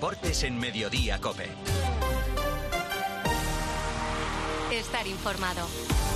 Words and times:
deportes 0.00 0.44
en 0.44 0.58
Mediodía 0.58 1.18
Cope. 1.20 1.89
Estar 4.90 5.06
informado. 5.06 5.68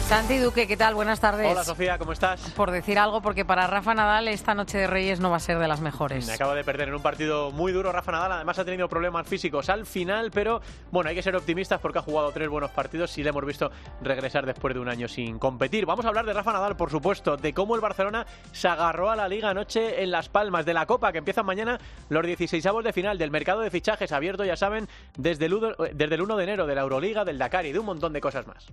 Santi 0.09 0.37
Duque, 0.37 0.67
¿qué 0.67 0.77
tal? 0.77 0.95
Buenas 0.95 1.19
tardes. 1.19 1.51
Hola 1.51 1.65
Sofía, 1.65 1.97
¿cómo 1.97 2.13
estás? 2.13 2.51
Por 2.51 2.71
decir 2.71 2.99
algo, 2.99 3.23
porque 3.23 3.47
para 3.47 3.67
Rafa 3.67 3.95
Nadal 3.95 4.29
esta 4.29 4.55
noche 4.55 4.77
de 4.77 4.87
Reyes 4.87 5.19
no 5.19 5.31
va 5.31 5.37
a 5.37 5.41
ser 5.41 5.59
de 5.59 5.67
las 5.67 5.81
mejores. 5.81 6.27
Me 6.27 6.35
acaba 6.35 6.55
de 6.55 6.63
perder 6.63 6.89
en 6.89 6.95
un 6.95 7.01
partido 7.01 7.51
muy 7.53 7.73
duro 7.73 7.91
Rafa 7.91 8.13
Nadal, 8.13 8.33
además 8.33 8.59
ha 8.59 8.67
tenido 8.67 8.87
problemas 8.87 9.27
físicos 9.27 9.71
al 9.71 9.87
final, 9.87 10.31
pero 10.31 10.61
bueno, 10.91 11.09
hay 11.09 11.17
que 11.17 11.23
ser 11.23 11.35
optimistas 11.35 11.81
porque 11.81 12.01
ha 12.01 12.03
jugado 12.03 12.33
tres 12.33 12.51
buenos 12.51 12.71
partidos 12.73 13.17
y 13.17 13.23
le 13.23 13.31
hemos 13.31 13.47
visto 13.47 13.71
regresar 14.03 14.45
después 14.45 14.75
de 14.75 14.81
un 14.81 14.91
año 14.91 15.09
sin 15.09 15.39
competir. 15.39 15.87
Vamos 15.87 16.05
a 16.05 16.09
hablar 16.09 16.27
de 16.27 16.35
Rafa 16.35 16.53
Nadal, 16.53 16.77
por 16.77 16.91
supuesto, 16.91 17.39
de 17.39 17.55
cómo 17.55 17.75
el 17.75 17.81
Barcelona 17.81 18.27
se 18.53 18.69
agarró 18.69 19.11
a 19.11 19.17
la 19.17 19.27
liga 19.27 19.49
anoche 19.49 20.03
en 20.03 20.11
Las 20.11 20.29
Palmas, 20.29 20.67
de 20.67 20.75
la 20.75 20.85
Copa, 20.85 21.13
que 21.13 21.19
empiezan 21.19 21.47
mañana 21.47 21.79
los 22.11 22.27
16 22.27 22.63
de 22.85 22.93
final, 22.93 23.17
del 23.17 23.31
mercado 23.31 23.63
de 23.63 23.71
fichajes 23.71 24.13
abierto, 24.13 24.45
ya 24.45 24.57
saben, 24.57 24.87
desde 25.17 25.47
el, 25.47 25.75
desde 25.95 26.15
el 26.15 26.21
1 26.21 26.37
de 26.37 26.45
enero, 26.45 26.67
de 26.67 26.75
la 26.75 26.83
Euroliga, 26.83 27.25
del 27.25 27.39
Dakar 27.39 27.65
y 27.65 27.73
de 27.73 27.79
un 27.79 27.87
montón 27.87 28.13
de 28.13 28.21
cosas 28.21 28.47
más. 28.47 28.64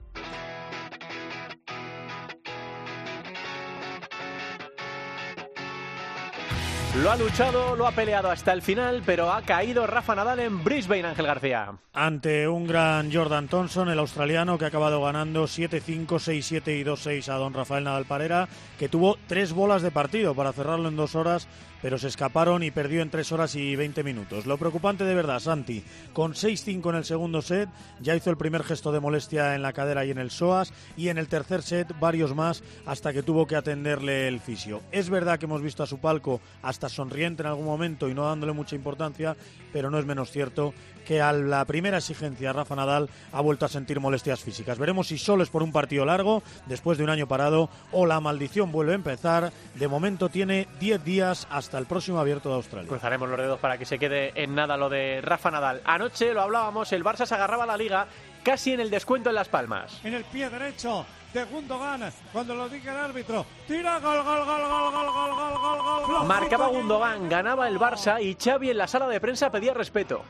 Lo 7.02 7.10
ha 7.10 7.16
luchado, 7.16 7.78
lo 7.78 7.88
ha 7.88 7.92
peleado 7.94 8.30
hasta 8.30 8.52
el 8.52 8.62
final, 8.62 9.02
pero 9.06 9.32
ha 9.32 9.42
caído 9.44 9.88
Rafa 9.88 10.14
Nadal 10.14 10.42
en 10.42 10.62
Brisbane, 10.62 11.06
Ángel 11.06 11.26
García. 11.26 11.72
Ante 11.94 12.50
un 12.50 12.68
gran 12.68 13.12
Jordan 13.12 13.48
Thompson, 13.48 13.88
el 13.88 13.98
australiano, 13.98 14.58
que 14.58 14.66
ha 14.66 14.68
acabado 14.68 15.02
ganando 15.02 15.46
7-5, 15.46 16.06
6-7 16.06 16.80
y 16.80 16.84
2-6 16.84 17.30
a 17.30 17.36
don 17.38 17.54
Rafael 17.54 17.86
Nadal 17.86 18.04
Parera, 18.06 18.50
que 18.78 18.90
tuvo 18.90 19.18
tres 19.26 19.54
bolas 19.54 19.82
de 19.82 19.90
partido 19.90 20.36
para 20.36 20.52
cerrarlo 20.52 20.90
en 20.90 20.98
dos 20.98 21.16
horas 21.16 21.48
pero 21.82 21.98
se 21.98 22.08
escaparon 22.08 22.64
y 22.64 22.72
perdió 22.72 23.02
en 23.02 23.10
3 23.10 23.32
horas 23.32 23.56
y 23.56 23.76
20 23.76 24.04
minutos. 24.04 24.46
Lo 24.46 24.58
preocupante 24.58 25.04
de 25.04 25.16
verdad, 25.16 25.40
Santi, 25.40 25.84
con 26.14 26.34
6-5 26.34 26.90
en 26.90 26.96
el 26.96 27.06
segundo 27.06 27.42
set, 27.42 27.70
ya 28.02 28.16
hizo 28.16 28.30
el 28.30 28.38
primer 28.38 28.64
gesto 28.64 28.92
de 28.92 29.00
molestia 29.00 29.56
en 29.56 29.62
la 29.62 29.74
cadera 29.74 30.06
y 30.06 30.12
en 30.12 30.18
el 30.18 30.32
psoas, 30.32 30.74
y 30.98 31.10
en 31.10 31.18
el 31.18 31.28
tercer 31.28 31.62
set 31.62 31.88
varios 32.00 32.36
más 32.36 32.64
hasta 32.86 33.14
que 33.14 33.24
tuvo 33.24 33.48
que 33.48 33.56
atenderle 33.56 34.28
el 34.28 34.40
fisio. 34.40 34.82
Es 34.92 35.10
verdad 35.10 35.40
que 35.40 35.46
hemos 35.46 35.62
visto 35.62 35.84
a 35.84 35.88
su 35.88 36.00
palco 36.00 36.42
hasta 36.62 36.90
sonriente 36.90 37.44
en 37.44 37.48
algún 37.48 37.66
momento 37.66 38.10
y 38.10 38.14
no 38.14 38.26
dándole 38.26 38.54
mucha 38.54 38.76
importancia, 38.76 39.36
pero 39.74 39.90
no 39.90 40.00
es 40.00 40.06
menos 40.06 40.32
cierto 40.32 40.74
que 41.06 41.22
a 41.22 41.34
la 41.34 41.66
primera 41.66 41.98
exigencia 41.98 42.54
Rafa 42.54 42.76
Nadal 42.76 43.10
ha 43.32 43.42
vuelto 43.42 43.66
a 43.66 43.70
sentir 43.70 44.00
molestias 44.00 44.42
físicas. 44.42 44.78
Veremos 44.78 45.08
si 45.08 45.18
solo 45.18 45.44
es 45.44 45.50
por 45.50 45.64
un 45.64 45.72
partido 45.72 46.06
largo, 46.06 46.44
después 46.66 46.98
de 46.98 47.04
un 47.04 47.10
año 47.10 47.28
parado, 47.28 47.70
o 47.92 48.06
la 48.06 48.20
maldición 48.20 48.72
vuelve 48.72 48.94
a 48.94 48.96
empezar. 48.96 49.52
De 49.76 49.88
momento 49.88 50.30
tiene 50.30 50.68
10 50.80 51.04
días 51.04 51.48
hasta 51.50 51.78
el 51.78 51.86
próximo 51.86 52.20
abierto 52.20 52.50
de 52.50 52.56
Australia. 52.56 52.90
Cruzaremos 52.90 53.30
los 53.30 53.38
dedos 53.38 53.60
para 53.60 53.78
que 53.78 53.86
se 53.86 54.00
quede 54.00 54.32
en 54.36 54.56
nada 54.56 54.78
lo 54.78 54.90
de 54.90 55.22
Rafa 55.22 55.52
Nadal. 55.52 55.82
Anoche 55.86 56.34
lo 56.34 56.42
hablábamos, 56.42 56.92
el 56.94 57.04
Barça 57.04 57.26
se 57.26 57.36
agarraba 57.36 57.64
a 57.64 57.68
la 57.68 57.78
liga 57.78 58.08
casi 58.44 58.74
en 58.74 58.80
el 58.80 58.90
descuento 58.90 59.30
en 59.30 59.36
Las 59.36 59.50
Palmas. 59.50 60.00
En 60.04 60.14
el 60.14 60.24
pie 60.26 60.50
derecho 60.50 61.06
de 61.34 61.44
Gundogan 61.46 62.12
cuando 62.34 62.56
lo 62.56 62.68
diga 62.68 62.92
el 62.94 63.00
árbitro. 63.00 63.46
Tira 63.68 64.00
gol, 64.00 64.24
gol, 64.24 64.46
gol, 64.46 64.62
gol, 64.62 64.92
gol, 64.92 65.14
gol, 65.14 65.34
gol, 65.34 65.82
gol, 65.82 66.06
gol. 66.08 66.28
Marcaba 66.28 66.68
Gundogan, 66.68 67.30
ganaba 67.30 67.68
el 67.68 67.80
Barça 67.80 68.22
y 68.22 68.36
Xavi 68.36 68.72
en 68.72 68.78
la 68.78 68.88
sala 68.88 69.08
de 69.08 69.20
prensa 69.22 69.50
pedía 69.50 69.74
respeto. 69.74 70.24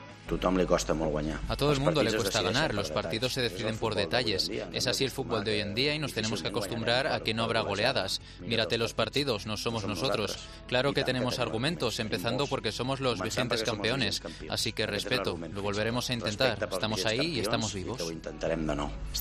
A 1.48 1.56
todo 1.56 1.72
el 1.74 1.80
mundo 1.80 2.04
le 2.04 2.14
cuesta 2.14 2.42
ganar, 2.42 2.74
los 2.74 2.92
partidos 2.92 3.34
se 3.34 3.42
deciden 3.42 3.78
por 3.78 3.96
detalles. 3.96 4.50
Es 4.74 4.88
así 4.88 5.04
el 5.04 5.12
fútbol 5.12 5.44
de 5.44 5.52
hoy 5.52 5.60
en 5.60 5.76
día 5.76 5.96
y 5.96 6.00
nos 6.00 6.14
tenemos 6.14 6.42
que 6.42 6.50
acostumbrar 6.50 7.08
a 7.08 7.20
que 7.22 7.34
no 7.34 7.44
habrá 7.44 7.62
goleadas. 7.62 8.22
Mírate 8.40 8.78
los 8.78 8.94
partidos, 8.94 9.46
no 9.46 9.58
somos 9.58 9.86
nosotros. 9.86 10.38
Claro 10.68 10.94
que 10.94 11.04
tenemos 11.04 11.40
argumentos, 11.40 12.00
empezando 12.00 12.48
porque 12.48 12.72
somos 12.72 13.00
los 13.00 13.22
vigentes 13.22 13.64
campeones. 13.64 14.22
Así 14.50 14.74
que 14.74 14.86
respeto, 14.86 15.38
lo 15.52 15.62
volveremos 15.62 16.10
a 16.10 16.14
intentar. 16.14 16.58
Estamos 16.72 17.06
ahí 17.06 17.36
y 17.36 17.40
estamos 17.40 17.74
vivos. 17.74 18.02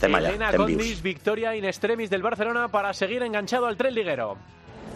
Elena 0.03 0.53
Condis, 0.53 1.03
victoria 1.03 1.57
in 1.57 1.65
extremis 1.65 2.11
del 2.11 2.23
Barcelona 2.23 2.69
para 2.69 2.93
seguir 2.93 3.23
enganchado 3.23 3.67
al 3.67 3.77
tren 3.77 3.95
liguero. 3.95 4.37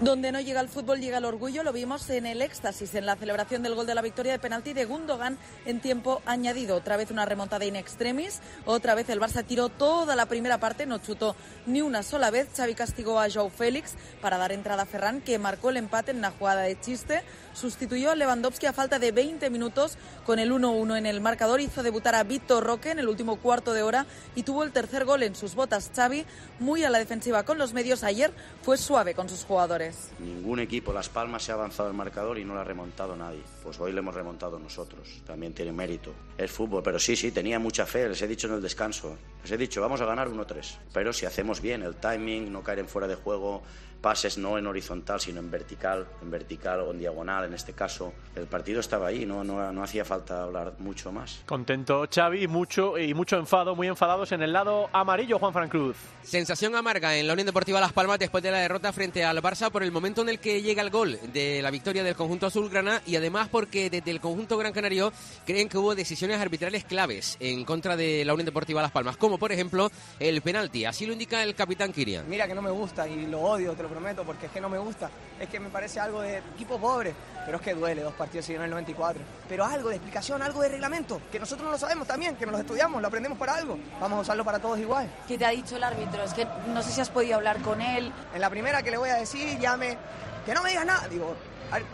Donde 0.01 0.33
no 0.33 0.41
llega 0.41 0.61
el 0.61 0.69
fútbol, 0.69 1.01
llega 1.01 1.19
el 1.19 1.25
orgullo. 1.25 1.63
Lo 1.63 1.73
vimos 1.73 2.11
en 2.11 2.27
el 2.27 2.43
éxtasis, 2.43 2.95
en 2.97 3.07
la 3.07 3.15
celebración 3.15 3.63
del 3.63 3.77
gol 3.77 3.87
de 3.87 3.95
la 3.95 4.03
victoria 4.03 4.33
de 4.33 4.41
penalti 4.41 4.73
de 4.73 4.87
Gundogan 4.87 5.39
en 5.67 5.81
tiempo 5.81 6.21
añadido. 6.27 6.77
Otra 6.77 6.97
vez 6.97 7.13
una 7.13 7.25
remontada 7.25 7.65
in 7.65 7.77
extremis. 7.77 8.41
Otra 8.67 8.97
vez 8.97 9.09
el 9.09 9.21
Barça 9.21 9.45
tiró 9.45 9.69
toda 9.69 10.17
la 10.17 10.27
primera 10.27 10.59
parte, 10.59 10.85
no 10.85 10.99
chutó 10.99 11.37
ni 11.67 11.81
una 11.81 12.03
sola 12.03 12.31
vez. 12.31 12.49
Xavi 12.57 12.75
castigó 12.75 13.21
a 13.21 13.31
Joe 13.31 13.51
Félix 13.51 13.95
para 14.21 14.37
dar 14.37 14.51
entrada 14.51 14.83
a 14.83 14.87
Ferran, 14.87 15.21
que 15.21 15.39
marcó 15.39 15.71
el 15.71 15.77
empate 15.77 16.11
en 16.11 16.19
una 16.19 16.33
jugada 16.33 16.63
de 16.63 16.79
chiste. 16.81 17.23
Sustituyó 17.55 18.11
a 18.11 18.17
Lewandowski 18.17 18.67
a 18.67 18.73
falta 18.73 18.99
de 18.99 19.13
20 19.13 19.49
minutos 19.49 19.97
con 20.27 20.39
el 20.39 20.53
1-1 20.53 20.99
en 20.99 21.07
el 21.07 21.21
marcador. 21.21 21.61
Hizo 21.61 21.83
debutar 21.83 22.15
a 22.15 22.25
Víctor 22.25 22.65
Roque 22.65 22.91
en 22.91 22.99
el 22.99 23.09
último 23.09 23.37
cuarto 23.37 23.73
de 23.73 23.83
hora 23.83 24.07
y 24.35 24.43
tuvo 24.43 24.65
el 24.65 24.73
tercer 24.73 25.05
gol 25.05 25.23
en 25.23 25.35
sus 25.35 25.55
botas. 25.55 25.91
Xavi, 25.95 26.27
muy 26.59 26.85
a 26.85 26.91
la 26.91 26.99
defensiva 26.99 27.45
con 27.45 27.59
los 27.59 27.73
medios, 27.73 28.05
ayer 28.05 28.33
fue 28.63 28.77
suave 28.77 29.15
con 29.15 29.29
sus 29.29 29.45
jugadores. 29.45 30.11
Ningún 30.19 30.61
equipo, 30.61 30.93
Las 30.93 31.09
Palmas, 31.09 31.45
se 31.45 31.53
ha 31.53 31.55
avanzado 31.55 31.89
el 31.89 31.95
marcador 31.95 32.39
y 32.39 32.45
no 32.45 32.55
lo 32.55 32.61
ha 32.61 32.65
remontado 32.65 33.15
nadie. 33.17 33.43
Pues 33.63 33.79
hoy 33.79 33.93
le 33.93 34.01
hemos 34.01 34.15
remontado 34.15 34.59
nosotros. 34.59 35.23
También 35.27 35.55
tiene 35.55 35.73
mérito. 35.73 36.13
Es 36.37 36.51
fútbol, 36.51 36.83
pero 36.83 36.99
sí, 36.99 37.15
sí, 37.15 37.31
tenía 37.31 37.59
mucha 37.59 37.87
fe. 37.87 38.09
Les 38.09 38.21
he 38.21 38.27
dicho 38.27 38.49
en 38.49 38.55
el 38.55 38.63
descanso. 38.63 39.17
Les 39.43 39.53
he 39.53 39.57
dicho, 39.57 39.81
vamos 39.81 40.01
a 40.01 40.07
ganar 40.07 40.29
1-3. 40.29 40.79
Pero 40.93 41.13
si 41.13 41.27
hacemos 41.27 41.61
bien 41.61 41.83
el 41.83 41.97
timing, 41.97 42.53
no 42.53 42.63
caer 42.63 42.81
en 42.81 42.89
fuera 42.89 43.07
de 43.07 43.15
juego, 43.15 43.63
pases 44.05 44.37
no 44.37 44.59
en 44.59 44.67
horizontal, 44.67 45.19
sino 45.19 45.41
en 45.41 45.51
vertical, 45.51 46.07
en 46.21 46.31
vertical 46.31 46.81
o 46.81 46.91
en 46.91 46.99
diagonal 46.99 47.47
en 47.47 47.55
este 47.55 47.73
caso. 47.73 48.13
El 48.37 48.47
partido 48.47 48.81
estaba 48.81 49.07
ahí, 49.07 49.25
no, 49.25 49.43
no, 49.43 49.73
no 49.73 49.83
hacía 49.83 50.05
falta 50.05 50.43
hablar 50.43 50.75
mucho 50.79 51.11
más. 51.11 51.41
Contento 51.47 52.07
Xavi 52.15 52.47
mucho, 52.47 52.99
y 52.99 53.15
mucho 53.15 53.39
enfado, 53.39 53.75
muy 53.75 53.89
enfadados 53.89 54.33
en 54.33 54.43
el 54.43 54.53
lado 54.53 54.91
amarillo, 54.93 55.39
Juan 55.39 55.55
Fran 55.55 55.71
Cruz. 55.71 55.97
Sensación 56.23 56.77
amarga 56.77 57.17
en 57.17 57.27
la 57.27 57.33
Unión 57.33 57.47
Deportiva 57.47 57.81
Las 57.81 57.95
Palmas 57.95 58.19
después 58.19 58.45
de 58.45 58.51
la 58.51 58.59
derrota 58.59 58.93
frente 58.93 59.25
al 59.25 59.41
Barça 59.41 59.71
por 59.71 59.83
el 59.83 59.91
momento 59.91 60.21
en 60.21 60.29
el 60.29 60.39
que 60.39 60.61
llega 60.61 60.83
el 60.83 60.91
gol 60.91 61.19
de 61.33 61.63
la 61.63 61.71
victoria 61.71 62.05
del 62.05 62.15
conjunto 62.15 62.45
azulgrana 62.47 63.01
y 63.07 63.17
además 63.17 63.49
porque 63.51 63.89
desde 63.89 64.11
el 64.11 64.21
conjunto 64.21 64.59
Gran 64.59 64.75
Canario 64.75 65.15
creen 65.47 65.71
que 65.71 65.79
hubo 65.79 65.95
decisiones 65.95 66.39
arbitrales 66.39 66.85
claves 66.85 67.39
en 67.41 67.65
contra 67.65 67.97
de 67.97 68.23
la 68.27 68.35
Unión 68.35 68.45
Deportiva 68.45 68.83
Las 68.83 68.91
Palmas, 68.91 69.17
como 69.17 69.39
por 69.39 69.51
ejemplo 69.51 69.91
el 70.21 70.43
penalti. 70.43 70.85
Así 70.85 71.07
lo 71.07 71.15
indica 71.15 71.43
el 71.43 71.55
capitán 71.55 71.91
Kirian. 71.91 72.29
Mira 72.29 72.47
que 72.47 72.55
no 72.55 72.61
me 72.61 72.71
gusta 72.71 73.09
y 73.09 73.27
lo 73.27 73.41
odio, 73.41 73.73
te 73.73 73.83
lo 73.83 73.94
prometo, 73.95 74.25
porque 74.25 74.47
es 74.47 74.53
que 74.53 74.61
no 74.61 74.69
me 74.69 74.79
gusta. 74.79 75.09
Es 75.39 75.49
que 75.49 75.61
me 75.61 75.71
parece 75.71 76.01
algo 76.01 76.21
de 76.21 76.39
equipo 76.39 76.79
pobre. 76.79 77.15
Pero 77.45 77.59
es 77.59 77.63
que 77.63 77.75
duele 77.75 78.03
dos 78.03 78.15
partidos 78.15 78.47
seguidos 78.47 78.63
en 78.63 78.65
el 78.65 78.71
94. 78.71 79.23
Pero 79.49 79.65
algo 79.65 79.89
de 79.89 79.97
explicación, 79.97 80.43
algo 80.43 80.61
de 80.63 80.69
reglamento. 80.69 81.21
Que 81.31 81.39
nosotros 81.39 81.65
no 81.65 81.73
lo 81.73 81.79
sabemos 81.79 82.07
también, 82.07 82.37
que 82.37 82.47
nos 82.47 82.55
lo 82.55 82.61
estudiamos, 82.61 83.01
lo 83.01 83.09
aprendemos 83.09 83.39
para 83.39 83.55
algo. 83.55 83.79
Vamos 84.01 84.19
a 84.19 84.23
usarlo 84.23 84.45
para 84.45 84.59
todos 84.59 84.79
igual. 84.79 85.09
¿Qué 85.29 85.39
te 85.39 85.47
ha 85.47 85.51
dicho 85.51 85.77
el 85.77 85.85
árbitro? 85.85 86.23
Es 86.23 86.35
que 86.35 86.47
no 86.69 86.83
sé 86.83 86.91
si 86.91 87.01
has 87.01 87.11
podido 87.11 87.37
hablar 87.37 87.61
con 87.63 87.81
él. 87.81 88.13
En 88.35 88.41
la 88.41 88.51
primera 88.51 88.83
que 88.83 88.91
le 88.91 88.97
voy 88.97 89.11
a 89.11 89.17
decir, 89.17 89.59
llame. 89.59 89.97
Que 90.45 90.55
no 90.55 90.63
me 90.63 90.71
digas 90.71 90.87
nada. 90.87 91.09
Digo, 91.09 91.35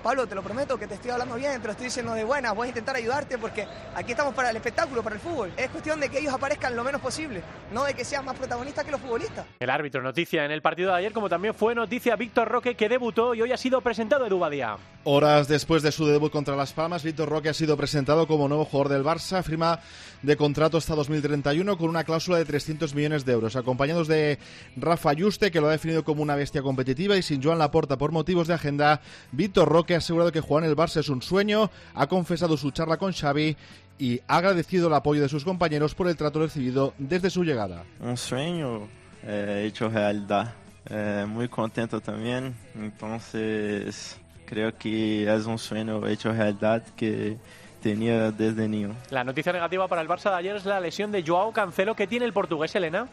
Pablo, 0.02 0.26
te 0.26 0.34
lo 0.34 0.42
prometo 0.42 0.78
que 0.78 0.86
te 0.86 0.94
estoy 0.94 1.10
hablando 1.10 1.36
bien, 1.36 1.60
te 1.60 1.66
lo 1.66 1.72
estoy 1.72 1.86
diciendo 1.86 2.14
de 2.14 2.24
buena, 2.24 2.52
voy 2.52 2.66
a 2.66 2.68
intentar 2.68 2.96
ayudarte 2.96 3.38
porque 3.38 3.66
aquí 3.94 4.12
estamos 4.12 4.34
para 4.34 4.50
el 4.50 4.56
espectáculo, 4.56 5.02
para 5.02 5.16
el 5.16 5.20
fútbol. 5.20 5.52
Es 5.56 5.70
cuestión 5.70 6.00
de 6.00 6.08
que 6.08 6.18
ellos 6.18 6.34
aparezcan 6.34 6.76
lo 6.76 6.84
menos 6.84 7.00
posible, 7.00 7.42
no 7.72 7.84
de 7.84 7.94
que 7.94 8.04
sean 8.04 8.24
más 8.24 8.36
protagonistas 8.36 8.84
que 8.84 8.90
los 8.90 9.00
futbolistas. 9.00 9.46
El 9.58 9.70
árbitro, 9.70 10.02
noticia 10.02 10.44
en 10.44 10.50
el 10.50 10.62
partido 10.62 10.90
de 10.90 10.98
ayer, 10.98 11.12
como 11.12 11.28
también 11.28 11.54
fue 11.54 11.74
noticia 11.74 12.16
Víctor 12.16 12.48
Roque, 12.48 12.74
que 12.74 12.88
debutó 12.88 13.34
y 13.34 13.42
hoy 13.42 13.52
ha 13.52 13.56
sido 13.56 13.80
presentado 13.80 14.26
Edu 14.26 14.38
Badía. 14.38 14.76
Horas 15.04 15.48
después 15.48 15.82
de 15.82 15.92
su 15.92 16.04
debut 16.06 16.30
contra 16.30 16.56
Las 16.56 16.74
Palmas, 16.74 17.02
Víctor 17.02 17.30
Roque 17.30 17.48
ha 17.48 17.54
sido 17.54 17.74
presentado 17.74 18.26
como 18.26 18.48
nuevo 18.48 18.66
jugador 18.66 18.92
del 18.92 19.02
Barça, 19.02 19.42
firma 19.42 19.80
de 20.20 20.36
contrato 20.36 20.76
hasta 20.76 20.94
2031 20.94 21.78
con 21.78 21.88
una 21.88 22.04
cláusula 22.04 22.36
de 22.36 22.44
300 22.44 22.94
millones 22.94 23.24
de 23.24 23.32
euros, 23.32 23.56
acompañados 23.56 24.08
de 24.08 24.38
Rafa 24.76 25.14
Yuste, 25.14 25.50
que 25.50 25.62
lo 25.62 25.68
ha 25.68 25.72
definido 25.72 26.04
como 26.04 26.22
una 26.22 26.36
bestia 26.36 26.60
competitiva, 26.60 27.16
y 27.16 27.22
sin 27.22 27.42
Joan 27.42 27.58
Laporta 27.58 27.96
por 27.96 28.12
motivos 28.12 28.46
de 28.46 28.52
agenda, 28.52 29.00
Víctor 29.32 29.70
Roque 29.70 29.94
ha 29.94 29.98
asegurado 29.98 30.32
que 30.32 30.42
jugar 30.42 30.64
en 30.64 30.70
el 30.70 30.76
Barça 30.76 31.00
es 31.00 31.08
un 31.08 31.22
sueño, 31.22 31.70
ha 31.94 32.06
confesado 32.06 32.58
su 32.58 32.70
charla 32.70 32.98
con 32.98 33.14
Xavi 33.14 33.56
y 33.98 34.20
ha 34.28 34.36
agradecido 34.36 34.88
el 34.88 34.94
apoyo 34.94 35.22
de 35.22 35.30
sus 35.30 35.44
compañeros 35.44 35.94
por 35.94 36.08
el 36.08 36.16
trato 36.18 36.40
recibido 36.40 36.92
desde 36.98 37.30
su 37.30 37.42
llegada. 37.42 37.84
Un 38.00 38.18
sueño 38.18 38.86
eh, 39.22 39.64
hecho 39.66 39.88
realidad. 39.88 40.52
Eh, 40.90 41.24
muy 41.26 41.48
contento 41.48 42.00
también. 42.00 42.54
Entonces, 42.74 44.18
creo 44.50 44.76
que 44.76 45.32
es 45.32 45.46
un 45.46 45.58
sueño 45.58 46.04
hecho 46.08 46.32
realidad 46.32 46.82
que 46.96 47.36
tenía 47.80 48.32
desde 48.32 48.68
niño. 48.68 48.96
La 49.10 49.22
noticia 49.22 49.52
negativa 49.52 49.86
para 49.86 50.02
el 50.02 50.08
Barça 50.08 50.30
de 50.30 50.36
ayer 50.36 50.56
es 50.56 50.64
la 50.64 50.80
lesión 50.80 51.12
de 51.12 51.22
Joao 51.22 51.52
Cancelo 51.52 51.94
que 51.94 52.08
tiene 52.08 52.24
el 52.24 52.32
portugués 52.32 52.74
Elena. 52.74 53.06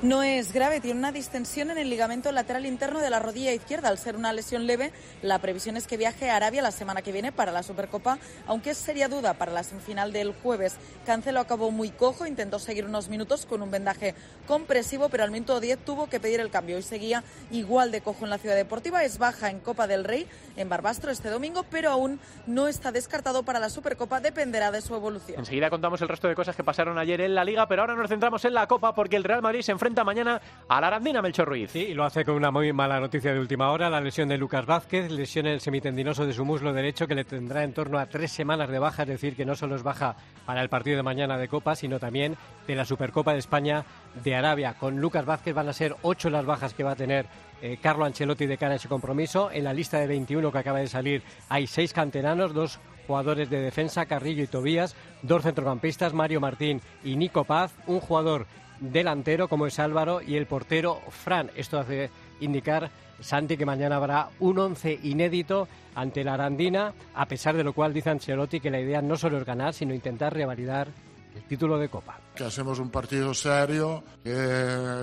No 0.00 0.22
es 0.22 0.52
grave, 0.52 0.80
tiene 0.80 1.00
una 1.00 1.10
distensión 1.10 1.72
en 1.72 1.78
el 1.78 1.90
ligamento 1.90 2.30
lateral 2.30 2.66
interno 2.66 3.00
de 3.00 3.10
la 3.10 3.18
rodilla 3.18 3.52
izquierda. 3.52 3.88
Al 3.88 3.98
ser 3.98 4.14
una 4.14 4.32
lesión 4.32 4.64
leve, 4.64 4.92
la 5.22 5.40
previsión 5.40 5.76
es 5.76 5.88
que 5.88 5.96
viaje 5.96 6.30
a 6.30 6.36
Arabia 6.36 6.62
la 6.62 6.70
semana 6.70 7.02
que 7.02 7.10
viene 7.10 7.32
para 7.32 7.50
la 7.50 7.64
Supercopa, 7.64 8.20
aunque 8.46 8.70
es 8.70 8.78
seria 8.78 9.08
duda 9.08 9.34
para 9.34 9.50
la 9.50 9.64
semifinal 9.64 10.12
del 10.12 10.32
jueves. 10.34 10.76
Cancelo 11.04 11.40
acabó 11.40 11.72
muy 11.72 11.90
cojo, 11.90 12.26
intentó 12.26 12.60
seguir 12.60 12.84
unos 12.84 13.08
minutos 13.08 13.44
con 13.44 13.60
un 13.60 13.72
vendaje 13.72 14.14
compresivo, 14.46 15.08
pero 15.08 15.24
al 15.24 15.32
minuto 15.32 15.58
10 15.58 15.80
tuvo 15.84 16.08
que 16.08 16.20
pedir 16.20 16.38
el 16.38 16.50
cambio 16.50 16.78
y 16.78 16.82
seguía 16.82 17.24
igual 17.50 17.90
de 17.90 18.00
cojo 18.00 18.22
en 18.22 18.30
la 18.30 18.38
Ciudad 18.38 18.54
Deportiva. 18.54 19.02
Es 19.02 19.18
baja 19.18 19.50
en 19.50 19.58
Copa 19.58 19.88
del 19.88 20.04
Rey 20.04 20.28
en 20.56 20.68
Barbastro 20.68 21.10
este 21.10 21.28
domingo, 21.28 21.64
pero 21.72 21.90
aún 21.90 22.20
no 22.46 22.68
está 22.68 22.92
descartado 22.92 23.42
para 23.42 23.58
la 23.58 23.68
Supercopa, 23.68 24.20
dependerá 24.20 24.70
de 24.70 24.80
su 24.80 24.94
evolución. 24.94 25.40
Enseguida 25.40 25.70
contamos 25.70 26.00
el 26.02 26.08
resto 26.08 26.28
de 26.28 26.36
cosas 26.36 26.54
que 26.54 26.62
pasaron 26.62 26.98
ayer 26.98 27.20
en 27.20 27.34
la 27.34 27.42
Liga, 27.42 27.66
pero 27.66 27.82
ahora 27.82 27.96
nos 27.96 28.08
centramos 28.08 28.44
en 28.44 28.54
la 28.54 28.68
Copa 28.68 28.94
porque 28.94 29.16
el 29.16 29.24
Real 29.24 29.42
Madrid 29.42 29.62
se 29.62 29.72
enfrenta 29.72 29.87
mañana 29.96 30.40
a 30.68 30.80
la 30.80 30.86
Arandina 30.88 31.22
Melchor 31.22 31.48
Ruiz. 31.48 31.70
Sí, 31.70 31.86
y 31.90 31.94
lo 31.94 32.04
hace 32.04 32.24
con 32.24 32.34
una 32.34 32.50
muy 32.50 32.72
mala 32.72 33.00
noticia 33.00 33.32
de 33.32 33.40
última 33.40 33.70
hora, 33.70 33.88
la 33.88 34.00
lesión 34.00 34.28
de 34.28 34.36
Lucas 34.36 34.66
Vázquez, 34.66 35.10
lesión 35.10 35.46
en 35.46 35.54
el 35.54 35.60
semitendinoso 35.60 36.26
de 36.26 36.32
su 36.32 36.44
muslo 36.44 36.72
derecho 36.72 37.06
que 37.06 37.14
le 37.14 37.24
tendrá 37.24 37.64
en 37.64 37.72
torno 37.72 37.98
a 37.98 38.06
tres 38.06 38.30
semanas 38.30 38.68
de 38.68 38.78
baja, 38.78 39.02
es 39.02 39.08
decir, 39.08 39.34
que 39.34 39.44
no 39.44 39.56
solo 39.56 39.76
es 39.76 39.82
baja 39.82 40.16
para 40.46 40.62
el 40.62 40.68
partido 40.68 40.98
de 40.98 41.02
mañana 41.02 41.38
de 41.38 41.48
Copa, 41.48 41.74
sino 41.74 41.98
también 41.98 42.36
de 42.66 42.74
la 42.74 42.84
Supercopa 42.84 43.32
de 43.32 43.38
España 43.38 43.84
de 44.22 44.34
Arabia. 44.34 44.74
Con 44.74 45.00
Lucas 45.00 45.24
Vázquez 45.24 45.54
van 45.54 45.68
a 45.68 45.72
ser 45.72 45.96
ocho 46.02 46.30
las 46.30 46.44
bajas 46.44 46.74
que 46.74 46.84
va 46.84 46.92
a 46.92 46.96
tener 46.96 47.26
eh, 47.62 47.78
Carlo 47.80 48.04
Ancelotti 48.04 48.46
de 48.46 48.58
cara 48.58 48.74
a 48.74 48.76
ese 48.76 48.88
compromiso. 48.88 49.50
En 49.50 49.64
la 49.64 49.72
lista 49.72 49.98
de 49.98 50.06
21 50.06 50.52
que 50.52 50.58
acaba 50.58 50.78
de 50.78 50.88
salir 50.88 51.22
hay 51.48 51.66
seis 51.66 51.92
canteranos, 51.92 52.54
dos 52.54 52.78
jugadores 53.06 53.48
de 53.48 53.60
defensa, 53.60 54.06
Carrillo 54.06 54.44
y 54.44 54.46
Tobías, 54.46 54.94
dos 55.22 55.42
centrocampistas, 55.42 56.12
Mario 56.12 56.40
Martín 56.40 56.82
y 57.02 57.16
Nico 57.16 57.44
Paz, 57.44 57.74
un 57.86 58.00
jugador 58.00 58.46
delantero 58.80 59.48
como 59.48 59.66
es 59.66 59.78
Álvaro 59.78 60.20
y 60.22 60.36
el 60.36 60.46
portero 60.46 61.00
Fran. 61.10 61.50
Esto 61.56 61.78
hace 61.78 62.10
indicar, 62.40 62.90
Santi, 63.20 63.56
que 63.56 63.66
mañana 63.66 63.96
habrá 63.96 64.30
un 64.40 64.58
once 64.58 64.98
inédito 65.02 65.68
ante 65.94 66.22
la 66.22 66.34
Arandina, 66.34 66.92
a 67.14 67.26
pesar 67.26 67.56
de 67.56 67.64
lo 67.64 67.72
cual 67.72 67.92
dice 67.92 68.10
Ancelotti 68.10 68.60
que 68.60 68.70
la 68.70 68.80
idea 68.80 69.02
no 69.02 69.16
solo 69.16 69.38
es 69.38 69.44
ganar, 69.44 69.74
sino 69.74 69.92
intentar 69.92 70.32
revalidar 70.32 70.88
el 71.34 71.42
título 71.44 71.78
de 71.78 71.88
Copa. 71.88 72.18
Que 72.34 72.44
hacemos 72.44 72.78
un 72.78 72.90
partido 72.90 73.34
serio, 73.34 74.02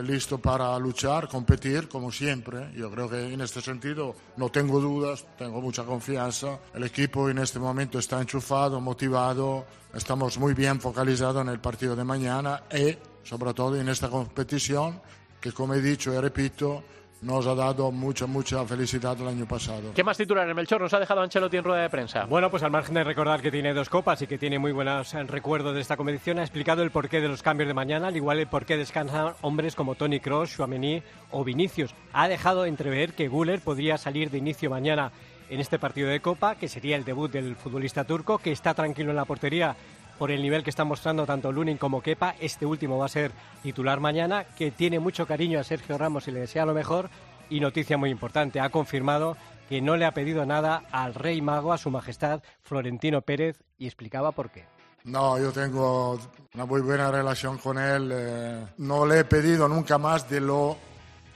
listo 0.04 0.38
para 0.38 0.78
luchar, 0.80 1.28
competir, 1.28 1.88
como 1.88 2.12
siempre. 2.12 2.72
Yo 2.74 2.90
creo 2.92 3.10
que 3.10 3.34
en 3.34 3.42
este 3.42 3.62
sentido 3.62 4.16
no 4.38 4.50
tengo 4.50 4.80
dudas, 4.80 5.26
tengo 5.38 5.62
mucha 5.62 5.84
confianza. 5.84 6.60
El 6.74 6.84
equipo 6.84 7.30
en 7.30 7.40
este 7.40 7.60
momento 7.60 8.00
está 8.00 8.20
enchufado, 8.22 8.80
motivado, 8.80 9.66
estamos 9.94 10.38
muy 10.38 10.54
bien 10.54 10.80
focalizados 10.80 11.42
en 11.42 11.50
el 11.50 11.60
partido 11.60 11.96
de 11.96 12.04
mañana 12.04 12.64
y 12.74 12.98
sobre 13.26 13.54
todo 13.54 13.76
en 13.76 13.90
esta 13.90 14.10
competición 14.10 15.02
que, 15.42 15.52
como 15.52 15.74
he 15.74 15.82
dicho 15.82 16.14
y 16.14 16.18
repito, 16.18 16.84
nos 17.22 17.48
ha 17.48 17.56
dado 17.56 17.92
mucha, 17.92 18.28
mucha 18.28 18.64
felicidad 18.66 19.20
el 19.20 19.28
año 19.28 19.48
pasado. 19.48 19.94
¿Qué 19.96 20.04
más 20.04 20.18
titulares, 20.18 20.56
Melchor, 20.56 20.82
nos 20.82 20.94
ha 20.94 21.00
dejado 21.00 21.22
Ancelotti 21.22 21.58
en 21.58 21.64
rueda 21.64 21.82
de 21.82 21.90
prensa? 21.90 22.26
Bueno, 22.26 22.52
pues 22.52 22.62
al 22.62 22.70
margen 22.72 22.94
de 22.94 23.04
recordar 23.04 23.42
que 23.42 23.52
tiene 23.52 23.74
dos 23.74 23.90
copas 23.90 24.22
y 24.22 24.28
que 24.28 24.38
tiene 24.38 24.60
muy 24.60 24.72
buenos 24.72 25.14
recuerdos 25.28 25.74
de 25.74 25.82
esta 25.82 25.98
competición, 25.98 26.38
ha 26.38 26.44
explicado 26.44 26.84
el 26.84 26.92
porqué 26.92 27.22
de 27.22 27.28
los 27.28 27.42
cambios 27.42 27.68
de 27.68 27.74
mañana, 27.74 28.08
al 28.08 28.16
igual 28.16 28.40
el 28.40 28.48
porqué 28.48 28.78
descansan 28.78 29.34
hombres 29.42 29.76
como 29.76 29.96
Tony 29.96 30.20
Cross, 30.20 30.56
Chouameni 30.56 31.02
o 31.32 31.44
Vinicius. 31.44 31.96
Ha 32.14 32.28
dejado 32.28 32.66
entrever 32.66 33.14
que 33.14 33.28
Guller 33.28 33.60
podría 33.62 33.98
salir 33.98 34.30
de 34.30 34.38
inicio 34.38 34.70
mañana 34.70 35.12
en 35.50 35.60
este 35.60 35.80
partido 35.80 36.10
de 36.10 36.20
Copa, 36.20 36.56
que 36.56 36.68
sería 36.68 36.96
el 36.96 37.06
debut 37.06 37.32
del 37.32 37.56
futbolista 37.56 38.04
turco, 38.04 38.38
que 38.38 38.52
está 38.52 38.74
tranquilo 38.74 39.12
en 39.12 39.16
la 39.16 39.26
portería 39.26 39.76
por 40.18 40.32
el 40.32 40.42
nivel 40.42 40.64
que 40.64 40.70
están 40.70 40.88
mostrando 40.88 41.26
tanto 41.26 41.52
Lunin 41.52 41.78
como 41.78 42.02
Kepa. 42.02 42.36
Este 42.40 42.66
último 42.66 42.98
va 42.98 43.06
a 43.06 43.10
ser 43.10 43.32
titular 43.64 44.00
mañana, 44.00 44.44
que 44.44 44.72
tiene 44.72 45.00
mucho 45.00 45.26
cariño 45.26 45.60
a 45.60 45.64
Sergio 45.64 45.98
Ramos 45.98 46.28
y 46.28 46.32
le 46.32 46.42
desea 46.42 46.66
lo 46.66 46.74
mejor. 46.74 47.10
Y 47.50 47.60
noticia 47.60 47.98
muy 47.98 48.10
importante, 48.10 48.60
ha 48.60 48.70
confirmado 48.70 49.38
que 49.70 49.82
no 49.82 49.98
le 49.98 50.06
ha 50.06 50.14
pedido 50.14 50.46
nada 50.46 50.84
al 50.92 51.14
rey 51.14 51.42
mago, 51.42 51.74
a 51.74 51.78
su 51.78 51.92
majestad 51.92 52.42
Florentino 52.62 53.22
Pérez, 53.22 53.64
y 53.78 53.86
explicaba 53.86 54.32
por 54.32 54.50
qué. 54.50 54.66
No, 55.04 55.38
yo 55.38 55.52
tengo 55.52 56.20
una 56.56 56.66
muy 56.66 56.82
buena 56.82 57.12
relación 57.12 57.60
con 57.60 57.78
él. 57.78 58.12
Eh, 58.12 58.66
no 58.80 59.06
le 59.06 59.20
he 59.20 59.24
pedido 59.26 59.68
nunca 59.68 60.00
más 60.00 60.28
de 60.28 60.42
lo 60.42 60.78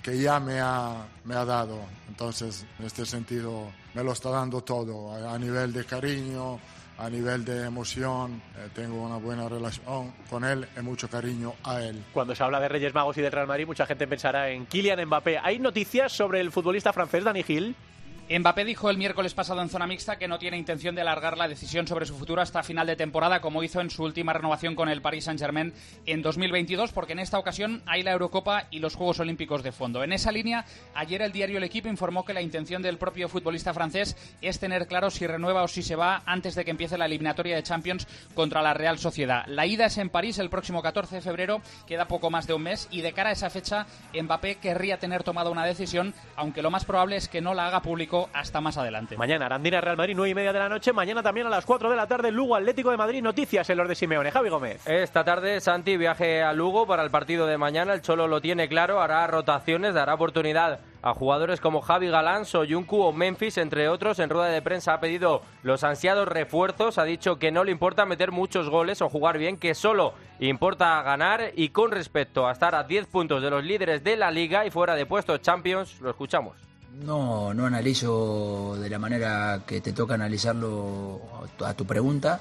que 0.02 0.20
ya 0.20 0.40
me 0.40 0.60
ha, 0.60 1.06
me 1.26 1.36
ha 1.36 1.46
dado. 1.46 1.78
Entonces, 2.08 2.66
en 2.80 2.86
este 2.86 3.06
sentido, 3.06 3.68
me 3.94 4.04
lo 4.04 4.14
está 4.14 4.30
dando 4.30 4.62
todo, 4.62 5.14
a 5.14 5.38
nivel 5.38 5.72
de 5.74 5.86
cariño, 5.86 6.60
a 7.00 7.10
nivel 7.10 7.46
de 7.46 7.66
emoción, 7.66 8.42
eh, 8.58 8.68
tengo 8.76 9.02
una 9.02 9.16
buena 9.18 9.48
relación 9.48 10.14
con 10.30 10.44
él 10.44 10.68
y 10.78 10.82
mucho 10.82 11.10
cariño 11.10 11.54
a 11.64 11.82
él. 11.82 12.04
Cuando 12.14 12.36
se 12.36 12.44
habla 12.44 12.60
de 12.60 12.68
Reyes 12.68 12.94
Magos 12.94 13.18
y 13.18 13.22
de 13.22 13.30
Real 13.30 13.48
Madrid, 13.48 13.66
mucha 13.66 13.86
gente 13.86 14.06
pensará 14.06 14.50
en 14.50 14.66
Kylian 14.66 15.06
Mbappé. 15.06 15.40
¿Hay 15.42 15.60
noticias 15.60 16.12
sobre 16.12 16.42
el 16.42 16.52
futbolista 16.52 16.92
francés 16.92 17.24
Dani 17.24 17.44
Gil? 17.44 17.76
Mbappé 18.32 18.64
dijo 18.64 18.92
el 18.92 18.98
miércoles 19.00 19.34
pasado 19.34 19.60
en 19.64 19.70
zona 19.70 19.88
mixta 19.88 20.20
que 20.20 20.28
no 20.28 20.38
tiene 20.38 20.56
intención 20.56 20.94
de 20.94 21.02
alargar 21.02 21.36
la 21.36 21.48
decisión 21.48 21.88
sobre 21.88 22.06
su 22.06 22.16
futuro 22.16 22.44
hasta 22.44 22.62
final 22.62 22.86
de 22.86 22.96
temporada, 22.96 23.42
como 23.42 23.64
hizo 23.64 23.82
en 23.82 23.90
su 23.90 24.04
última 24.04 24.34
renovación 24.34 24.76
con 24.76 24.88
el 24.88 25.02
Paris 25.02 25.24
Saint-Germain 25.24 25.74
en 26.06 26.22
2022, 26.22 26.92
porque 26.92 27.14
en 27.14 27.20
esta 27.20 27.40
ocasión 27.40 27.82
hay 27.88 28.04
la 28.04 28.12
Eurocopa 28.12 28.68
y 28.70 28.78
los 28.78 28.94
Juegos 28.94 29.20
Olímpicos 29.20 29.64
de 29.64 29.72
fondo. 29.72 30.04
En 30.04 30.14
esa 30.14 30.32
línea, 30.32 30.64
ayer 30.94 31.24
el 31.24 31.32
diario 31.32 31.58
El 31.58 31.64
Equipo 31.64 31.88
informó 31.88 32.24
que 32.24 32.36
la 32.36 32.44
intención 32.44 32.84
del 32.84 33.00
propio 33.00 33.30
futbolista 33.30 33.74
francés 33.74 34.16
es 34.44 34.60
tener 34.60 34.86
claro 34.86 35.10
si 35.10 35.26
renueva 35.26 35.64
o 35.64 35.68
si 35.68 35.82
se 35.82 35.96
va 35.96 36.22
antes 36.28 36.54
de 36.54 36.64
que 36.64 36.72
empiece 36.72 37.00
la 37.00 37.08
eliminatoria 37.08 37.56
de 37.56 37.64
Champions 37.64 38.08
contra 38.36 38.62
la 38.62 38.76
Real 38.76 39.00
Sociedad. 39.00 39.44
La 39.48 39.66
ida 39.66 39.88
es 39.88 39.98
en 39.98 40.12
París 40.12 40.38
el 40.38 40.52
próximo 40.52 40.84
14 40.84 41.16
de 41.16 41.22
febrero, 41.22 41.64
queda 41.88 42.08
poco 42.08 42.30
más 42.30 42.46
de 42.46 42.54
un 42.54 42.62
mes, 42.62 42.90
y 42.92 43.02
de 43.02 43.12
cara 43.12 43.30
a 43.30 43.34
esa 43.34 43.50
fecha, 43.50 43.88
Mbappé 44.14 44.58
querría 44.58 45.00
tener 45.00 45.24
tomado 45.24 45.52
una 45.52 45.66
decisión, 45.66 46.14
aunque 46.36 46.62
lo 46.62 46.70
más 46.70 46.86
probable 46.86 47.16
es 47.16 47.28
que 47.28 47.42
no 47.42 47.56
la 47.56 47.66
haga 47.66 47.82
público 47.82 48.19
hasta 48.34 48.60
más 48.60 48.78
adelante. 48.78 49.16
Mañana, 49.16 49.46
Arandina 49.46 49.80
Real 49.80 49.96
Madrid, 49.96 50.16
9 50.16 50.30
y 50.32 50.36
media 50.36 50.52
de 50.52 50.60
la 50.60 50.68
noche. 50.68 50.92
Mañana 50.92 51.24
también 51.24 51.48
a 51.48 51.50
las 51.50 51.66
4 51.66 51.90
de 51.90 51.96
la 51.96 52.08
tarde, 52.08 52.32
Lugo 52.32 52.56
Atlético 52.56 52.92
de 52.92 52.98
Madrid. 52.98 53.22
Noticias 53.22 53.70
en 53.70 53.78
los 53.78 53.88
de 53.88 53.96
Simeone. 53.96 54.32
Javi 54.32 54.50
Gómez. 54.50 54.86
Esta 54.88 55.24
tarde, 55.24 55.62
Santi 55.62 55.96
viaje 55.96 56.44
a 56.44 56.52
Lugo 56.54 56.86
para 56.86 57.04
el 57.04 57.12
partido 57.12 57.48
de 57.48 57.58
mañana. 57.58 57.94
El 57.94 58.02
Cholo 58.02 58.28
lo 58.28 58.42
tiene 58.42 58.68
claro, 58.68 59.02
hará 59.02 59.26
rotaciones, 59.28 59.94
dará 59.94 60.16
oportunidad 60.16 60.80
a 61.02 61.14
jugadores 61.14 61.62
como 61.62 61.82
Javi 61.82 62.10
Galán, 62.10 62.46
Soyuncu 62.46 63.02
o 63.02 63.14
Memphis, 63.14 63.58
entre 63.58 63.88
otros. 63.88 64.20
En 64.20 64.30
rueda 64.30 64.48
de 64.48 64.62
prensa 64.62 64.94
ha 64.94 65.00
pedido 65.00 65.42
los 65.64 65.84
ansiados 65.84 66.28
refuerzos, 66.28 66.98
ha 66.98 67.04
dicho 67.04 67.40
que 67.40 67.52
no 67.52 67.64
le 67.64 67.72
importa 67.72 68.06
meter 68.06 68.32
muchos 68.32 68.70
goles 68.70 69.02
o 69.02 69.10
jugar 69.10 69.38
bien, 69.38 69.58
que 69.58 69.76
solo 69.76 70.14
importa 70.40 71.02
ganar 71.02 71.52
y 71.56 71.70
con 71.70 71.92
respecto 71.92 72.48
a 72.48 72.52
estar 72.52 72.76
a 72.76 72.84
10 72.84 73.08
puntos 73.08 73.42
de 73.42 73.50
los 73.50 73.64
líderes 73.64 74.04
de 74.04 74.18
la 74.18 74.32
liga 74.32 74.66
y 74.66 74.72
fuera 74.72 74.96
de 74.96 75.06
puestos 75.06 75.42
Champions, 75.42 76.00
lo 76.02 76.10
escuchamos. 76.10 76.69
No, 76.94 77.54
no 77.54 77.66
analizo 77.66 78.76
de 78.80 78.90
la 78.90 79.00
manera 79.00 79.64
que 79.66 79.82
te 79.82 79.94
toca 79.94 80.16
analizarlo 80.16 81.22
a 81.66 81.74
tu 81.74 81.86
pregunta, 81.86 82.40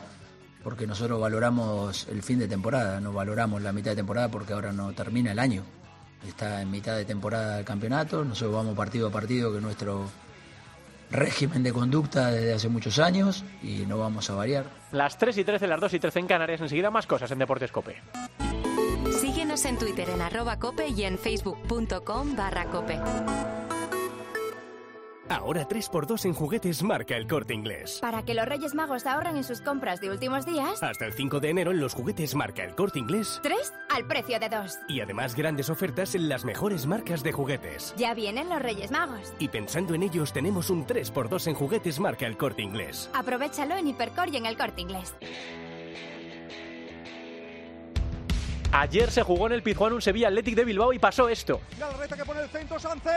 porque 0.65 0.87
nosotros 0.87 1.21
valoramos 1.21 2.09
el 2.09 2.23
fin 2.23 2.39
de 2.39 2.49
temporada, 2.49 3.01
no 3.01 3.13
valoramos 3.13 3.63
la 3.63 3.73
mitad 3.73 3.93
de 3.93 3.97
temporada 3.97 4.29
porque 4.29 4.53
ahora 4.53 4.73
no 4.73 4.93
termina 4.93 5.33
el 5.33 5.39
año. 5.39 5.63
Está 6.27 6.61
en 6.61 6.71
mitad 6.71 6.97
de 6.97 7.05
temporada 7.05 7.57
del 7.57 7.65
campeonato, 7.65 8.25
nosotros 8.25 8.55
vamos 8.55 8.77
partido 8.77 9.09
a 9.09 9.11
partido, 9.11 9.53
que 9.53 9.59
es 9.59 9.63
nuestro 9.63 10.09
régimen 11.11 11.63
de 11.63 11.73
conducta 11.73 12.31
desde 12.31 12.55
hace 12.55 12.69
muchos 12.69 12.99
años 12.99 13.45
y 13.63 13.87
no 13.87 13.99
vamos 13.99 14.29
a 14.31 14.35
variar. 14.35 14.67
Las 14.93 15.17
3 15.19 15.39
y 15.39 15.45
13, 15.45 15.67
las 15.67 15.81
2 15.81 15.95
y 15.95 16.01
13 16.01 16.19
en 16.19 16.27
Canarias, 16.27 16.61
enseguida 16.61 16.91
más 16.91 17.07
cosas 17.07 17.31
en 17.31 17.39
Deportes 17.39 17.73
Cope. 17.73 17.97
Síguenos 19.21 19.65
en 19.65 19.79
Twitter 19.79 20.09
en 20.11 20.21
arroba 20.21 20.59
cope 20.59 20.89
y 20.89 21.05
en 21.05 21.19
facebook.com 21.19 22.37
barra 22.37 22.67
cope. 22.67 23.01
Ahora 25.29 25.69
3x2 25.69 26.25
en 26.25 26.35
juguetes 26.35 26.83
marca 26.83 27.17
el 27.17 27.27
corte 27.27 27.55
inglés. 27.55 27.99
Para 28.01 28.23
que 28.23 28.35
los 28.35 28.47
Reyes 28.47 28.75
Magos 28.75 29.07
ahorren 29.07 29.37
en 29.37 29.45
sus 29.45 29.61
compras 29.61 30.01
de 30.01 30.11
últimos 30.11 30.47
días. 30.47 30.83
Hasta 30.83 31.05
el 31.05 31.13
5 31.13 31.41
de 31.41 31.51
enero 31.51 31.71
en 31.71 31.81
los 31.81 31.95
juguetes 31.95 32.35
marca 32.35 32.65
el 32.65 32.75
corte 32.75 32.99
inglés. 32.99 33.41
3 33.43 33.73
al 33.91 34.07
precio 34.07 34.41
de 34.41 34.49
2. 34.49 34.79
Y 34.89 35.01
además 35.01 35.35
grandes 35.35 35.69
ofertas 35.71 36.15
en 36.15 36.29
las 36.29 36.45
mejores 36.45 36.87
marcas 36.87 37.23
de 37.23 37.33
juguetes. 37.33 37.95
Ya 37.97 38.15
vienen 38.15 38.49
los 38.49 38.63
Reyes 38.63 38.91
Magos. 38.91 39.33
Y 39.39 39.49
pensando 39.49 39.95
en 39.95 40.03
ellos 40.03 40.33
tenemos 40.33 40.71
un 40.71 40.87
3x2 40.87 41.49
en 41.49 41.55
juguetes 41.55 42.01
marca 42.01 42.27
el 42.27 42.37
corte 42.37 42.63
inglés. 42.63 43.11
Aprovechalo 43.13 43.77
en 43.77 43.89
Hipercor 43.89 44.29
y 44.31 44.37
en 44.39 44.47
el 44.47 44.57
corte 44.57 44.81
inglés. 44.81 45.15
Ayer 48.73 49.11
se 49.11 49.23
jugó 49.23 49.47
en 49.47 49.55
el 49.55 49.63
Pizjuán 49.63 49.95
un 49.95 50.03
Sevilla 50.03 50.29
Athletic 50.29 50.55
de 50.55 50.65
Bilbao 50.65 50.93
y 50.93 50.99
pasó 50.99 51.29
esto. 51.29 51.61
Galreta 51.79 52.17
que 52.17 52.25
pone 52.25 52.43
el 52.43 52.49
centro, 52.49 52.79
Sánchez. 52.79 53.13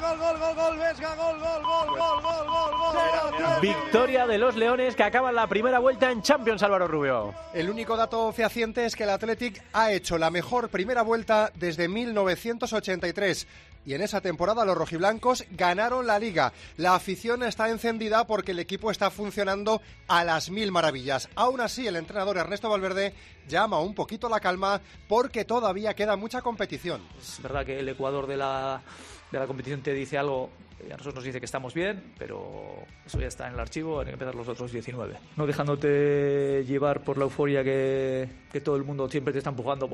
Gol, 0.00 0.18
gol, 0.18 0.38
gol, 0.38 0.54
gol, 0.54 0.78
Vesga, 0.78 1.14
gol, 1.14 1.38
gol, 1.38 1.62
gol, 1.62 1.88
gol, 1.88 2.22
gol, 2.22 2.46
gol, 2.46 2.92
gol. 3.38 3.60
Victoria 3.60 4.26
de 4.26 4.38
los 4.38 4.56
Leones 4.56 4.96
que 4.96 5.02
acaban 5.02 5.34
la 5.34 5.46
primera 5.46 5.78
vuelta 5.78 6.10
en 6.10 6.22
Champions, 6.22 6.62
Álvaro 6.62 6.88
Rubio. 6.88 7.34
El 7.52 7.68
único 7.68 7.96
dato 7.96 8.32
fehaciente 8.32 8.86
es 8.86 8.96
que 8.96 9.04
el 9.04 9.10
Athletic 9.10 9.62
ha 9.72 9.92
hecho 9.92 10.16
la 10.16 10.30
mejor 10.30 10.70
primera 10.70 11.02
vuelta 11.02 11.52
desde 11.54 11.88
1983. 11.88 13.46
Y 13.86 13.94
en 13.94 14.02
esa 14.02 14.20
temporada 14.20 14.64
los 14.64 14.76
rojiblancos 14.76 15.44
ganaron 15.50 16.06
la 16.06 16.18
liga. 16.18 16.52
La 16.76 16.94
afición 16.94 17.42
está 17.42 17.68
encendida 17.70 18.26
porque 18.26 18.52
el 18.52 18.58
equipo 18.58 18.90
está 18.90 19.10
funcionando 19.10 19.82
a 20.08 20.24
las 20.24 20.50
mil 20.50 20.72
maravillas. 20.72 21.28
Aún 21.34 21.60
así, 21.60 21.86
el 21.86 21.96
entrenador 21.96 22.36
Ernesto 22.36 22.68
Valverde 22.68 23.14
llama 23.48 23.80
un 23.80 23.94
poquito 23.94 24.28
la 24.28 24.40
calma 24.40 24.80
porque 25.08 25.44
todavía 25.44 25.94
queda 25.94 26.16
mucha 26.16 26.42
competición. 26.42 27.02
Es 27.18 27.40
verdad 27.42 27.64
que 27.64 27.78
el 27.78 27.88
Ecuador 27.88 28.26
de 28.26 28.36
la, 28.36 28.82
de 29.30 29.38
la 29.38 29.46
competición 29.46 29.82
te 29.82 29.92
dice 29.92 30.18
algo 30.18 30.50
a 30.84 30.96
nosotros 30.96 31.14
nos 31.14 31.24
dice 31.24 31.40
que 31.40 31.46
estamos 31.46 31.72
bien, 31.72 32.12
pero 32.18 32.84
eso 33.06 33.18
ya 33.18 33.28
está 33.28 33.46
en 33.46 33.54
el 33.54 33.60
archivo, 33.60 34.00
hay 34.00 34.06
que 34.06 34.12
empezar 34.12 34.34
los 34.34 34.48
otros 34.48 34.70
19. 34.70 35.14
No 35.36 35.46
dejándote 35.46 36.64
llevar 36.66 37.02
por 37.02 37.16
la 37.16 37.24
euforia 37.24 37.64
que, 37.64 38.28
que 38.52 38.60
todo 38.60 38.76
el 38.76 38.84
mundo 38.84 39.08
siempre 39.08 39.32
te 39.32 39.38
está 39.38 39.50
empujando, 39.50 39.88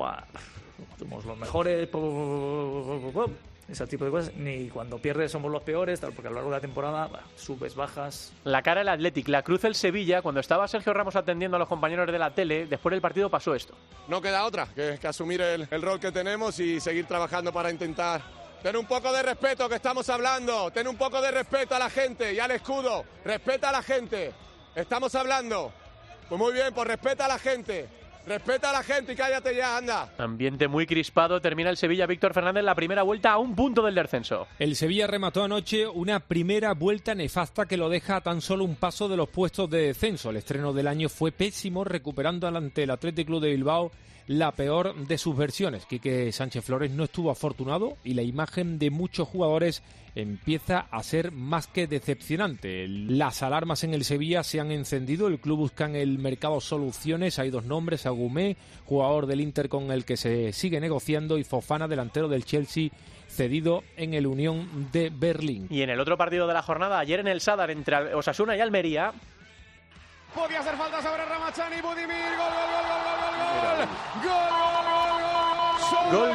somos 0.97 1.25
los 1.25 1.37
mejores, 1.37 1.87
ese 3.69 3.87
tipo 3.87 4.03
de 4.03 4.11
cosas, 4.11 4.33
ni 4.35 4.67
cuando 4.67 4.97
pierdes 4.97 5.31
somos 5.31 5.51
los 5.51 5.63
peores, 5.63 5.99
tal, 5.99 6.11
porque 6.11 6.27
a 6.27 6.31
lo 6.31 6.35
largo 6.35 6.49
de 6.49 6.57
la 6.57 6.61
temporada 6.61 7.07
bah, 7.07 7.23
subes, 7.35 7.75
bajas. 7.75 8.33
La 8.43 8.61
cara 8.61 8.81
del 8.81 8.89
Athletic, 8.89 9.29
la 9.29 9.43
cruz 9.43 9.63
el 9.63 9.75
Sevilla, 9.75 10.21
cuando 10.21 10.41
estaba 10.41 10.67
Sergio 10.67 10.93
Ramos 10.93 11.15
atendiendo 11.15 11.55
a 11.55 11.59
los 11.59 11.69
compañeros 11.69 12.11
de 12.11 12.19
la 12.19 12.33
tele, 12.33 12.65
después 12.65 12.91
del 12.91 13.01
partido 13.01 13.29
pasó 13.29 13.55
esto. 13.55 13.73
No 14.07 14.21
queda 14.21 14.45
otra 14.45 14.67
que, 14.75 14.97
que 14.99 15.07
asumir 15.07 15.41
el, 15.41 15.67
el 15.71 15.81
rol 15.81 15.99
que 15.99 16.11
tenemos 16.11 16.59
y 16.59 16.79
seguir 16.79 17.05
trabajando 17.05 17.53
para 17.53 17.71
intentar 17.71 18.21
Ten 18.61 18.75
un 18.75 18.85
poco 18.85 19.11
de 19.11 19.23
respeto 19.23 19.67
que 19.67 19.75
estamos 19.75 20.07
hablando. 20.09 20.69
Ten 20.69 20.87
un 20.87 20.95
poco 20.95 21.19
de 21.19 21.31
respeto 21.31 21.73
a 21.73 21.79
la 21.79 21.89
gente 21.89 22.31
y 22.31 22.37
al 22.37 22.51
escudo. 22.51 23.05
Respeta 23.25 23.69
a 23.69 23.71
la 23.71 23.81
gente. 23.81 24.31
Estamos 24.75 25.15
hablando. 25.15 25.73
Pues 26.29 26.39
muy 26.39 26.53
bien, 26.53 26.71
pues 26.71 26.87
respeta 26.87 27.25
a 27.25 27.27
la 27.27 27.39
gente. 27.39 27.89
Respeta 28.25 28.69
a 28.69 28.73
la 28.73 28.83
gente 28.83 29.13
y 29.13 29.15
cállate 29.15 29.55
ya, 29.55 29.77
anda. 29.77 30.13
Ambiente 30.17 30.67
muy 30.67 30.85
crispado. 30.85 31.41
Termina 31.41 31.69
el 31.69 31.77
Sevilla 31.77 32.05
Víctor 32.05 32.33
Fernández 32.33 32.63
la 32.63 32.75
primera 32.75 33.03
vuelta 33.03 33.31
a 33.31 33.37
un 33.37 33.55
punto 33.55 33.81
del 33.81 33.95
descenso. 33.95 34.47
El 34.59 34.75
Sevilla 34.75 35.07
remató 35.07 35.43
anoche 35.43 35.87
una 35.87 36.19
primera 36.19 36.73
vuelta 36.73 37.15
nefasta 37.15 37.65
que 37.65 37.77
lo 37.77 37.89
deja 37.89 38.17
a 38.17 38.21
tan 38.21 38.41
solo 38.41 38.63
un 38.63 38.75
paso 38.75 39.09
de 39.09 39.17
los 39.17 39.29
puestos 39.29 39.69
de 39.69 39.87
descenso. 39.87 40.29
El 40.29 40.37
estreno 40.37 40.73
del 40.73 40.87
año 40.87 41.09
fue 41.09 41.31
pésimo, 41.31 41.83
recuperando 41.83 42.47
ante 42.47 42.83
el 42.83 42.91
Athletic 42.91 43.27
Club 43.27 43.41
de 43.41 43.51
Bilbao 43.51 43.91
la 44.27 44.51
peor 44.51 44.95
de 45.07 45.17
sus 45.17 45.35
versiones. 45.35 45.85
Quique 45.85 46.31
Sánchez 46.31 46.65
Flores 46.65 46.91
no 46.91 47.03
estuvo 47.03 47.31
afortunado 47.31 47.97
y 48.03 48.13
la 48.13 48.21
imagen 48.21 48.79
de 48.79 48.89
muchos 48.89 49.27
jugadores 49.27 49.83
empieza 50.15 50.87
a 50.91 51.03
ser 51.03 51.31
más 51.31 51.67
que 51.67 51.87
decepcionante. 51.87 52.87
Las 52.87 53.43
alarmas 53.43 53.83
en 53.83 53.93
el 53.93 54.03
Sevilla 54.03 54.43
se 54.43 54.59
han 54.59 54.71
encendido, 54.71 55.27
el 55.27 55.39
club 55.39 55.59
busca 55.59 55.85
en 55.85 55.95
el 55.95 56.17
mercado 56.17 56.59
soluciones, 56.59 57.39
hay 57.39 57.49
dos 57.49 57.65
nombres, 57.65 58.05
Agumé, 58.05 58.57
jugador 58.85 59.25
del 59.25 59.41
Inter 59.41 59.69
con 59.69 59.91
el 59.91 60.05
que 60.05 60.17
se 60.17 60.53
sigue 60.53 60.79
negociando, 60.79 61.37
y 61.37 61.43
Fofana, 61.43 61.87
delantero 61.87 62.27
del 62.27 62.45
Chelsea 62.45 62.89
cedido 63.31 63.83
en 63.95 64.13
el 64.13 64.27
Unión 64.27 64.89
de 64.91 65.09
Berlín. 65.09 65.67
Y 65.69 65.81
en 65.81 65.89
el 65.89 65.99
otro 65.99 66.17
partido 66.17 66.47
de 66.47 66.53
la 66.53 66.61
jornada, 66.61 66.99
ayer 66.99 67.19
en 67.21 67.27
el 67.27 67.39
Sadar 67.39 67.71
entre 67.71 68.13
Osasuna 68.13 68.57
y 68.57 68.59
Almería, 68.59 69.13
Podía 70.33 70.61
hacer 70.61 70.77
falta 70.77 71.01
sobre 71.01 71.25
Ramachani, 71.25 71.81
Budimir. 71.81 72.37
Gol, 72.37 72.51
gol, 72.55 72.69
gol, 72.71 72.85
gol, 72.87 73.01
gol, 73.03 73.19
gol, 73.19 73.57
gol. 73.61 73.87
Gol, 74.23 74.49
gol, 74.49 74.83
gol, 74.85 75.21
gol 75.21 75.30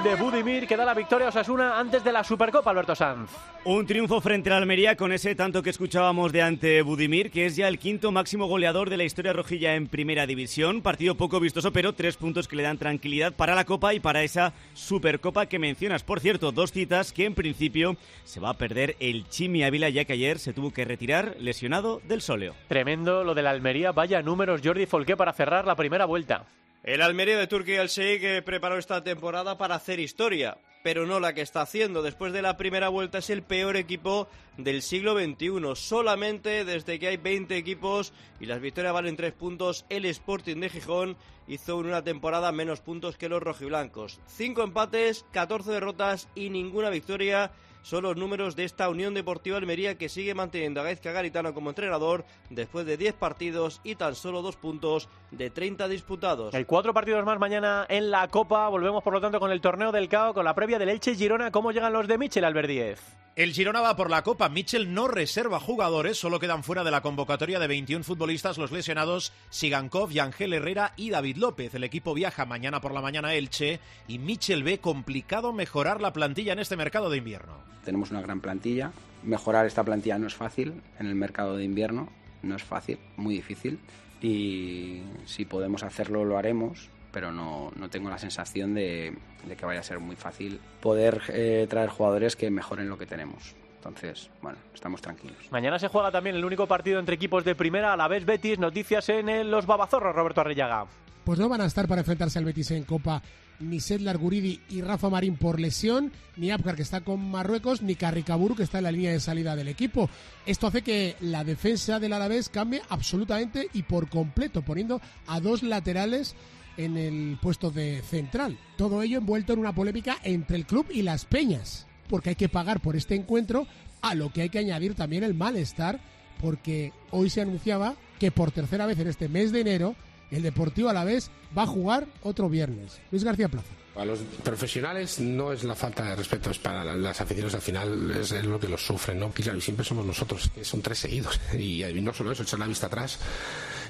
de 0.02 0.14
Budimir 0.16 0.66
que 0.66 0.76
da 0.76 0.84
la 0.84 0.94
victoria 0.94 1.26
a 1.26 1.30
Osasuna 1.30 1.78
antes 1.78 2.04
de 2.04 2.12
la 2.12 2.22
Supercopa, 2.22 2.70
Alberto 2.70 2.94
Sanz. 2.94 3.30
Un 3.64 3.86
triunfo 3.86 4.20
frente 4.20 4.50
al 4.50 4.58
Almería 4.58 4.96
con 4.96 5.12
ese 5.12 5.34
tanto 5.34 5.62
que 5.62 5.70
escuchábamos 5.70 6.30
de 6.30 6.42
ante 6.42 6.82
Budimir, 6.82 7.30
que 7.30 7.46
es 7.46 7.56
ya 7.56 7.66
el 7.66 7.78
quinto 7.78 8.12
máximo 8.12 8.46
goleador 8.46 8.90
de 8.90 8.96
la 8.96 9.04
historia 9.04 9.32
rojilla 9.32 9.74
en 9.74 9.86
Primera 9.88 10.26
División. 10.26 10.82
Partido 10.82 11.14
poco 11.14 11.40
vistoso, 11.40 11.72
pero 11.72 11.94
tres 11.94 12.16
puntos 12.16 12.48
que 12.48 12.56
le 12.56 12.62
dan 12.62 12.78
tranquilidad 12.78 13.32
para 13.32 13.54
la 13.54 13.64
Copa 13.64 13.94
y 13.94 14.00
para 14.00 14.22
esa 14.22 14.52
Supercopa 14.74 15.46
que 15.46 15.58
mencionas. 15.58 16.04
Por 16.04 16.20
cierto, 16.20 16.52
dos 16.52 16.70
citas 16.70 17.12
que 17.12 17.24
en 17.24 17.34
principio 17.34 17.96
se 18.24 18.40
va 18.40 18.50
a 18.50 18.58
perder 18.58 18.96
el 19.00 19.28
Chimi 19.28 19.64
Ávila, 19.64 19.88
ya 19.88 20.04
que 20.04 20.12
ayer 20.12 20.38
se 20.38 20.52
tuvo 20.52 20.72
que 20.72 20.84
retirar 20.84 21.36
lesionado 21.40 22.00
del 22.04 22.20
sóleo. 22.20 22.54
Tremendo 22.68 23.24
lo 23.24 23.34
de 23.34 23.42
la 23.42 23.50
Almería. 23.50 23.92
Vaya 23.92 24.22
números, 24.22 24.60
Jordi 24.62 24.86
Folqué, 24.86 25.16
para 25.16 25.32
cerrar 25.32 25.66
la 25.66 25.76
primera 25.76 26.04
vuelta. 26.04 26.44
El 26.86 27.02
Almería 27.02 27.36
de 27.36 27.48
Turquía 27.48 27.82
el 27.82 27.88
Sheikh 27.88 28.44
preparó 28.44 28.78
esta 28.78 29.02
temporada 29.02 29.58
para 29.58 29.74
hacer 29.74 29.98
historia, 29.98 30.56
pero 30.84 31.04
no 31.04 31.18
la 31.18 31.34
que 31.34 31.40
está 31.40 31.62
haciendo. 31.62 32.00
Después 32.00 32.32
de 32.32 32.42
la 32.42 32.56
primera 32.56 32.88
vuelta 32.90 33.18
es 33.18 33.28
el 33.28 33.42
peor 33.42 33.76
equipo 33.76 34.28
del 34.56 34.82
siglo 34.82 35.18
XXI. 35.18 35.74
Solamente 35.74 36.64
desde 36.64 37.00
que 37.00 37.08
hay 37.08 37.16
20 37.16 37.56
equipos 37.56 38.12
y 38.38 38.46
las 38.46 38.60
victorias 38.60 38.94
valen 38.94 39.16
3 39.16 39.32
puntos, 39.32 39.84
el 39.88 40.04
Sporting 40.04 40.60
de 40.60 40.68
Gijón 40.68 41.16
hizo 41.48 41.80
en 41.80 41.86
una 41.86 42.04
temporada 42.04 42.52
menos 42.52 42.82
puntos 42.82 43.16
que 43.16 43.28
los 43.28 43.42
rojiblancos. 43.42 44.20
5 44.28 44.62
empates, 44.62 45.26
14 45.32 45.72
derrotas 45.72 46.28
y 46.36 46.50
ninguna 46.50 46.88
victoria 46.90 47.50
son 47.86 48.02
los 48.02 48.16
números 48.16 48.56
de 48.56 48.64
esta 48.64 48.88
Unión 48.88 49.14
Deportiva 49.14 49.58
Almería 49.58 49.96
que 49.96 50.08
sigue 50.08 50.34
manteniendo 50.34 50.80
a 50.80 50.82
Gaizka 50.82 51.12
Garitano 51.12 51.54
como 51.54 51.70
entrenador 51.70 52.24
después 52.50 52.84
de 52.84 52.96
10 52.96 53.14
partidos 53.14 53.80
y 53.84 53.94
tan 53.94 54.16
solo 54.16 54.42
2 54.42 54.56
puntos 54.56 55.08
de 55.30 55.50
30 55.50 55.86
disputados. 55.86 56.52
El 56.52 56.66
cuatro 56.66 56.92
partidos 56.92 57.24
más 57.24 57.38
mañana 57.38 57.86
en 57.88 58.10
la 58.10 58.26
Copa. 58.26 58.68
Volvemos 58.68 59.04
por 59.04 59.12
lo 59.12 59.20
tanto 59.20 59.38
con 59.38 59.52
el 59.52 59.60
torneo 59.60 59.92
del 59.92 60.08
CAO, 60.08 60.34
con 60.34 60.44
la 60.44 60.56
previa 60.56 60.80
del 60.80 60.88
Elche 60.88 61.14
Girona. 61.14 61.52
¿Cómo 61.52 61.70
llegan 61.70 61.92
los 61.92 62.08
de 62.08 62.18
Michel 62.18 62.44
Alberdíez? 62.44 63.00
El 63.36 63.52
Girona 63.52 63.82
va 63.82 63.94
por 63.94 64.10
la 64.10 64.22
Copa. 64.22 64.48
Michel 64.48 64.92
no 64.92 65.06
reserva 65.06 65.60
jugadores, 65.60 66.18
solo 66.18 66.40
quedan 66.40 66.64
fuera 66.64 66.82
de 66.82 66.90
la 66.90 67.02
convocatoria 67.02 67.60
de 67.60 67.68
21 67.68 68.02
futbolistas 68.02 68.58
los 68.58 68.72
lesionados 68.72 69.32
Sigankov, 69.50 70.10
Ángel 70.20 70.54
Herrera 70.54 70.92
y 70.96 71.10
David 71.10 71.36
López. 71.36 71.72
El 71.74 71.84
equipo 71.84 72.14
viaja 72.14 72.46
mañana 72.46 72.80
por 72.80 72.92
la 72.92 73.02
mañana 73.02 73.28
a 73.28 73.34
Elche 73.34 73.78
y 74.08 74.18
Michel 74.18 74.64
ve 74.64 74.78
complicado 74.78 75.52
mejorar 75.52 76.00
la 76.00 76.12
plantilla 76.12 76.54
en 76.54 76.58
este 76.58 76.76
mercado 76.76 77.10
de 77.10 77.18
invierno. 77.18 77.75
Tenemos 77.84 78.10
una 78.10 78.20
gran 78.20 78.40
plantilla. 78.40 78.92
Mejorar 79.22 79.66
esta 79.66 79.84
plantilla 79.84 80.18
no 80.18 80.26
es 80.26 80.34
fácil 80.34 80.82
en 80.98 81.06
el 81.06 81.14
mercado 81.14 81.56
de 81.56 81.64
invierno. 81.64 82.08
No 82.42 82.56
es 82.56 82.62
fácil, 82.62 82.98
muy 83.16 83.34
difícil. 83.34 83.78
Y 84.20 85.02
si 85.24 85.44
podemos 85.44 85.82
hacerlo, 85.82 86.24
lo 86.24 86.38
haremos 86.38 86.90
pero 87.16 87.32
no, 87.32 87.72
no 87.76 87.88
tengo 87.88 88.10
la 88.10 88.18
sensación 88.18 88.74
de, 88.74 89.16
de, 89.46 89.56
que 89.56 89.64
vaya 89.64 89.80
a 89.80 89.82
ser 89.82 90.00
muy 90.00 90.16
fácil 90.16 90.60
poder 90.82 91.22
eh, 91.28 91.66
traer 91.66 91.88
jugadores 91.88 92.36
que 92.36 92.50
mejoren 92.50 92.90
lo 92.90 92.98
que 92.98 93.06
tenemos. 93.06 93.54
Entonces, 93.78 94.28
bueno, 94.42 94.58
estamos 94.74 95.00
tranquilos. 95.00 95.38
Mañana 95.50 95.78
se 95.78 95.88
juega 95.88 96.10
también 96.10 96.36
el 96.36 96.44
único 96.44 96.66
partido 96.66 97.00
entre 97.00 97.14
equipos 97.14 97.42
de 97.42 97.54
primera, 97.54 97.94
a 97.94 97.96
la 97.96 98.06
vez 98.06 98.26
Betis. 98.26 98.58
Noticias 98.58 99.08
en 99.08 99.30
el 99.30 99.50
Los 99.50 99.64
Babazorros, 99.64 100.14
Roberto 100.14 100.42
Arrillaga. 100.42 100.84
Pues 101.24 101.38
no 101.38 101.48
van 101.48 101.62
a 101.62 101.64
estar 101.64 101.88
para 101.88 102.02
enfrentarse 102.02 102.38
al 102.38 102.44
Betis 102.44 102.70
en 102.72 102.84
Copa 102.84 103.22
ni 103.60 103.80
Sedlar 103.80 104.18
Guridi 104.18 104.60
y 104.68 104.80
Rafa 104.80 105.10
Marín 105.10 105.36
por 105.36 105.60
lesión, 105.60 106.12
ni 106.36 106.50
Apgar 106.50 106.76
que 106.76 106.82
está 106.82 107.02
con 107.02 107.30
Marruecos, 107.30 107.82
ni 107.82 107.94
Carricaburu 107.94 108.54
que 108.54 108.62
está 108.62 108.78
en 108.78 108.84
la 108.84 108.92
línea 108.92 109.12
de 109.12 109.20
salida 109.20 109.56
del 109.56 109.68
equipo. 109.68 110.08
Esto 110.44 110.66
hace 110.66 110.82
que 110.82 111.16
la 111.20 111.44
defensa 111.44 111.98
del 111.98 112.12
Alavés 112.12 112.48
cambie 112.48 112.82
absolutamente 112.88 113.68
y 113.72 113.82
por 113.82 114.08
completo, 114.08 114.62
poniendo 114.62 115.00
a 115.26 115.40
dos 115.40 115.62
laterales 115.62 116.34
en 116.76 116.96
el 116.96 117.38
puesto 117.40 117.70
de 117.70 118.02
central. 118.02 118.58
Todo 118.76 119.02
ello 119.02 119.18
envuelto 119.18 119.52
en 119.52 119.60
una 119.60 119.74
polémica 119.74 120.18
entre 120.22 120.56
el 120.56 120.66
club 120.66 120.86
y 120.90 121.02
las 121.02 121.24
peñas, 121.24 121.86
porque 122.08 122.30
hay 122.30 122.36
que 122.36 122.48
pagar 122.48 122.80
por 122.80 122.96
este 122.96 123.14
encuentro, 123.14 123.66
a 124.02 124.14
lo 124.14 124.32
que 124.32 124.42
hay 124.42 124.48
que 124.50 124.58
añadir 124.58 124.94
también 124.94 125.24
el 125.24 125.34
malestar, 125.34 126.00
porque 126.40 126.92
hoy 127.10 127.30
se 127.30 127.40
anunciaba 127.40 127.96
que 128.18 128.30
por 128.30 128.50
tercera 128.50 128.86
vez 128.86 128.98
en 128.98 129.08
este 129.08 129.28
mes 129.28 129.52
de 129.52 129.60
enero 129.60 129.96
el 130.30 130.42
Deportivo 130.42 130.88
Alavés 130.88 131.30
va 131.56 131.62
a 131.62 131.66
jugar 131.66 132.06
otro 132.22 132.48
viernes. 132.48 132.98
Luis 133.10 133.24
García 133.24 133.48
Plaza. 133.48 133.68
Para 133.94 134.06
los 134.06 134.18
profesionales 134.44 135.20
no 135.20 135.52
es 135.52 135.64
la 135.64 135.74
falta 135.74 136.04
de 136.04 136.16
respeto, 136.16 136.50
es 136.50 136.58
para 136.58 136.84
las 136.84 137.18
aficiones 137.20 137.54
al 137.54 137.62
final, 137.62 138.10
es, 138.10 138.30
es 138.30 138.44
lo 138.44 138.60
que 138.60 138.68
los 138.68 138.84
sufren, 138.84 139.18
¿no? 139.18 139.32
Y 139.34 139.42
claro, 139.42 139.56
y 139.56 139.62
siempre 139.62 139.86
somos 139.86 140.04
nosotros, 140.04 140.50
que 140.54 140.64
son 140.64 140.82
tres 140.82 140.98
seguidos. 140.98 141.40
Y, 141.58 141.82
y 141.82 142.00
no 142.02 142.12
solo 142.12 142.32
eso, 142.32 142.42
echar 142.42 142.58
la 142.58 142.66
vista 142.66 142.88
atrás 142.88 143.18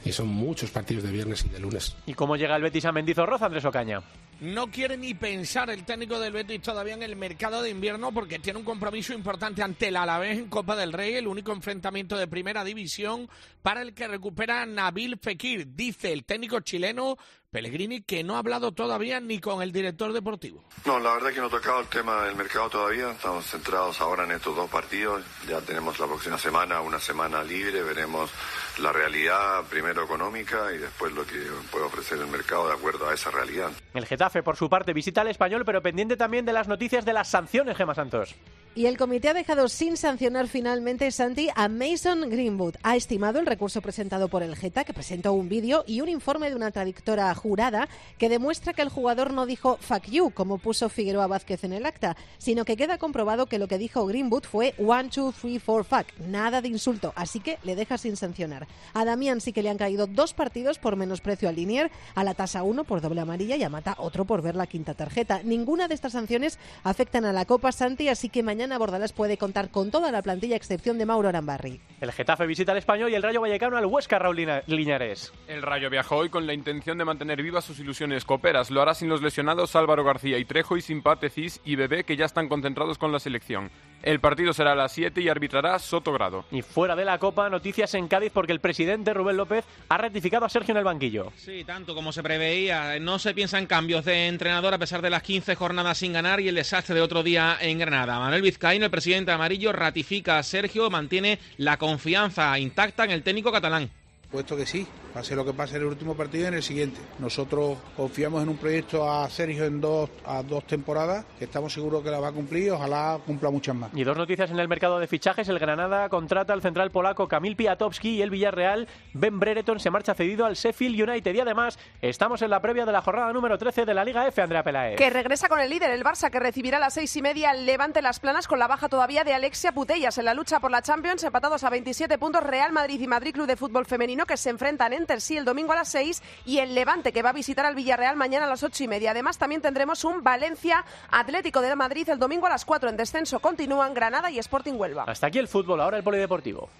y 0.05 0.13
son 0.13 0.29
muchos 0.29 0.71
partidos 0.71 1.03
de 1.03 1.11
viernes 1.11 1.45
y 1.45 1.49
de 1.49 1.59
lunes. 1.59 1.97
¿Y 2.07 2.15
cómo 2.15 2.37
llega 2.37 2.55
el 2.55 2.63
Betis 2.63 2.85
a 2.85 2.93
Mendizorroza, 2.93 3.47
Andrés 3.47 3.65
Ocaña? 3.65 4.01
No 4.41 4.71
quiere 4.71 4.99
ni 4.99 5.15
pensar 5.15 5.71
el 5.71 5.85
técnico 5.87 6.21
del 6.21 6.35
Betis 6.35 6.61
todavía 6.61 6.93
en 6.93 7.03
el 7.03 7.17
mercado 7.17 7.63
de 7.63 7.71
invierno 7.71 8.13
porque 8.13 8.39
tiene 8.39 8.59
un 8.59 8.67
compromiso 8.67 9.15
importante 9.15 9.63
ante 9.63 9.89
el 9.89 9.97
Alavés 9.97 10.37
en 10.37 10.49
Copa 10.49 10.77
del 10.77 10.93
Rey, 10.93 11.15
el 11.15 11.27
único 11.27 11.53
enfrentamiento 11.53 12.19
de 12.19 12.27
primera 12.27 12.63
división 12.63 13.31
para 13.63 13.81
el 13.81 13.95
que 13.95 14.07
recupera 14.07 14.67
Nabil 14.67 15.19
Fekir, 15.19 15.75
dice 15.75 16.13
el 16.13 16.27
técnico 16.27 16.61
chileno 16.61 17.17
Pellegrini 17.51 18.03
que 18.03 18.25
no 18.25 18.37
ha 18.37 18.39
hablado 18.39 18.73
todavía 18.73 19.21
ni 19.21 19.41
con 19.41 19.63
el 19.63 19.73
director 19.73 20.13
deportivo. 20.13 20.65
No, 20.85 20.99
la 20.99 21.15
verdad 21.15 21.33
que 21.33 21.41
no 21.41 21.47
he 21.47 21.51
tocado 21.51 21.81
el 21.81 21.87
tema 21.87 22.25
del 22.25 22.37
mercado 22.37 22.69
todavía. 22.69 23.11
Estamos 23.11 23.47
centrados 23.47 24.01
ahora 24.01 24.25
en 24.25 24.33
estos 24.33 24.55
dos 24.55 24.69
partidos. 24.69 25.23
Ya 25.49 25.61
tenemos 25.61 25.99
la 25.99 26.07
próxima 26.07 26.39
semana 26.39 26.81
una 26.81 27.01
semana 27.01 27.43
libre. 27.43 27.83
Veremos 27.83 28.31
la 28.79 28.93
realidad 28.93 29.65
primero 29.71 30.05
económica 30.05 30.73
y 30.75 30.79
después 30.79 31.13
lo 31.13 31.27
que 31.27 31.39
puede 31.71 31.85
ofrecer 31.87 32.19
el 32.19 32.27
mercado 32.27 32.69
de 32.69 32.75
acuerdo 32.75 33.09
a 33.09 33.15
esa 33.15 33.31
realidad. 33.31 33.71
El 33.95 34.07
Getafe, 34.07 34.43
por 34.43 34.57
su 34.57 34.69
parte, 34.69 34.93
visita 34.93 35.23
al 35.23 35.29
español, 35.29 35.65
pero 35.65 35.83
pendiente 35.83 36.17
también 36.17 36.45
de 36.45 36.53
las 36.53 36.69
noticias 36.69 37.05
de 37.05 37.13
las 37.13 37.29
sanciones, 37.29 37.77
Gema 37.77 37.95
Santos. 37.95 38.35
Y 38.77 38.85
el 38.85 38.99
comité 38.99 39.31
ha 39.31 39.35
dejado 39.35 39.71
sin 39.71 39.97
sancionar 39.97 40.49
finalmente, 40.49 41.11
Santi, 41.11 41.49
a 41.57 41.67
Mason 41.67 42.29
Greenwood. 42.29 42.75
Ha 42.83 42.95
estimado 42.95 43.39
el 43.39 43.47
recurso 43.47 43.81
presentado 43.81 44.29
por 44.29 44.43
el 44.43 44.55
Geta, 44.55 44.85
que 44.85 44.93
presentó 44.93 45.33
un 45.33 45.49
vídeo 45.49 45.83
y 45.87 46.03
un 46.03 46.11
informe 46.11 46.51
de 46.51 46.57
una 46.57 46.71
traductora 46.71 47.35
jurada 47.37 47.89
que 48.19 48.29
demuestra 48.29 48.73
que 48.73 48.83
el 48.83 48.89
jugador 48.89 49.33
no 49.33 49.47
dijo 49.47 49.77
fuck 49.81 50.05
you, 50.07 50.31
como 50.31 50.59
puso 50.59 50.89
Figueroa 50.89 51.29
Vázquez 51.29 51.63
en 51.63 51.73
el 51.73 51.87
acta, 51.87 52.17
sino 52.39 52.65
que 52.65 52.77
queda 52.77 52.99
comprobado 52.99 53.47
que 53.47 53.59
lo 53.59 53.69
que 53.69 53.79
dijo 53.79 54.05
Greenwood 54.07 54.45
fue 54.45 54.75
one, 54.79 55.09
two, 55.11 55.33
three, 55.33 55.59
four, 55.61 55.85
fuck. 55.85 56.07
Nada 56.27 56.61
de 56.63 56.69
insulto, 56.69 57.13
así 57.15 57.39
que 57.41 57.59
le 57.63 57.77
deja 57.77 57.99
sin 57.99 58.17
sancionar. 58.17 58.67
A 58.95 59.05
Damián 59.05 59.41
sí 59.41 59.53
que 59.53 59.63
le 59.63 59.71
han 59.71 59.79
caído 59.79 60.07
dos 60.07 60.33
partidos 60.35 60.79
por 60.79 60.97
menosprecio 60.97 61.49
al 61.49 61.55
Linier, 61.57 61.91
a 62.15 62.25
la 62.25 62.35
tasa 62.35 62.63
uno 62.63 62.85
por 62.85 63.01
doble 63.01 63.21
amarilla 63.21 63.57
y 63.57 63.63
a 63.63 63.69
Mata 63.69 63.95
otro 63.99 64.25
por 64.25 64.43
ver 64.43 64.57
la 64.57 64.67
quinta 64.67 64.95
tarjeta. 64.95 65.43
Ninguna 65.45 65.87
de 65.89 65.95
estas 65.95 66.13
sanciones 66.13 66.59
afectan 66.83 67.25
a 67.27 67.33
la 67.33 67.45
Copa 67.45 67.73
Santi, 67.73 68.09
así 68.09 68.29
que 68.31 68.43
mañana 68.43 68.79
Bordalás 68.79 69.13
puede 69.13 69.37
contar 69.37 69.71
con 69.71 69.91
toda 69.91 70.11
la 70.11 70.23
plantilla, 70.23 70.55
a 70.55 70.57
excepción 70.57 70.97
de 70.99 71.07
Mauro 71.07 71.29
Arambarri. 71.29 71.81
El 72.01 72.13
Getafe 72.13 72.47
visita 72.47 72.73
al 72.73 72.79
Español 72.79 73.11
y 73.11 73.15
el 73.15 73.23
Rayo 73.23 73.41
Vallecano 73.41 73.77
al 73.77 73.87
Huesca, 73.87 74.19
Raúl 74.19 74.37
Lina- 74.37 74.63
Liñares. 74.67 75.33
El 75.49 75.63
Rayo 75.63 75.91
viajó 75.91 76.17
hoy 76.17 76.29
con 76.31 76.47
la 76.47 76.55
intención 76.55 76.97
de 76.99 77.05
mantener 77.05 77.26
vivas 77.35 77.65
sus 77.65 77.81
ilusiones 77.81 78.25
coperas. 78.25 78.71
Lo 78.71 78.81
hará 78.81 78.95
sin 78.95 79.09
los 79.09 79.23
lesionados 79.23 79.75
Álvaro 79.75 80.05
García 80.05 80.39
y 80.39 80.45
Trejo 80.45 80.77
y 80.77 80.83
sin 80.83 81.03
Pate 81.03 81.31
Cis 81.31 81.61
y 81.65 81.75
Bebé 81.75 82.05
que 82.05 82.17
ya 82.17 82.27
están 82.27 82.49
concentrados 82.49 82.99
con 82.99 83.11
la 83.11 83.19
selección. 83.19 83.71
El 84.03 84.21
partido 84.21 84.53
será 84.53 84.73
a 84.73 84.77
las 84.77 84.93
7 84.93 85.21
y 85.21 85.29
arbitrará 85.29 85.79
Soto 85.79 86.13
Grado. 86.13 86.45
Y 86.53 86.63
fuera 86.63 86.95
de 86.95 87.05
la 87.05 87.19
Copa, 87.19 87.49
noticias 87.51 87.95
en 87.95 88.07
Cádiz 88.07 88.31
porque 88.33 88.53
el 88.53 88.61
presidente 88.61 89.13
Rubén 89.13 89.37
López 89.37 89.65
ha 89.89 89.99
ratificado 89.99 90.45
a 90.45 90.49
Sergio 90.49 90.73
en 90.73 90.79
el 90.79 90.85
banquillo. 90.85 91.33
Sí, 91.37 91.65
tanto 91.65 91.95
como 91.95 92.13
se 92.13 92.23
preveía. 92.23 93.01
No 93.01 93.19
se 93.19 93.35
piensa 93.35 93.59
en 93.59 93.67
cambios 93.67 94.05
de 94.05 94.29
entrenador 94.29 94.75
a 94.75 94.79
pesar 94.79 95.03
de 95.03 95.11
las 95.11 95.23
15 95.23 95.57
jornadas 95.57 95.99
sin 95.99 96.13
ganar 96.13 96.41
y 96.41 96.49
el 96.49 96.55
desastre 96.55 96.95
de 96.95 97.01
otro 97.01 97.23
día 97.23 97.57
en 97.61 97.79
Granada. 97.79 98.21
Manuel 98.21 98.43
Vizcaíno, 98.43 98.85
el 98.85 98.91
presidente 98.91 99.33
amarillo, 99.33 99.73
ratifica 99.73 100.39
a 100.39 100.43
Sergio, 100.43 100.89
mantiene 100.91 101.41
la 101.57 101.77
confianza 101.77 102.59
intacta 102.59 103.05
en 103.05 103.11
el 103.11 103.23
técnico 103.23 103.51
catalán. 103.51 103.91
Puesto 104.31 104.57
que 104.57 104.67
sí, 104.67 104.87
pase 105.15 105.37
lo 105.37 105.45
que 105.45 105.53
pase 105.53 105.77
en 105.77 105.83
el 105.83 105.89
último 105.89 106.17
partido 106.17 106.45
y 106.45 106.47
en 106.49 106.55
el 106.55 106.63
siguiente. 106.63 107.01
Nosotros 107.21 107.79
confiamos 107.97 108.43
en 108.43 108.49
un 108.49 108.57
proyecto 108.57 109.09
a 109.09 109.31
Sergio 109.31 109.65
en 109.65 109.81
dos, 109.81 110.11
a 110.25 110.43
dos 110.43 110.67
temporadas, 110.67 111.25
que 111.39 111.45
estamos 111.45 111.73
seguros 111.73 112.03
que 112.03 112.11
la 112.11 112.19
va 112.19 112.29
a 112.29 112.33
cumplir 112.33 112.65
y 112.65 112.71
ojalá 112.71 113.21
cumpla 113.25 113.51
muchas 113.51 113.77
más. 113.77 113.91
Y 113.95 114.03
dos 114.03 114.17
noticias 114.17 114.51
en 114.51 114.59
el 114.59 114.67
mercado 114.67 114.99
de 114.99 115.07
fichajes. 115.07 115.49
El 115.49 115.61
Granada 115.61 116.09
contrata 116.09 116.53
al 116.53 116.61
central 116.61 116.91
polaco 116.91 117.29
Kamil 117.29 117.55
Piatowski 117.55 118.17
y 118.17 118.23
el 118.23 118.31
Villarreal, 118.31 118.89
Ben 119.15 119.39
Brereton, 119.39 119.79
se 119.79 119.91
marcha 119.91 120.15
cedido 120.15 120.45
al 120.45 120.55
Sheffield 120.55 121.09
United. 121.09 121.35
Y 121.35 121.41
además, 121.41 121.79
estamos 122.03 122.43
en 122.43 122.51
la 122.51 122.61
previa 122.61 122.85
de 122.85 122.93
la 122.93 123.03
jornada 123.03 123.33
número 123.33 123.57
13 123.59 123.85
de 123.85 123.95
la 123.95 124.05
Liga 124.05 124.27
F, 124.27 124.43
Andrea 124.43 124.65
Pelaez. 124.65 124.97
Que 124.97 125.09
regresa 125.09 125.49
con 125.49 125.61
el 125.61 125.71
líder, 125.71 125.91
el 125.91 126.03
Barça, 126.03 126.31
que 126.31 126.41
recibirá 126.41 126.79
a 126.79 126.81
las 126.81 126.95
seis 126.95 127.15
y 127.17 127.23
media 127.23 127.53
el 127.53 127.65
Levante 127.65 128.03
Las 128.03 128.19
Planas 128.19 128.49
con 128.49 128.59
la 128.59 128.67
baja 128.67 128.89
todavía 128.89 129.23
de 129.23 129.35
Alexia 129.35 129.71
Putellas 129.71 130.19
en 130.19 130.25
la 130.25 130.35
lucha 130.35 130.59
por 130.59 130.73
la 130.73 130.83
Champions, 130.83 131.23
empatados 131.23 131.63
a 131.63 131.71
27 131.71 132.19
puntos 132.19 132.43
Real 132.43 132.73
Madrid 132.73 133.01
y 133.01 133.07
Madrid 133.07 133.33
Club 133.33 133.47
de 133.47 133.57
Fútbol 133.57 133.87
Femenino 133.87 134.16
que 134.25 134.37
se 134.37 134.51
enfrentan 134.51 134.93
entre 134.95 135.21
sí 135.21 135.37
el 135.37 135.45
domingo 135.45 135.73
a 135.73 135.77
las 135.77 135.89
6 135.89 136.23
y 136.47 136.59
el 136.59 136.75
Levante 136.75 137.13
que 137.13 137.23
va 137.23 137.31
a 137.31 137.33
visitar 137.35 137.67
al 137.67 137.75
Villarreal 137.75 138.17
mañana 138.17 138.47
a 138.47 138.49
las 138.49 138.63
ocho 138.63 138.85
y 138.85 138.89
media. 138.89 139.11
Además 139.11 139.37
también 139.37 139.61
tendremos 139.61 140.05
un 140.05 140.23
Valencia 140.23 140.85
Atlético 141.11 141.61
de 141.61 141.77
Madrid 141.77 142.09
el 142.09 142.19
domingo 142.19 142.47
a 142.47 142.51
las 142.51 142.65
4 142.65 142.89
en 142.89 142.97
descenso. 142.97 143.41
Continúan 143.41 143.93
Granada 143.93 144.31
y 144.31 144.39
Sporting 144.39 144.75
Huelva. 144.75 145.05
Hasta 145.07 145.27
aquí 145.27 145.39
el 145.39 145.49
fútbol, 145.49 145.81
ahora 145.81 145.99
el 145.99 146.05
polideportivo. 146.05 146.71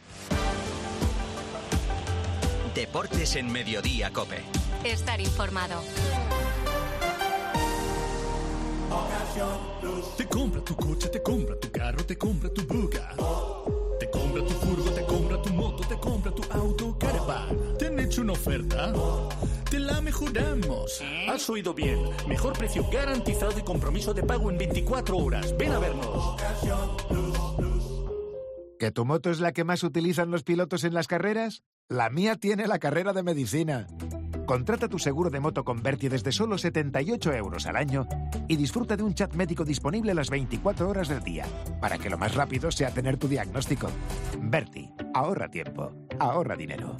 Deportes 2.75 3.37
en 3.37 3.51
Mediodía, 3.51 4.11
Cope. 4.13 4.43
Estar 4.85 5.21
informado. 5.21 5.83
Te 10.17 10.27
compra 10.29 10.61
tu 10.63 10.77
coche, 10.77 11.09
te 11.09 11.23
compra 11.23 11.59
tu 11.59 11.71
carro, 11.71 12.05
te 12.05 12.17
compra 12.17 12.49
tu 12.51 12.63
buga. 12.67 13.15
Te 13.99 14.11
compra 14.11 14.45
tu 14.45 14.55
furgo, 14.55 14.91
hecho 18.17 18.23
una 18.23 18.33
oferta? 18.33 18.93
Te 19.71 19.79
la 19.79 20.01
mejoramos. 20.01 21.03
Has 21.29 21.51
oído 21.51 21.75
bien. 21.75 21.99
Mejor 22.27 22.55
precio 22.55 22.89
garantizado 22.91 23.59
y 23.59 23.63
compromiso 23.63 24.15
de 24.15 24.23
pago 24.23 24.51
en 24.51 24.57
24 24.57 25.17
horas. 25.19 25.55
Ven 25.59 25.73
a 25.73 25.79
vernos. 25.79 26.37
¿Que 28.79 28.91
tu 28.91 29.05
moto 29.05 29.31
es 29.31 29.41
la 29.41 29.53
que 29.53 29.65
más 29.65 29.83
utilizan 29.83 30.31
los 30.31 30.45
pilotos 30.45 30.85
en 30.85 30.95
las 30.95 31.09
carreras? 31.09 31.63
La 31.89 32.09
mía 32.09 32.37
tiene 32.37 32.67
la 32.67 32.79
carrera 32.79 33.13
de 33.13 33.23
medicina. 33.23 33.87
Contrata 34.47 34.89
tu 34.89 34.99
seguro 34.99 35.29
de 35.29 35.41
moto 35.41 35.65
con 35.65 35.83
Berti 35.83 36.09
desde 36.09 36.33
solo 36.33 36.57
78 36.57 37.35
euros 37.35 37.67
al 37.67 37.77
año 37.77 38.07
y 38.49 38.57
disfruta 38.57 38.97
de 38.97 39.03
un 39.03 39.15
chat 39.15 39.35
médico 39.35 39.65
disponible 39.65 40.15
las 40.15 40.31
24 40.31 40.89
horas 40.89 41.09
del 41.09 41.23
día, 41.23 41.47
para 41.81 41.99
que 41.99 42.09
lo 42.09 42.17
más 42.17 42.35
rápido 42.35 42.71
sea 42.71 42.93
tener 42.93 43.17
tu 43.17 43.29
diagnóstico. 43.29 43.89
Berti, 44.41 44.89
ahorra 45.15 45.51
tiempo, 45.51 45.93
ahorra 46.21 46.55
dinero. 46.55 46.97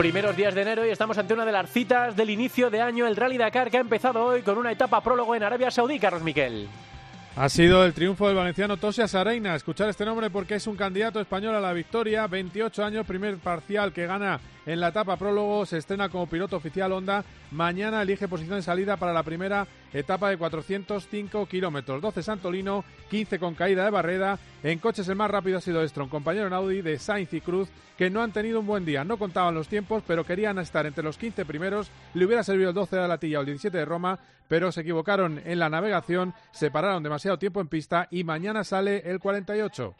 Primeros 0.00 0.34
días 0.34 0.54
de 0.54 0.62
enero 0.62 0.86
y 0.86 0.88
estamos 0.88 1.18
ante 1.18 1.34
una 1.34 1.44
de 1.44 1.52
las 1.52 1.70
citas 1.70 2.16
del 2.16 2.30
inicio 2.30 2.70
de 2.70 2.80
año, 2.80 3.06
el 3.06 3.16
Rally 3.16 3.36
Dakar, 3.36 3.70
que 3.70 3.76
ha 3.76 3.80
empezado 3.80 4.24
hoy 4.24 4.40
con 4.40 4.56
una 4.56 4.72
etapa 4.72 5.02
prólogo 5.02 5.34
en 5.34 5.42
Arabia 5.42 5.70
Saudí, 5.70 5.98
Carlos 5.98 6.22
Miquel. 6.22 6.68
Ha 7.36 7.50
sido 7.50 7.84
el 7.84 7.92
triunfo 7.92 8.26
del 8.26 8.34
valenciano 8.34 8.78
Tosia 8.78 9.06
Sareina. 9.06 9.54
Escuchar 9.54 9.90
este 9.90 10.06
nombre 10.06 10.30
porque 10.30 10.54
es 10.54 10.66
un 10.66 10.74
candidato 10.74 11.20
español 11.20 11.54
a 11.54 11.60
la 11.60 11.74
victoria. 11.74 12.26
28 12.26 12.82
años, 12.82 13.04
primer 13.04 13.36
parcial 13.36 13.92
que 13.92 14.06
gana 14.06 14.40
en 14.66 14.80
la 14.80 14.88
etapa 14.88 15.16
prólogo. 15.16 15.66
Se 15.66 15.78
estrena 15.78 16.08
como 16.08 16.26
piloto 16.26 16.56
oficial 16.56 16.92
Honda. 16.92 17.24
Mañana 17.50 18.02
elige 18.02 18.28
posición 18.28 18.56
de 18.56 18.62
salida 18.62 18.96
para 18.96 19.12
la 19.12 19.22
primera 19.22 19.66
etapa 19.92 20.30
de 20.30 20.36
405 20.36 21.46
kilómetros. 21.46 22.00
12 22.00 22.22
Santolino, 22.22 22.84
15 23.10 23.38
con 23.38 23.54
caída 23.54 23.84
de 23.84 23.90
Barreda. 23.90 24.38
En 24.62 24.78
coches 24.78 25.08
el 25.08 25.16
más 25.16 25.30
rápido 25.30 25.58
ha 25.58 25.60
sido 25.60 25.86
Strong, 25.86 26.10
compañero 26.10 26.46
en 26.46 26.52
Audi 26.52 26.82
de 26.82 26.98
Sainz 26.98 27.32
y 27.32 27.40
Cruz, 27.40 27.68
que 27.96 28.10
no 28.10 28.22
han 28.22 28.32
tenido 28.32 28.60
un 28.60 28.66
buen 28.66 28.84
día. 28.84 29.04
No 29.04 29.18
contaban 29.18 29.54
los 29.54 29.68
tiempos, 29.68 30.02
pero 30.06 30.24
querían 30.24 30.58
estar 30.58 30.86
entre 30.86 31.04
los 31.04 31.18
15 31.18 31.44
primeros. 31.44 31.90
Le 32.14 32.24
hubiera 32.24 32.44
servido 32.44 32.70
el 32.70 32.74
12 32.74 32.96
de 32.96 33.08
Latilla 33.08 33.38
o 33.38 33.40
el 33.40 33.46
17 33.46 33.76
de 33.76 33.84
Roma, 33.84 34.18
pero 34.48 34.70
se 34.72 34.82
equivocaron 34.82 35.40
en 35.44 35.58
la 35.58 35.70
navegación, 35.70 36.34
se 36.52 36.70
pararon 36.70 37.02
demasiado 37.02 37.38
tiempo 37.38 37.60
en 37.60 37.68
pista 37.68 38.08
y 38.10 38.24
mañana 38.24 38.64
sale 38.64 39.02
el 39.10 39.18
48. 39.18 39.94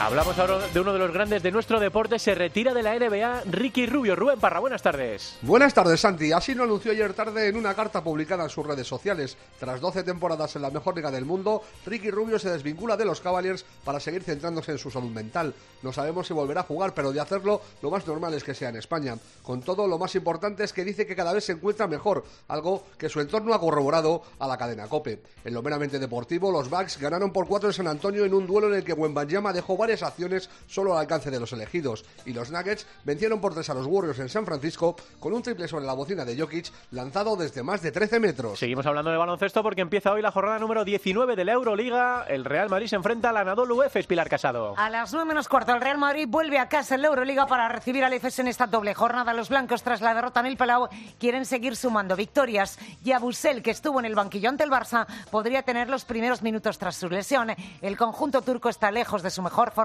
Hablamos 0.00 0.38
ahora 0.38 0.66
de 0.66 0.80
uno 0.80 0.94
de 0.94 0.98
los 0.98 1.12
grandes 1.12 1.42
de 1.42 1.52
nuestro 1.52 1.78
deporte. 1.78 2.18
Se 2.18 2.34
retira 2.34 2.72
de 2.72 2.82
la 2.82 2.98
NBA 2.98 3.42
Ricky 3.50 3.84
Rubio. 3.84 4.16
Rubén 4.16 4.40
Parra, 4.40 4.58
buenas 4.58 4.80
tardes. 4.80 5.36
Buenas 5.42 5.74
tardes, 5.74 6.00
Santi. 6.00 6.32
Así 6.32 6.54
lo 6.54 6.64
anunció 6.64 6.92
ayer 6.92 7.12
tarde 7.12 7.48
en 7.48 7.56
una 7.56 7.74
carta 7.74 8.02
publicada 8.02 8.44
en 8.44 8.48
sus 8.48 8.66
redes 8.66 8.86
sociales. 8.86 9.36
Tras 9.58 9.78
12 9.78 10.02
temporadas 10.02 10.56
en 10.56 10.62
la 10.62 10.70
mejor 10.70 10.96
liga 10.96 11.10
del 11.10 11.26
mundo, 11.26 11.62
Ricky 11.84 12.10
Rubio 12.10 12.38
se 12.38 12.48
desvincula 12.48 12.96
de 12.96 13.04
los 13.04 13.20
Cavaliers 13.20 13.66
para 13.84 14.00
seguir 14.00 14.22
centrándose 14.22 14.72
en 14.72 14.78
su 14.78 14.90
salud 14.90 15.10
mental. 15.10 15.52
No 15.82 15.92
sabemos 15.92 16.26
si 16.26 16.32
volverá 16.32 16.62
a 16.62 16.64
jugar, 16.64 16.94
pero 16.94 17.12
de 17.12 17.20
hacerlo, 17.20 17.60
lo 17.82 17.90
más 17.90 18.06
normal 18.06 18.32
es 18.32 18.42
que 18.42 18.54
sea 18.54 18.70
en 18.70 18.76
España. 18.76 19.18
Con 19.42 19.60
todo, 19.60 19.86
lo 19.86 19.98
más 19.98 20.14
importante 20.14 20.64
es 20.64 20.72
que 20.72 20.82
dice 20.82 21.06
que 21.06 21.14
cada 21.14 21.34
vez 21.34 21.44
se 21.44 21.52
encuentra 21.52 21.86
mejor, 21.86 22.24
algo 22.48 22.84
que 22.96 23.10
su 23.10 23.20
entorno 23.20 23.52
ha 23.52 23.60
corroborado 23.60 24.22
a 24.38 24.48
la 24.48 24.56
cadena 24.56 24.88
COPE. 24.88 25.22
En 25.44 25.52
lo 25.52 25.62
meramente 25.62 25.98
deportivo, 25.98 26.50
los 26.50 26.70
Bucks 26.70 26.98
ganaron 26.98 27.32
por 27.32 27.46
4 27.46 27.68
en 27.68 27.74
San 27.74 27.86
Antonio 27.86 28.24
en 28.24 28.32
un 28.32 28.46
duelo 28.46 28.68
en 28.68 28.74
el 28.76 28.84
que 28.84 28.94
Wembanyama 28.94 29.52
dejó 29.52 29.76
varias 29.76 29.89
acciones 30.02 30.50
solo 30.66 30.92
al 30.92 31.00
alcance 31.00 31.30
de 31.30 31.40
los 31.40 31.52
elegidos. 31.52 32.04
Y 32.24 32.32
los 32.32 32.50
Nuggets 32.50 32.86
vencieron 33.04 33.40
por 33.40 33.54
3 33.54 33.68
a 33.70 33.74
los 33.74 33.86
Warriors 33.86 34.18
en 34.18 34.28
San 34.28 34.46
Francisco 34.46 34.96
con 35.18 35.32
un 35.32 35.42
triple 35.42 35.68
sobre 35.68 35.84
la 35.84 35.92
bocina 35.92 36.24
de 36.24 36.38
Jokic 36.38 36.72
lanzado 36.92 37.36
desde 37.36 37.62
más 37.62 37.82
de 37.82 37.92
13 37.92 38.20
metros. 38.20 38.58
Seguimos 38.58 38.86
hablando 38.86 39.10
de 39.10 39.16
baloncesto 39.16 39.62
porque 39.62 39.80
empieza 39.80 40.12
hoy 40.12 40.22
la 40.22 40.30
jornada 40.30 40.58
número 40.58 40.84
19 40.84 41.36
de 41.36 41.44
la 41.44 41.52
Euroliga. 41.52 42.24
El 42.28 42.44
Real 42.44 42.68
Madrid 42.68 42.86
se 42.86 42.96
enfrenta 42.96 43.30
al 43.30 43.36
Anadolu 43.36 43.82
Efes, 43.82 44.06
Pilar 44.06 44.28
Casado. 44.28 44.74
A 44.76 44.90
las 44.90 45.12
9 45.12 45.26
menos 45.26 45.48
cuarto, 45.48 45.72
el 45.74 45.80
Real 45.80 45.98
Madrid 45.98 46.26
vuelve 46.28 46.58
a 46.58 46.68
casa 46.68 46.94
en 46.94 47.02
la 47.02 47.08
Euroliga 47.08 47.46
para 47.46 47.68
recibir 47.68 48.04
al 48.04 48.12
EFES 48.12 48.40
en 48.40 48.48
esta 48.48 48.66
doble 48.66 48.94
jornada. 48.94 49.34
Los 49.34 49.48
blancos, 49.48 49.82
tras 49.82 50.00
la 50.00 50.14
derrota 50.14 50.40
en 50.40 50.46
el 50.46 50.56
Palau, 50.56 50.88
quieren 51.18 51.44
seguir 51.44 51.76
sumando 51.76 52.16
victorias. 52.16 52.78
Y 53.04 53.12
Abusel, 53.12 53.62
que 53.62 53.70
estuvo 53.70 53.98
en 53.98 54.06
el 54.06 54.14
banquillo 54.14 54.48
ante 54.48 54.64
el 54.64 54.70
Barça, 54.70 55.06
podría 55.30 55.62
tener 55.62 55.88
los 55.88 56.04
primeros 56.04 56.42
minutos 56.42 56.78
tras 56.78 56.96
su 56.96 57.08
lesión. 57.08 57.50
El 57.80 57.96
conjunto 57.96 58.42
turco 58.42 58.68
está 58.68 58.90
lejos 58.90 59.22
de 59.22 59.30
su 59.30 59.42
mejor 59.42 59.70
forma, 59.70 59.79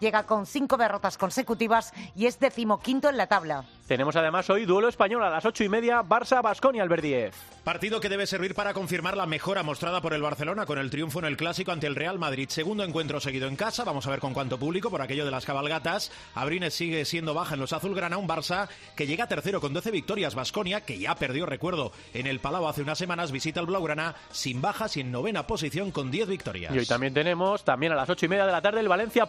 llega 0.00 0.24
con 0.24 0.46
cinco 0.46 0.76
derrotas 0.76 1.18
consecutivas 1.18 1.92
y 2.14 2.26
es 2.26 2.38
decimoquinto 2.38 3.08
en 3.08 3.16
la 3.16 3.26
tabla. 3.26 3.64
Tenemos 3.86 4.16
además 4.16 4.50
hoy 4.50 4.66
duelo 4.66 4.88
español 4.88 5.22
a 5.22 5.30
las 5.30 5.44
ocho 5.44 5.62
y 5.62 5.68
media, 5.68 6.02
Barça-Basconia, 6.02 6.82
Alberdiez. 6.82 7.34
Partido 7.62 8.00
que 8.00 8.08
debe 8.08 8.26
servir 8.26 8.54
para 8.54 8.74
confirmar 8.74 9.16
la 9.16 9.26
mejora 9.26 9.62
mostrada 9.62 10.00
por 10.00 10.12
el 10.12 10.22
Barcelona 10.22 10.66
con 10.66 10.78
el 10.78 10.90
triunfo 10.90 11.20
en 11.20 11.24
el 11.24 11.36
Clásico 11.36 11.70
ante 11.70 11.86
el 11.86 11.94
Real 11.94 12.18
Madrid. 12.18 12.48
Segundo 12.48 12.82
encuentro 12.82 13.20
seguido 13.20 13.46
en 13.46 13.54
casa, 13.54 13.84
vamos 13.84 14.06
a 14.06 14.10
ver 14.10 14.18
con 14.18 14.34
cuánto 14.34 14.58
público 14.58 14.90
por 14.90 15.02
aquello 15.02 15.24
de 15.24 15.30
las 15.30 15.44
cabalgatas. 15.44 16.10
Abrines 16.34 16.74
sigue 16.74 17.04
siendo 17.04 17.34
baja 17.34 17.54
en 17.54 17.60
los 17.60 17.72
azulgrana, 17.72 18.18
un 18.18 18.28
Barça 18.28 18.68
que 18.96 19.06
llega 19.06 19.28
tercero 19.28 19.60
con 19.60 19.72
12 19.72 19.92
victorias. 19.92 20.34
Basconia, 20.34 20.80
que 20.80 20.98
ya 20.98 21.14
perdió, 21.14 21.46
recuerdo, 21.46 21.92
en 22.12 22.26
el 22.26 22.40
Palau 22.40 22.66
hace 22.66 22.82
unas 22.82 22.98
semanas, 22.98 23.30
visita 23.30 23.60
al 23.60 23.66
Blaugrana 23.66 24.16
sin 24.30 24.60
bajas 24.60 24.96
y 24.96 25.00
en 25.00 25.12
novena 25.12 25.46
posición 25.46 25.92
con 25.92 26.10
10 26.10 26.28
victorias. 26.28 26.74
Y 26.74 26.78
hoy 26.78 26.86
también 26.86 27.14
tenemos, 27.14 27.64
también 27.64 27.92
a 27.92 27.96
las 27.96 28.10
ocho 28.10 28.26
y 28.26 28.28
media 28.28 28.46
de 28.46 28.52
la 28.52 28.62
tarde, 28.62 28.80
el 28.80 28.88
Valencia 28.88 29.26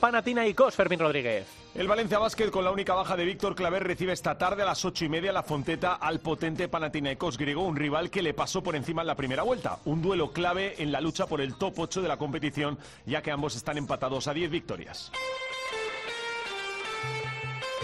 Cos, 0.56 0.76
Fermín 0.76 1.00
Rodríguez. 1.00 1.46
El 1.76 1.88
Valencia 1.88 2.17
Basket 2.17 2.50
con 2.50 2.63
la 2.63 2.72
única 2.72 2.93
baja 2.93 3.15
de 3.15 3.26
Víctor 3.26 3.56
Claver 3.56 3.84
recibe 3.84 4.13
esta 4.13 4.38
tarde 4.38 4.63
a 4.63 4.65
las 4.65 4.84
ocho 4.86 5.06
y 5.06 5.10
media 5.10 5.32
la 5.32 5.43
Fonteta 5.43 5.96
al 5.96 6.20
potente 6.20 6.67
Panathinaikos 6.67 7.38
griego, 7.38 7.63
un 7.63 7.76
rival 7.76 8.10
que 8.10 8.22
le 8.22 8.34
pasó 8.34 8.63
por 8.63 8.76
encima 8.76 9.02
en 9.02 9.08
la 9.08 9.15
primera 9.15 9.43
vuelta. 9.43 9.80
Un 9.86 10.02
duelo 10.02 10.32
clave 10.32 10.82
en 10.82 10.91
la 10.91 11.02
lucha 11.02 11.28
por 11.28 11.41
el 11.41 11.56
top 11.56 11.80
8 11.80 12.02
de 12.02 12.08
la 12.08 12.17
competición, 12.17 12.78
ya 13.06 13.22
que 13.22 13.32
ambos 13.32 13.56
están 13.56 13.78
empatados 13.78 14.28
a 14.28 14.34
10 14.34 14.50
victorias. 14.50 15.12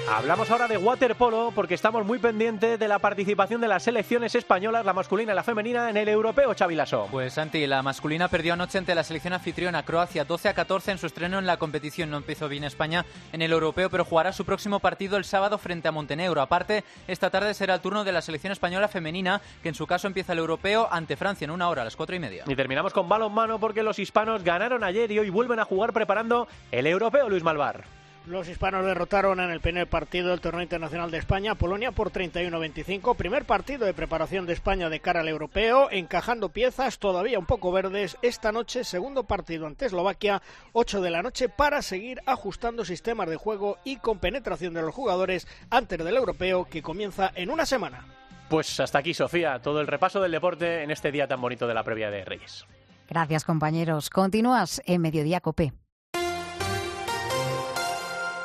Hablamos 0.09 0.51
ahora 0.51 0.67
de 0.67 0.77
waterpolo 0.77 1.53
porque 1.55 1.73
estamos 1.73 2.05
muy 2.05 2.19
pendientes 2.19 2.77
de 2.77 2.87
la 2.89 2.99
participación 2.99 3.61
de 3.61 3.69
las 3.69 3.83
selecciones 3.83 4.35
españolas, 4.35 4.85
la 4.85 4.91
masculina 4.91 5.31
y 5.31 5.35
la 5.35 5.43
femenina, 5.43 5.89
en 5.89 5.95
el 5.95 6.09
europeo, 6.09 6.53
Chavilaso. 6.53 7.07
Pues 7.09 7.33
Santi, 7.33 7.65
la 7.65 7.81
masculina 7.81 8.27
perdió 8.27 8.53
anoche 8.53 8.77
ante 8.77 8.95
la 8.95 9.05
selección 9.05 9.33
anfitriona 9.33 9.83
Croacia 9.83 10.25
12 10.25 10.49
a 10.49 10.53
14 10.53 10.91
en 10.91 10.97
su 10.97 11.07
estreno 11.07 11.39
en 11.39 11.45
la 11.45 11.57
competición. 11.57 12.11
No 12.11 12.17
empezó 12.17 12.49
bien 12.49 12.65
España 12.65 13.05
en 13.31 13.41
el 13.41 13.53
europeo, 13.53 13.89
pero 13.89 14.03
jugará 14.03 14.33
su 14.33 14.43
próximo 14.43 14.81
partido 14.81 15.15
el 15.15 15.23
sábado 15.23 15.57
frente 15.57 15.87
a 15.87 15.93
Montenegro. 15.93 16.41
Aparte, 16.41 16.83
esta 17.07 17.29
tarde 17.29 17.53
será 17.53 17.75
el 17.75 17.81
turno 17.81 18.03
de 18.03 18.11
la 18.11 18.21
selección 18.21 18.51
española 18.51 18.89
femenina, 18.89 19.41
que 19.63 19.69
en 19.69 19.75
su 19.75 19.87
caso 19.87 20.07
empieza 20.07 20.33
el 20.33 20.39
europeo 20.39 20.89
ante 20.91 21.15
Francia 21.15 21.45
en 21.45 21.51
una 21.51 21.69
hora, 21.69 21.81
a 21.81 21.85
las 21.85 21.95
cuatro 21.95 22.15
y 22.15 22.19
media. 22.19 22.43
Y 22.45 22.55
terminamos 22.55 22.91
con 22.91 23.07
balonmano 23.07 23.57
porque 23.57 23.83
los 23.83 23.97
hispanos 23.99 24.43
ganaron 24.43 24.83
ayer 24.83 25.09
y 25.11 25.19
hoy 25.19 25.29
vuelven 25.29 25.59
a 25.59 25.65
jugar 25.65 25.93
preparando 25.93 26.49
el 26.71 26.87
europeo, 26.87 27.29
Luis 27.29 27.43
Malvar. 27.43 28.02
Los 28.25 28.47
hispanos 28.47 28.85
derrotaron 28.85 29.41
en 29.41 29.51
el 29.51 29.59
primer 29.59 29.87
partido 29.87 30.29
del 30.29 30.39
torneo 30.39 30.61
internacional 30.61 31.11
de 31.11 31.17
España 31.17 31.51
a 31.51 31.55
Polonia 31.55 31.91
por 31.91 32.09
31-25. 32.09 33.17
Primer 33.17 33.43
partido 33.43 33.85
de 33.85 33.93
preparación 33.93 34.45
de 34.45 34.53
España 34.53 34.89
de 34.89 35.01
cara 35.01 35.19
al 35.19 35.27
europeo, 35.27 35.89
encajando 35.91 36.47
piezas 36.47 36.99
todavía 36.99 37.37
un 37.37 37.45
poco 37.45 37.73
verdes. 37.73 38.15
Esta 38.21 38.53
noche, 38.53 38.85
segundo 38.85 39.25
partido 39.25 39.67
ante 39.67 39.87
Eslovaquia, 39.87 40.41
8 40.71 41.01
de 41.01 41.09
la 41.11 41.21
noche, 41.21 41.49
para 41.49 41.81
seguir 41.81 42.21
ajustando 42.25 42.85
sistemas 42.85 43.29
de 43.29 43.35
juego 43.35 43.77
y 43.83 43.97
con 43.97 44.19
penetración 44.19 44.73
de 44.73 44.83
los 44.83 44.95
jugadores 44.95 45.45
antes 45.69 45.99
del 45.99 46.15
europeo 46.15 46.63
que 46.63 46.81
comienza 46.81 47.29
en 47.35 47.49
una 47.49 47.65
semana. 47.65 48.05
Pues 48.47 48.79
hasta 48.79 48.99
aquí, 48.99 49.13
Sofía, 49.13 49.59
todo 49.61 49.81
el 49.81 49.87
repaso 49.87 50.21
del 50.21 50.31
deporte 50.31 50.83
en 50.83 50.91
este 50.91 51.11
día 51.11 51.27
tan 51.27 51.41
bonito 51.41 51.67
de 51.67 51.73
la 51.73 51.83
previa 51.83 52.09
de 52.09 52.23
Reyes. 52.23 52.65
Gracias, 53.09 53.43
compañeros. 53.43 54.09
Continúas 54.09 54.81
en 54.85 55.01
Mediodía 55.01 55.41
Copé. 55.41 55.73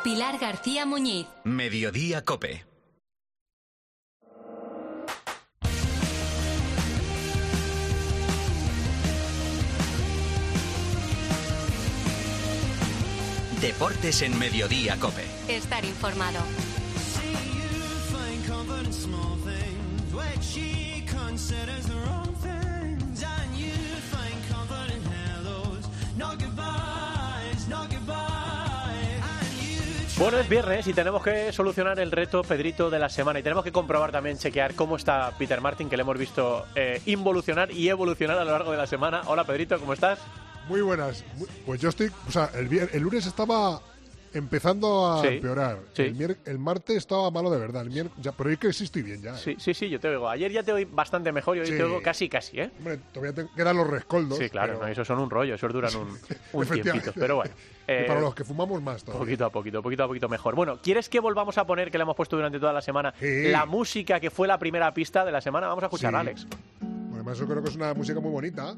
Pilar 0.08 0.38
García 0.38 0.86
Muñiz. 0.86 1.26
Mediodía 1.44 2.24
Cope. 2.24 2.64
Deportes 13.60 14.22
en 14.22 14.38
Mediodía 14.38 14.98
Cope. 14.98 15.26
Estar 15.46 15.84
informado. 15.84 16.40
Bueno, 30.18 30.36
es 30.40 30.48
viernes 30.48 30.84
y 30.88 30.92
tenemos 30.92 31.22
que 31.22 31.52
solucionar 31.52 32.00
el 32.00 32.10
reto 32.10 32.42
Pedrito 32.42 32.90
de 32.90 32.98
la 32.98 33.08
semana 33.08 33.38
y 33.38 33.44
tenemos 33.44 33.62
que 33.62 33.70
comprobar 33.70 34.10
también, 34.10 34.36
chequear 34.36 34.74
cómo 34.74 34.96
está 34.96 35.30
Peter 35.38 35.60
Martin, 35.60 35.88
que 35.88 35.96
le 35.96 36.02
hemos 36.02 36.18
visto 36.18 36.66
eh, 36.74 37.00
involucionar 37.06 37.70
y 37.70 37.88
evolucionar 37.88 38.36
a 38.36 38.44
lo 38.44 38.50
largo 38.50 38.72
de 38.72 38.78
la 38.78 38.88
semana. 38.88 39.22
Hola 39.26 39.44
Pedrito, 39.44 39.78
¿cómo 39.78 39.92
estás? 39.92 40.18
Muy 40.68 40.80
buenas. 40.80 41.24
Pues 41.64 41.80
yo 41.80 41.90
estoy, 41.90 42.10
o 42.26 42.32
sea, 42.32 42.50
el, 42.54 43.00
lunes 43.00 43.26
estaba 43.26 43.80
empezando 44.38 45.06
a 45.06 45.20
Sí, 45.22 45.28
empeorar. 45.28 45.78
sí. 45.92 46.02
El, 46.02 46.36
el 46.46 46.58
martes 46.58 46.96
estaba 46.96 47.30
malo 47.30 47.50
de 47.50 47.58
verdad. 47.58 47.82
El 47.86 47.92
ya, 48.20 48.32
pero 48.32 48.48
hoy 48.50 48.56
que 48.56 48.72
sí 48.72 48.84
estoy 48.84 49.02
bien 49.02 49.20
ya. 49.22 49.34
¿eh? 49.34 49.38
Sí, 49.42 49.56
sí, 49.58 49.74
sí, 49.74 49.88
yo 49.88 50.00
te 50.00 50.08
oigo. 50.08 50.28
Ayer 50.28 50.50
ya 50.50 50.62
te 50.62 50.72
oí 50.72 50.84
bastante 50.84 51.30
mejor 51.32 51.56
y 51.56 51.60
hoy 51.60 51.66
Sí. 51.66 51.76
te 51.76 51.82
oigo 51.84 52.00
casi, 52.02 52.28
casi, 52.28 52.60
¿eh? 52.60 52.70
Hombre, 52.78 52.98
todavía 53.12 53.34
te- 53.34 53.48
quedan 53.54 53.76
los 53.76 53.86
rescoldos. 53.88 54.38
Sí, 54.38 54.48
claro, 54.48 54.74
pero- 54.74 54.86
no, 54.86 54.92
esos 54.92 55.06
son 55.06 55.18
un 55.18 55.28
rollo, 55.30 55.54
esos 55.54 55.72
duran 55.72 55.94
un, 55.96 56.08
un 56.52 56.66
tiempito. 56.68 57.12
Pero 57.14 57.36
bueno. 57.36 57.52
Y 57.86 57.90
eh, 57.92 58.04
para 58.06 58.20
los 58.20 58.34
que 58.34 58.44
fumamos 58.44 58.82
más 58.82 59.02
todavía. 59.02 59.24
Poquito 59.24 59.44
a 59.46 59.50
poquito, 59.50 59.82
poquito 59.82 60.04
a 60.04 60.06
poquito 60.06 60.28
mejor. 60.28 60.54
Bueno, 60.54 60.78
¿quieres 60.82 61.08
que 61.08 61.20
volvamos 61.20 61.56
a 61.58 61.66
poner, 61.66 61.90
que 61.90 61.98
le 61.98 62.02
hemos 62.02 62.16
puesto 62.16 62.36
durante 62.36 62.58
toda 62.60 62.72
la 62.72 62.82
semana, 62.82 63.14
Sí. 63.18 63.48
la 63.48 63.66
música 63.66 64.20
que 64.20 64.30
fue 64.30 64.46
la 64.46 64.58
primera 64.58 64.92
pista 64.94 65.24
de 65.24 65.32
la 65.32 65.40
semana? 65.40 65.68
Vamos 65.68 65.82
a 65.84 65.86
escuchar, 65.86 66.12
Sí. 66.12 66.16
Alex. 66.16 66.46
Bueno, 66.80 67.14
además 67.14 67.38
yo 67.38 67.46
creo 67.46 67.62
que 67.62 67.70
es 67.70 67.76
una 67.76 67.94
música 67.94 68.20
muy 68.20 68.30
bonita. 68.30 68.74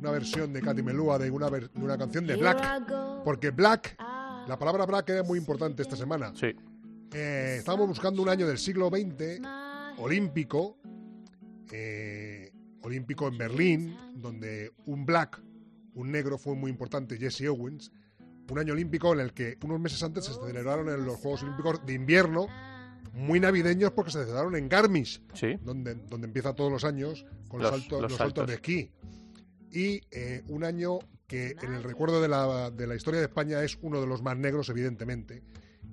Una 0.00 0.10
versión 0.10 0.52
de 0.52 0.60
Katy 0.60 0.82
Melua 0.82 1.18
de 1.18 1.30
una, 1.30 1.48
ver- 1.48 1.70
de 1.70 1.82
una 1.84 1.96
canción 1.96 2.26
de 2.26 2.36
Black. 2.36 2.92
Porque 3.24 3.50
Black, 3.50 3.96
la 4.48 4.58
palabra 4.58 4.86
Black 4.86 5.10
es 5.10 5.24
muy 5.26 5.38
importante 5.38 5.82
esta 5.82 5.96
semana. 5.96 6.32
Sí. 6.34 6.54
Eh, 7.12 7.56
estábamos 7.58 7.88
buscando 7.88 8.22
un 8.22 8.28
año 8.28 8.46
del 8.46 8.58
siglo 8.58 8.88
XX 8.88 9.40
olímpico, 9.98 10.76
eh, 11.72 12.52
olímpico 12.82 13.28
en 13.28 13.38
Berlín, 13.38 13.96
donde 14.16 14.72
un 14.86 15.06
black, 15.06 15.40
un 15.94 16.10
negro, 16.10 16.38
fue 16.38 16.54
muy 16.54 16.70
importante, 16.70 17.16
Jesse 17.16 17.48
Owens. 17.48 17.90
Un 18.50 18.58
año 18.58 18.74
olímpico 18.74 19.12
en 19.14 19.20
el 19.20 19.32
que 19.32 19.56
unos 19.64 19.80
meses 19.80 20.02
antes 20.02 20.24
se 20.26 20.34
celebraron 20.34 20.88
en 20.90 21.04
los 21.06 21.16
Juegos 21.16 21.42
Olímpicos 21.44 21.86
de 21.86 21.94
invierno, 21.94 22.46
muy 23.14 23.40
navideños 23.40 23.92
porque 23.92 24.10
se 24.10 24.18
celebraron 24.20 24.54
en 24.56 24.68
Garmisch, 24.68 25.22
donde, 25.62 25.94
donde 25.94 26.26
empieza 26.26 26.52
todos 26.54 26.70
los 26.70 26.84
años 26.84 27.24
con 27.48 27.62
los, 27.62 27.70
Los- 27.70 27.80
saltos, 27.80 28.02
los 28.02 28.10
los 28.10 28.18
saltos 28.18 28.34
saltos. 28.42 28.46
de 28.48 28.54
esquí. 28.54 28.90
Y 29.70 30.00
eh, 30.10 30.42
un 30.48 30.62
año 30.64 30.98
que 31.34 31.66
en 31.66 31.74
el 31.74 31.82
recuerdo 31.82 32.22
de 32.22 32.28
la, 32.28 32.70
de 32.70 32.86
la 32.86 32.94
historia 32.94 33.18
de 33.18 33.26
España 33.26 33.60
es 33.64 33.76
uno 33.82 34.00
de 34.00 34.06
los 34.06 34.22
más 34.22 34.36
negros, 34.36 34.68
evidentemente. 34.68 35.42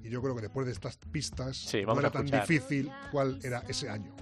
Y 0.03 0.09
yo 0.09 0.21
creo 0.21 0.35
que 0.35 0.41
después 0.41 0.67
de 0.67 0.73
estas 0.73 0.97
pistas 0.97 1.73
no 1.73 1.87
vamos 1.87 1.99
era 1.99 2.09
a 2.09 2.11
tan 2.11 2.25
difícil 2.27 2.91
cuál 3.11 3.39
era 3.43 3.63
ese 3.67 3.89
año. 3.89 4.15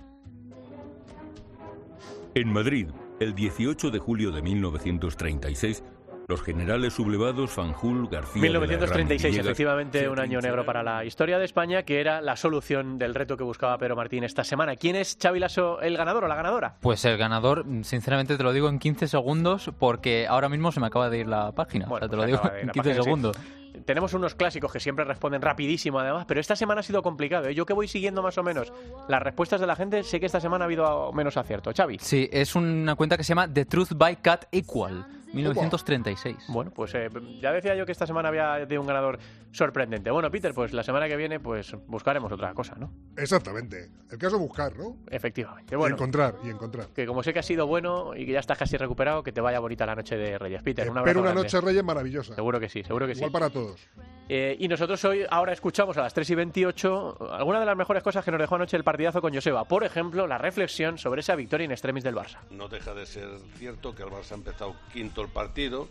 En 2.36 2.54
Madrid, 2.54 2.88
el 3.20 3.36
18 3.36 3.92
de 3.92 4.00
julio 4.00 4.32
de 4.32 4.42
1936, 4.42 5.84
los 6.30 6.44
generales 6.44 6.94
sublevados 6.94 7.50
Fanjul, 7.50 8.08
García 8.08 8.40
de 8.42 8.50
la 8.50 8.60
1936, 8.60 9.24
Herrera, 9.24 9.30
Villegas, 9.30 9.46
efectivamente, 9.48 10.08
un 10.10 10.20
año 10.20 10.40
negro 10.40 10.64
para 10.64 10.84
la 10.84 11.04
historia 11.04 11.40
de 11.40 11.46
España, 11.46 11.82
que 11.84 12.00
era 12.00 12.22
la 12.22 12.36
solución 12.36 13.00
del 13.00 13.16
reto 13.16 13.36
que 13.36 13.44
buscaba 13.44 13.78
Pedro 13.80 13.96
Martín 13.96 14.24
esta 14.24 14.44
semana. 14.44 14.76
¿Quién 14.76 14.96
es 14.96 15.18
Xavi 15.20 15.40
Lasso, 15.40 15.82
el 15.82 15.98
ganador 15.98 16.24
o 16.24 16.28
la 16.28 16.36
ganadora? 16.36 16.76
Pues 16.82 17.04
el 17.06 17.18
ganador, 17.18 17.66
sinceramente 17.82 18.38
te 18.38 18.44
lo 18.44 18.54
digo 18.54 18.70
en 18.70 18.78
15 18.78 19.08
segundos, 19.08 19.72
porque 19.80 20.28
ahora 20.28 20.50
mismo 20.50 20.72
se 20.72 20.80
me 20.80 20.86
acaba 20.86 21.10
de 21.10 21.18
ir 21.18 21.28
la 21.28 21.52
página. 21.52 21.88
o 21.90 21.98
sea, 21.98 22.08
te 22.08 22.16
lo 22.16 22.22
Pues 22.22 22.28
digo 22.32 22.42
de 22.44 22.48
ir 22.58 22.62
en 22.62 22.68
la 22.68 22.74
15 22.74 22.78
página, 22.90 22.96
sí. 22.96 23.04
segundos. 23.04 23.38
Tenemos 23.86 24.14
unos 24.14 24.36
clásicos 24.36 24.72
que 24.72 24.80
siempre 24.80 25.06
responden 25.06 25.42
rapidísimo, 25.42 26.00
además, 26.00 26.26
pero 26.28 26.40
esta 26.40 26.56
semana 26.56 26.82
ha 26.82 26.84
sido 26.84 27.02
complicado. 27.02 27.48
¿eh? 27.48 27.56
Yo 27.56 27.66
que 27.66 27.74
voy 27.74 27.88
siguiendo 27.88 28.22
más 28.22 28.38
o 28.38 28.44
menos 28.44 28.72
las 29.08 29.24
respuestas 29.24 29.62
de 29.62 29.66
la 29.68 29.76
gente, 29.76 30.04
sé 30.04 30.20
que 30.20 30.26
esta 30.28 30.40
semana 30.40 30.66
ha 30.66 30.68
habido 30.68 31.12
menos 31.14 31.38
acierto. 31.38 31.72
Xavi. 31.76 31.98
Sí, 32.00 32.30
es 32.32 32.56
una 32.56 32.96
cuenta 32.96 33.18
que 33.18 33.24
se 33.24 33.30
llama 33.30 33.52
The 33.52 33.66
Truth 33.66 33.94
by 33.96 34.18
Cat 34.18 34.46
Equal, 34.52 35.06
1936. 35.34 36.38
Bueno, 36.50 36.72
pues 36.72 36.94
eh, 36.96 37.10
ya 37.42 37.52
decía 37.52 37.76
yo 37.76 37.86
que 37.86 37.92
esta 37.92 38.08
semana 38.08 38.30
había 38.30 38.66
de 38.66 38.80
un 38.80 38.88
ganador 38.88 39.20
sorprendente. 39.52 40.12
Bueno, 40.12 40.30
Peter, 40.32 40.54
pues 40.54 40.74
la 40.74 40.84
semana 40.84 41.08
que 41.08 41.16
viene 41.16 41.40
pues 41.40 41.76
buscaremos 41.88 42.32
otra 42.32 42.54
cosa, 42.54 42.76
¿no? 42.78 42.92
Exactamente. 43.18 43.90
El 44.12 44.18
caso 44.18 44.36
es 44.36 44.42
buscar, 44.42 44.76
¿no? 44.78 44.98
Efectivamente. 45.10 45.74
Y 45.74 45.78
Bueno, 45.78 45.96
encontrar, 45.96 46.36
y 46.44 46.50
encontrar. 46.50 46.88
que 46.90 47.06
como 47.06 47.24
sé 47.24 47.34
que 47.34 47.40
ha 47.40 47.44
sido 47.44 47.68
bueno 47.68 48.16
y 48.16 48.26
que 48.26 48.32
ya 48.34 48.40
estás 48.40 48.58
casi 48.58 48.78
recuperado, 48.78 49.24
que 49.24 49.32
te 49.32 49.42
vaya 49.42 49.60
bonita 49.60 49.86
la 49.86 49.96
noche 49.96 50.16
de 50.18 50.38
Reyes. 50.38 50.62
Peter, 50.64 50.86
un 50.90 50.98
abrazo 50.98 51.06
Pero 51.10 51.20
una 51.22 51.32
grande. 51.32 51.44
noche 51.44 51.62
reyes 51.62 51.84
maravillosa. 51.84 52.36
Seguro 52.36 52.60
que 52.60 52.70
sí, 52.70 52.84
seguro 52.84 53.08
que 53.08 53.16
sí. 53.16 53.20
Igual 53.20 53.32
para 53.32 53.50
todos. 53.50 53.88
Eh, 54.32 54.56
y 54.60 54.68
nosotros 54.68 55.04
hoy 55.06 55.26
ahora 55.30 55.54
escuchamos 55.54 55.98
a 55.98 56.02
las 56.04 56.14
3 56.14 56.30
y 56.30 56.36
28 56.36 57.18
algunas 57.34 57.62
de 57.62 57.66
las 57.66 57.76
mejores 57.76 58.04
cosas 58.04 58.24
que 58.24 58.30
nos 58.32 58.40
dejó 58.40 58.56
anoche 58.56 58.78
el 58.78 58.84
partidazo 58.84 59.22
con 59.22 59.34
Joseba. 59.34 59.66
Por 59.66 59.84
ejemplo, 59.84 60.28
la 60.28 60.38
reflexión 60.38 60.98
sobre 61.00 61.22
esa 61.22 61.36
victoria 61.36 61.66
in 61.66 61.72
extremis 61.72 62.04
del 62.04 62.16
Barça. 62.16 62.38
No 62.52 62.68
deja 62.68 62.94
de 62.94 63.08
ser 63.08 63.28
cierto 63.56 63.96
que 63.96 64.04
el 64.04 64.10
Barça 64.10 64.34
ha 64.34 64.36
empezado 64.36 64.76
quinto 64.94 65.19
el 65.22 65.30
partido, 65.30 65.88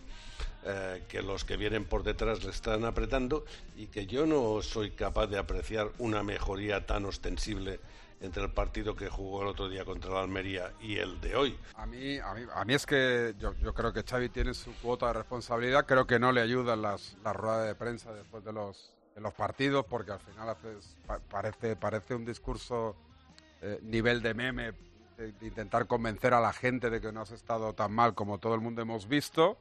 eh, 0.64 1.04
que 1.08 1.22
los 1.22 1.44
que 1.44 1.56
vienen 1.56 1.84
por 1.84 2.02
detrás 2.02 2.42
le 2.44 2.50
están 2.50 2.84
apretando 2.84 3.44
y 3.76 3.86
que 3.86 4.06
yo 4.06 4.26
no 4.26 4.60
soy 4.62 4.90
capaz 4.90 5.26
de 5.28 5.38
apreciar 5.38 5.90
una 5.98 6.22
mejoría 6.22 6.86
tan 6.86 7.04
ostensible 7.04 7.80
entre 8.20 8.42
el 8.42 8.50
partido 8.50 8.96
que 8.96 9.08
jugó 9.08 9.42
el 9.42 9.48
otro 9.48 9.68
día 9.68 9.84
contra 9.84 10.10
la 10.10 10.20
Almería 10.22 10.72
y 10.80 10.96
el 10.96 11.20
de 11.20 11.36
hoy. 11.36 11.56
A 11.76 11.86
mí, 11.86 12.18
a 12.18 12.34
mí, 12.34 12.42
a 12.52 12.64
mí 12.64 12.74
es 12.74 12.84
que 12.84 13.34
yo, 13.38 13.54
yo 13.62 13.72
creo 13.72 13.92
que 13.92 14.02
Xavi 14.02 14.28
tiene 14.28 14.54
su 14.54 14.74
cuota 14.82 15.06
de 15.06 15.12
responsabilidad. 15.12 15.86
Creo 15.86 16.04
que 16.06 16.18
no 16.18 16.32
le 16.32 16.40
ayudan 16.40 16.82
las, 16.82 17.16
las 17.22 17.36
ruedas 17.36 17.68
de 17.68 17.76
prensa 17.76 18.12
después 18.12 18.42
de 18.44 18.52
los, 18.52 18.92
de 19.14 19.20
los 19.20 19.32
partidos 19.34 19.86
porque 19.88 20.10
al 20.10 20.18
final 20.18 20.48
haces- 20.48 20.96
pa- 21.06 21.20
parece, 21.20 21.76
parece 21.76 22.16
un 22.16 22.24
discurso 22.24 22.96
eh, 23.62 23.78
nivel 23.82 24.20
de 24.20 24.34
meme 24.34 24.72
de, 25.18 25.32
de 25.32 25.46
intentar 25.46 25.86
convencer 25.86 26.32
a 26.32 26.40
la 26.40 26.52
gente 26.52 26.88
de 26.88 27.00
que 27.00 27.12
no 27.12 27.20
has 27.20 27.32
estado 27.32 27.74
tan 27.74 27.92
mal 27.92 28.14
como 28.14 28.38
todo 28.38 28.54
el 28.54 28.60
mundo 28.60 28.80
hemos 28.80 29.08
visto. 29.08 29.58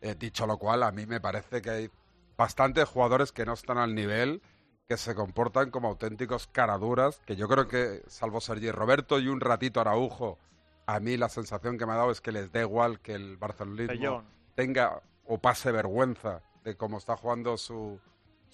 Eh, 0.00 0.14
dicho 0.14 0.46
lo 0.46 0.58
cual, 0.58 0.82
a 0.82 0.92
mí 0.92 1.06
me 1.06 1.20
parece 1.20 1.62
que 1.62 1.70
hay 1.70 1.90
bastantes 2.36 2.86
jugadores 2.88 3.32
que 3.32 3.46
no 3.46 3.54
están 3.54 3.78
al 3.78 3.94
nivel, 3.94 4.42
que 4.86 4.98
se 4.98 5.14
comportan 5.14 5.70
como 5.70 5.88
auténticos 5.88 6.46
caraduras, 6.46 7.22
que 7.24 7.36
yo 7.36 7.48
creo 7.48 7.68
que, 7.68 8.02
salvo 8.06 8.40
Sergi 8.40 8.70
Roberto 8.70 9.18
y 9.18 9.28
un 9.28 9.40
ratito 9.40 9.80
Araujo, 9.80 10.38
a 10.86 11.00
mí 11.00 11.16
la 11.16 11.30
sensación 11.30 11.78
que 11.78 11.86
me 11.86 11.92
ha 11.92 11.96
dado 11.96 12.10
es 12.10 12.20
que 12.20 12.32
les 12.32 12.52
da 12.52 12.60
igual 12.60 13.00
que 13.00 13.14
el 13.14 13.38
barcelonismo 13.38 13.86
Pellón. 13.86 14.24
tenga 14.54 15.00
o 15.24 15.38
pase 15.38 15.72
vergüenza 15.72 16.42
de 16.64 16.76
cómo 16.76 16.98
está 16.98 17.16
jugando 17.16 17.56
su, 17.56 17.98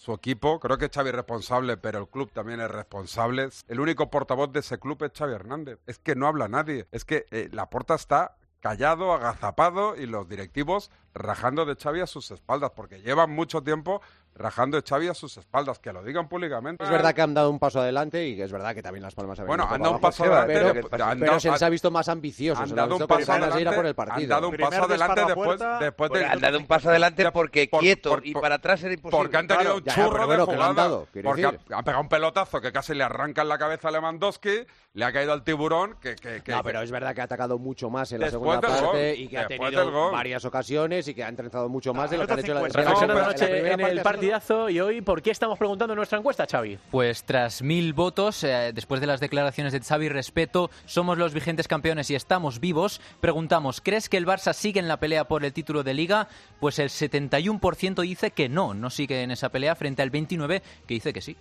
su 0.01 0.15
equipo. 0.15 0.59
Creo 0.61 0.79
que 0.79 0.89
Xavi 0.89 1.11
es 1.11 1.15
responsable, 1.15 1.77
pero 1.77 1.99
el 1.99 2.09
club 2.09 2.33
también 2.33 2.61
es 2.61 2.71
responsable. 2.71 3.51
El 3.69 3.81
único 3.81 4.11
portavoz 4.11 4.51
de 4.51 4.61
ese 4.61 4.79
club 4.79 5.03
es 5.05 5.13
Xavi 5.13 5.35
Hernández. 5.35 5.79
Es 5.87 5.99
que 5.99 6.15
no 6.15 6.27
habla 6.27 6.49
nadie. 6.49 6.87
Es 6.91 7.05
que 7.05 7.27
eh, 7.31 7.51
la 7.53 7.69
puerta 7.69 7.97
está 7.97 8.37
callado, 8.61 9.13
agazapado 9.13 9.97
y 9.97 10.07
los 10.07 10.27
directivos 10.27 10.91
rajando 11.13 11.67
de 11.67 11.77
Xavi 11.77 12.01
a 12.01 12.07
sus 12.07 12.31
espaldas, 12.31 12.71
porque 12.75 13.03
llevan 13.03 13.31
mucho 13.31 13.63
tiempo 13.63 14.01
rajando 14.35 14.81
de 14.81 14.89
Xavi 14.89 15.09
a 15.09 15.15
sus 15.15 15.37
espaldas, 15.37 15.79
que 15.79 15.93
lo 15.93 16.03
digan 16.03 16.29
públicamente. 16.29 16.83
Es 16.83 16.89
verdad 16.91 17.15
que 17.15 17.21
han 17.23 17.35
dado 17.35 17.51
un 17.51 17.59
paso 17.59 17.81
adelante 17.81 18.27
y 18.27 18.37
que 18.37 18.45
es 18.45 18.53
verdad 18.53 18.75
que 18.75 18.83
también 18.83 19.03
las 19.03 19.15
palmas 19.15 19.39
han 19.39 19.47
Bueno, 19.47 19.67
han 19.69 19.83
dado 19.83 19.95
un 19.97 20.01
paso 20.01 20.25
adelante, 20.25 20.55
pero, 20.55 20.73
pero 20.73 20.89
pero 20.89 21.05
han 21.05 21.19
pero 21.19 21.31
dado- 21.33 21.41
se 21.41 21.51
les 21.51 21.63
ha 21.63 21.69
visto 21.69 21.91
más 21.91 22.09
ambiciosos, 22.09 22.63
han 22.65 22.73
ha 22.79 22.83
dado 22.83 22.97
un 22.97 23.07
paso 23.07 23.33
a 23.33 23.35
adelante, 23.37 23.73
por 23.77 23.87
el 23.87 23.95
partido. 23.95 24.23
han 24.37 24.41
dado 24.41 24.49
un 24.49 24.57
paso 24.57 24.85
adelante 24.85 25.25
después, 25.27 25.61
después 25.81 26.11
de... 26.13 26.25
Han 26.25 26.41
dado 26.41 26.59
un 26.59 26.67
paso 26.67 26.89
adelante 26.91 27.31
porque 27.33 27.69
quieto 27.69 28.19
y 28.23 28.33
para 28.35 28.55
atrás 28.55 28.83
era 28.83 28.95
imposible. 28.95 29.19
Porque 29.23 29.37
han 29.37 29.47
tenido 29.47 29.77
un. 29.77 29.85
Ya, 29.85 29.95
churro 29.95 30.11
pero 30.13 30.27
bueno, 30.27 30.47
de 30.47 30.53
que 30.53 30.57
lo 30.57 30.65
han 30.65 30.71
jugada. 30.71 30.89
dado, 30.89 31.07
porque 31.23 31.43
decir. 31.43 31.61
ha, 31.73 31.79
ha 31.79 31.83
pegado 31.83 32.03
un 32.03 32.09
pelotazo 32.09 32.61
que 32.61 32.73
casi 32.73 32.95
le 32.95 33.05
arranca 33.05 33.43
en 33.43 33.49
la 33.49 33.59
cabeza 33.59 33.89
a 33.89 33.91
Lewandowski, 33.91 34.67
le 34.95 35.05
ha 35.05 35.13
caído 35.13 35.33
al 35.33 35.43
tiburón 35.45 35.97
que... 36.01 36.15
que, 36.17 36.43
que 36.43 36.53
No, 36.53 36.63
pero 36.63 36.81
es 36.81 36.91
verdad 36.91 37.15
que 37.15 37.21
ha 37.21 37.25
atacado 37.25 37.59
mucho 37.59 37.91
más 37.91 38.11
en 38.13 38.21
la 38.21 38.31
segunda 38.31 38.61
parte 38.61 38.87
gol, 38.87 39.19
y 39.19 39.29
que 39.29 39.39
ha 39.39 39.47
tenido 39.47 40.11
varias 40.13 40.45
ocasiones 40.45 41.07
y 41.09 41.15
que 41.15 41.25
ha 41.25 41.29
entrenado 41.29 41.69
mucho 41.69 41.93
más 41.93 42.11
de 42.11 42.17
lo 42.19 42.27
que 42.27 42.33
han 42.33 42.39
hecho 42.39 42.55
la 42.55 42.61
50. 42.61 42.81
en 42.81 43.09
la- 43.09 43.47
primera 43.51 43.77
parte 43.77 44.01
ha 44.01 44.03
partidazo 44.21 44.69
y 44.69 44.81
hoy, 44.81 45.01
¿por 45.01 45.23
qué 45.23 45.31
estamos 45.31 45.59
preguntando 45.59 45.95
en 45.95 45.97
nuestra 45.97 46.19
encuesta, 46.19 46.47
Xavi? 46.47 46.79
Pues 46.91 47.25
tras 47.25 47.63
mil 47.63 47.93
votos, 47.95 48.45
eh, 48.45 48.73
después 48.75 49.01
de 49.01 49.07
las 49.07 49.21
declaraciones 49.21 49.73
de 49.73 49.81
Xavi 49.81 50.09
Respeto, 50.09 50.71
somos 50.85 51.17
los 51.19 51.33
vigentes 51.33 51.69
campeones 51.69 52.11
y 52.11 52.15
estamos 52.15 52.61
vivos, 52.61 53.01
preguntamos, 53.21 53.81
¿crees 53.81 54.09
que 54.09 54.17
el 54.17 54.27
Barça 54.27 54.53
sigue 54.53 54.81
en 54.81 54.89
la 54.89 54.99
pelea 54.99 55.25
por 55.25 55.45
el 55.45 55.53
título 55.53 55.83
de 55.83 55.95
Liga? 55.95 56.29
Pues 56.61 56.79
el 56.79 56.91
71% 56.91 58.03
dice 58.03 58.31
que 58.31 58.49
no, 58.49 58.75
no 58.75 58.91
sigue 58.91 59.23
en 59.23 59.31
esa 59.31 59.49
pelea, 59.49 59.75
frente 59.75 60.03
al 60.03 60.13
29% 60.13 60.63
que 60.87 60.95
dice 60.95 61.13
que 61.13 61.21
sí. 61.21 61.37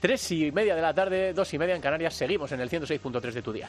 Tres 0.00 0.30
y 0.32 0.52
media 0.52 0.74
de 0.74 0.82
la 0.82 0.92
tarde, 0.92 1.32
dos 1.32 1.52
y 1.54 1.58
media 1.58 1.74
en 1.74 1.80
Canarias, 1.80 2.14
seguimos 2.14 2.52
en 2.52 2.60
el 2.60 2.68
106.3 2.68 3.32
de 3.32 3.42
tu 3.42 3.52
día. 3.52 3.68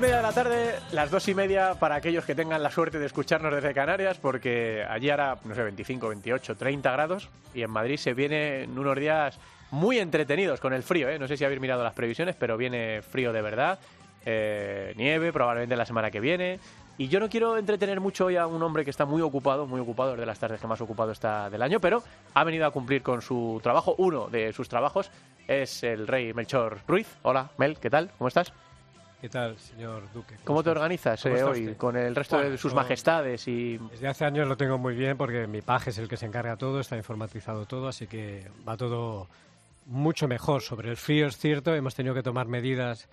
Media 0.00 0.16
de 0.16 0.22
la 0.22 0.32
tarde, 0.32 0.74
las 0.92 1.10
dos 1.10 1.28
y 1.28 1.34
media 1.34 1.74
para 1.74 1.96
aquellos 1.96 2.24
que 2.24 2.34
tengan 2.34 2.62
la 2.62 2.70
suerte 2.70 2.98
de 2.98 3.04
escucharnos 3.04 3.52
desde 3.52 3.74
Canarias, 3.74 4.16
porque 4.16 4.82
allí 4.88 5.10
hará, 5.10 5.36
no 5.44 5.54
sé, 5.54 5.62
25, 5.62 6.08
28, 6.08 6.56
30 6.56 6.90
grados 6.90 7.28
y 7.52 7.62
en 7.62 7.70
Madrid 7.70 7.98
se 7.98 8.14
vienen 8.14 8.78
unos 8.78 8.96
días 8.96 9.38
muy 9.70 9.98
entretenidos 9.98 10.58
con 10.58 10.72
el 10.72 10.82
frío. 10.82 11.10
¿eh? 11.10 11.18
No 11.18 11.28
sé 11.28 11.36
si 11.36 11.44
habéis 11.44 11.60
mirado 11.60 11.84
las 11.84 11.92
previsiones, 11.92 12.34
pero 12.34 12.56
viene 12.56 13.02
frío 13.02 13.30
de 13.30 13.42
verdad. 13.42 13.78
Eh, 14.24 14.94
nieve 14.96 15.34
probablemente 15.34 15.76
la 15.76 15.84
semana 15.84 16.10
que 16.10 16.20
viene. 16.20 16.58
Y 16.96 17.08
yo 17.08 17.20
no 17.20 17.28
quiero 17.28 17.58
entretener 17.58 18.00
mucho 18.00 18.26
hoy 18.26 18.36
a 18.36 18.46
un 18.46 18.62
hombre 18.62 18.84
que 18.84 18.90
está 18.90 19.04
muy 19.04 19.20
ocupado, 19.20 19.66
muy 19.66 19.80
ocupado, 19.80 20.14
es 20.14 20.20
de 20.20 20.26
las 20.26 20.38
tardes 20.38 20.60
que 20.60 20.66
más 20.66 20.80
ocupado 20.80 21.12
está 21.12 21.50
del 21.50 21.60
año, 21.60 21.78
pero 21.78 22.02
ha 22.32 22.44
venido 22.44 22.64
a 22.64 22.70
cumplir 22.70 23.02
con 23.02 23.20
su 23.20 23.60
trabajo. 23.62 23.94
Uno 23.98 24.28
de 24.28 24.54
sus 24.54 24.68
trabajos 24.68 25.10
es 25.46 25.82
el 25.82 26.06
rey 26.06 26.32
Melchor 26.32 26.78
Ruiz. 26.88 27.18
Hola, 27.22 27.50
Mel, 27.58 27.78
¿qué 27.78 27.90
tal? 27.90 28.10
¿Cómo 28.16 28.28
estás? 28.28 28.52
¿Qué 29.20 29.28
tal, 29.28 29.58
señor 29.58 30.10
Duque? 30.14 30.36
¿Cómo 30.44 30.62
te 30.62 30.70
organizas 30.70 31.22
¿Cómo 31.22 31.36
eh, 31.36 31.42
hoy 31.42 31.60
usted? 31.60 31.76
con 31.76 31.94
el 31.96 32.14
resto 32.14 32.38
de 32.38 32.56
sus 32.56 32.72
majestades 32.72 33.46
y 33.48 33.76
Desde 33.76 34.08
hace 34.08 34.24
años 34.24 34.48
lo 34.48 34.56
tengo 34.56 34.78
muy 34.78 34.94
bien 34.94 35.18
porque 35.18 35.46
mi 35.46 35.60
paje 35.60 35.90
es 35.90 35.98
el 35.98 36.08
que 36.08 36.16
se 36.16 36.24
encarga 36.24 36.52
de 36.52 36.56
todo, 36.56 36.80
está 36.80 36.96
informatizado 36.96 37.66
todo, 37.66 37.88
así 37.88 38.06
que 38.06 38.50
va 38.66 38.78
todo 38.78 39.28
mucho 39.84 40.26
mejor. 40.26 40.62
Sobre 40.62 40.88
el 40.88 40.96
frío 40.96 41.26
es 41.26 41.36
cierto, 41.36 41.74
hemos 41.74 41.94
tenido 41.94 42.14
que 42.14 42.22
tomar 42.22 42.46
medidas 42.46 43.08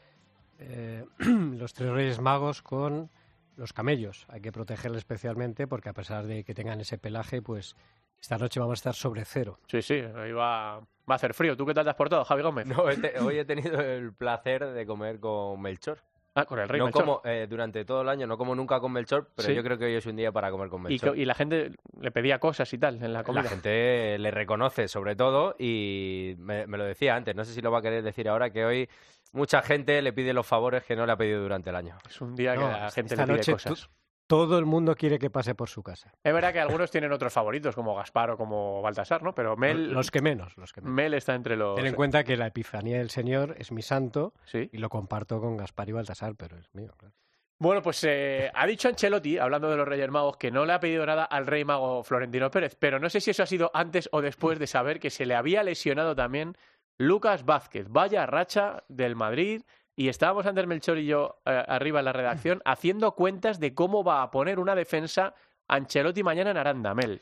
eh, 0.59 1.03
los 1.19 1.73
tres 1.73 1.91
reyes 1.91 2.21
magos 2.21 2.61
con 2.61 3.09
los 3.57 3.73
camellos. 3.73 4.27
Hay 4.29 4.39
que 4.39 4.53
protegerles 4.53 4.99
especialmente 4.99 5.67
porque 5.67 5.89
a 5.89 5.93
pesar 5.93 6.25
de 6.25 6.45
que 6.45 6.53
tengan 6.53 6.79
ese 6.79 6.97
pelaje, 6.97 7.41
pues 7.41 7.75
esta 8.21 8.37
noche 8.37 8.59
vamos 8.59 8.73
a 8.73 8.79
estar 8.79 8.93
sobre 8.95 9.23
cero. 9.25 9.59
Sí, 9.67 9.81
sí, 9.81 9.95
hoy 9.95 10.31
va, 10.31 10.79
va 10.79 10.85
a 11.07 11.15
hacer 11.15 11.33
frío. 11.33 11.55
¿Tú 11.55 11.65
qué 11.65 11.73
tal 11.73 11.83
te 11.85 11.89
has 11.91 11.95
portado, 11.95 12.23
Javi 12.25 12.41
Gómez? 12.43 12.65
No, 12.67 12.89
este- 12.89 13.19
hoy 13.19 13.37
he 13.39 13.45
tenido 13.45 13.79
el 13.79 14.13
placer 14.13 14.65
de 14.65 14.85
comer 14.85 15.19
con 15.19 15.61
Melchor. 15.61 15.99
Ah, 16.39 16.45
con 16.45 16.59
el 16.59 16.69
rey 16.69 16.77
no 16.77 16.85
Melchor. 16.85 17.01
como 17.03 17.21
eh, 17.25 17.47
durante 17.49 17.83
todo 17.83 18.03
el 18.03 18.09
año, 18.09 18.27
no 18.27 18.37
como 18.37 18.53
nunca 18.53 18.79
con 18.79 18.91
Melchor, 18.91 19.31
pero 19.35 19.47
Sí. 19.47 19.55
yo 19.55 19.63
creo 19.63 19.75
que 19.79 19.85
hoy 19.85 19.95
es 19.95 20.05
un 20.05 20.15
día 20.15 20.31
para 20.31 20.51
comer 20.51 20.69
con 20.69 20.83
Melchor. 20.83 21.17
y 21.17 21.25
la 21.25 21.33
gente 21.33 21.71
le 21.99 22.11
pedía 22.11 22.37
cosas 22.39 22.71
y 22.73 22.77
tal 22.77 23.01
en 23.03 23.11
la 23.11 23.23
comida. 23.23 23.41
La 23.43 23.49
gente 23.49 24.17
le 24.19 24.29
reconoce 24.29 24.87
sobre 24.87 25.15
todo 25.15 25.55
y 25.57 26.35
me, 26.37 26.67
me 26.67 26.77
lo 26.77 26.83
decía 26.83 27.15
antes, 27.15 27.35
no 27.35 27.43
sé 27.43 27.53
si 27.53 27.61
lo 27.61 27.71
va 27.71 27.79
a 27.79 27.81
querer 27.81 28.03
decir 28.03 28.29
ahora, 28.29 28.51
que 28.51 28.65
hoy 28.65 28.87
mucha 29.31 29.63
gente 29.63 29.99
le 30.03 30.13
pide 30.13 30.31
los 30.31 30.45
favores 30.45 30.83
que 30.83 30.95
no 30.95 31.07
le 31.07 31.11
ha 31.13 31.17
pedido 31.17 31.41
durante 31.41 31.71
el 31.71 31.75
año. 31.75 31.97
Es 32.07 32.21
un 32.21 32.35
día 32.35 32.53
que 32.53 32.59
la 32.59 32.91
gente 32.91 33.15
esta 33.15 33.25
le 33.25 33.33
pide 33.33 33.37
noche 33.37 33.51
cosas. 33.53 33.89
Todo 34.27 34.59
el 34.59 34.65
mundo 34.65 34.95
quiere 34.95 35.17
que 35.19 35.29
pase 35.29 35.55
por 35.55 35.69
su 35.69 35.81
casa. 35.81 36.13
Es 36.23 36.33
verdad 36.33 36.51
que 36.53 36.59
algunos 36.59 36.91
tienen 36.91 37.11
otros 37.11 37.31
favoritos, 37.33 37.73
como 37.75 37.95
Gaspar 37.95 38.31
o 38.31 38.37
como 38.37 38.81
Baltasar, 38.81 39.23
¿no? 39.23 39.33
Pero 39.33 39.55
Mel, 39.57 39.91
Los 39.93 40.11
que 40.11 40.21
menos, 40.21 40.55
los 40.57 40.73
que 40.73 40.81
menos. 40.81 40.93
Mel 40.93 41.13
está 41.13 41.33
entre 41.33 41.55
los... 41.55 41.75
Ten 41.75 41.85
en 41.87 41.95
cuenta 41.95 42.23
que 42.23 42.35
la 42.37 42.47
Epifanía 42.47 42.97
del 42.97 43.09
Señor 43.09 43.55
es 43.57 43.71
mi 43.71 43.81
santo 43.81 44.33
Sí. 44.45 44.69
y 44.71 44.77
lo 44.77 44.89
comparto 44.89 45.39
con 45.39 45.57
Gaspar 45.57 45.89
y 45.89 45.93
Baltasar, 45.93 46.35
pero 46.35 46.57
es 46.57 46.67
mío. 46.73 46.93
claro. 46.97 47.13
Bueno, 47.59 47.81
pues 47.81 48.03
eh, 48.03 48.51
ha 48.53 48.67
dicho 48.67 48.87
Ancelotti, 48.87 49.39
hablando 49.39 49.71
de 49.71 49.77
los 49.77 49.87
Reyes 49.87 50.11
Magos, 50.11 50.37
que 50.37 50.51
no 50.51 50.63
le 50.65 50.73
ha 50.73 50.79
pedido 50.79 51.03
nada 51.07 51.23
al 51.23 51.47
Rey 51.47 51.65
Mago 51.65 52.03
Florentino 52.03 52.51
Pérez, 52.51 52.75
pero 52.79 52.99
no 52.99 53.09
sé 53.09 53.19
si 53.19 53.31
eso 53.31 53.41
ha 53.41 53.47
sido 53.47 53.71
antes 53.73 54.07
o 54.11 54.21
después 54.21 54.59
de 54.59 54.67
saber 54.67 54.99
que 54.99 55.09
se 55.09 55.25
le 55.25 55.33
había 55.33 55.63
lesionado 55.63 56.15
también 56.15 56.55
Lucas 56.99 57.45
Vázquez. 57.45 57.87
Vaya 57.89 58.27
racha 58.27 58.83
del 58.89 59.15
Madrid. 59.15 59.63
Y 59.99 60.09
estábamos 60.09 60.45
Ander 60.45 60.67
Melchor 60.67 60.99
y 60.99 61.07
yo 61.07 61.41
eh, 61.43 61.63
arriba 61.67 61.99
en 61.99 62.05
la 62.05 62.13
redacción 62.13 62.61
haciendo 62.65 63.13
cuentas 63.15 63.59
de 63.59 63.73
cómo 63.73 64.03
va 64.03 64.21
a 64.21 64.29
poner 64.29 64.59
una 64.59 64.75
defensa 64.75 65.33
Ancelotti 65.67 66.21
mañana 66.21 66.51
en 66.51 66.57
Aranda, 66.57 66.93
Mel. 66.93 67.19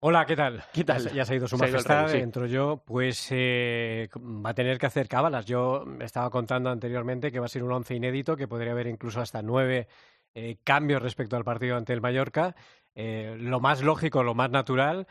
Hola, 0.00 0.24
¿qué 0.24 0.34
tal? 0.34 0.64
¿Qué 0.72 0.82
tal? 0.84 1.02
Ya, 1.04 1.10
se- 1.10 1.14
ya 1.16 1.24
se 1.26 1.32
ha 1.34 1.36
ido 1.36 1.46
su 1.46 1.56
Se 1.58 1.64
ido 1.66 1.72
majestad, 1.74 2.08
sí. 2.08 2.16
entro 2.16 2.46
yo. 2.46 2.82
Pues 2.84 3.28
eh, 3.30 4.08
va 4.16 4.50
a 4.50 4.54
tener 4.54 4.78
que 4.78 4.86
hacer 4.86 5.06
cábalas. 5.06 5.44
Yo 5.44 5.84
estaba 6.00 6.30
contando 6.30 6.70
anteriormente 6.70 7.30
que 7.30 7.38
va 7.38 7.44
a 7.46 7.48
ser 7.50 7.62
un 7.62 7.72
once 7.72 7.94
inédito, 7.94 8.36
que 8.36 8.48
podría 8.48 8.72
haber 8.72 8.86
incluso 8.86 9.20
hasta 9.20 9.42
nueve 9.42 9.86
eh, 10.34 10.56
cambios 10.64 11.02
respecto 11.02 11.36
al 11.36 11.44
partido 11.44 11.76
ante 11.76 11.92
el 11.92 12.00
Mallorca. 12.00 12.56
Lo 12.94 13.60
más 13.60 13.82
lógico, 13.82 14.22
lo 14.22 14.34
más 14.34 14.50
natural, 14.50 15.06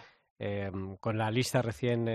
con 0.99 1.17
la 1.17 1.31
lista 1.31 1.61
recién 1.63 2.07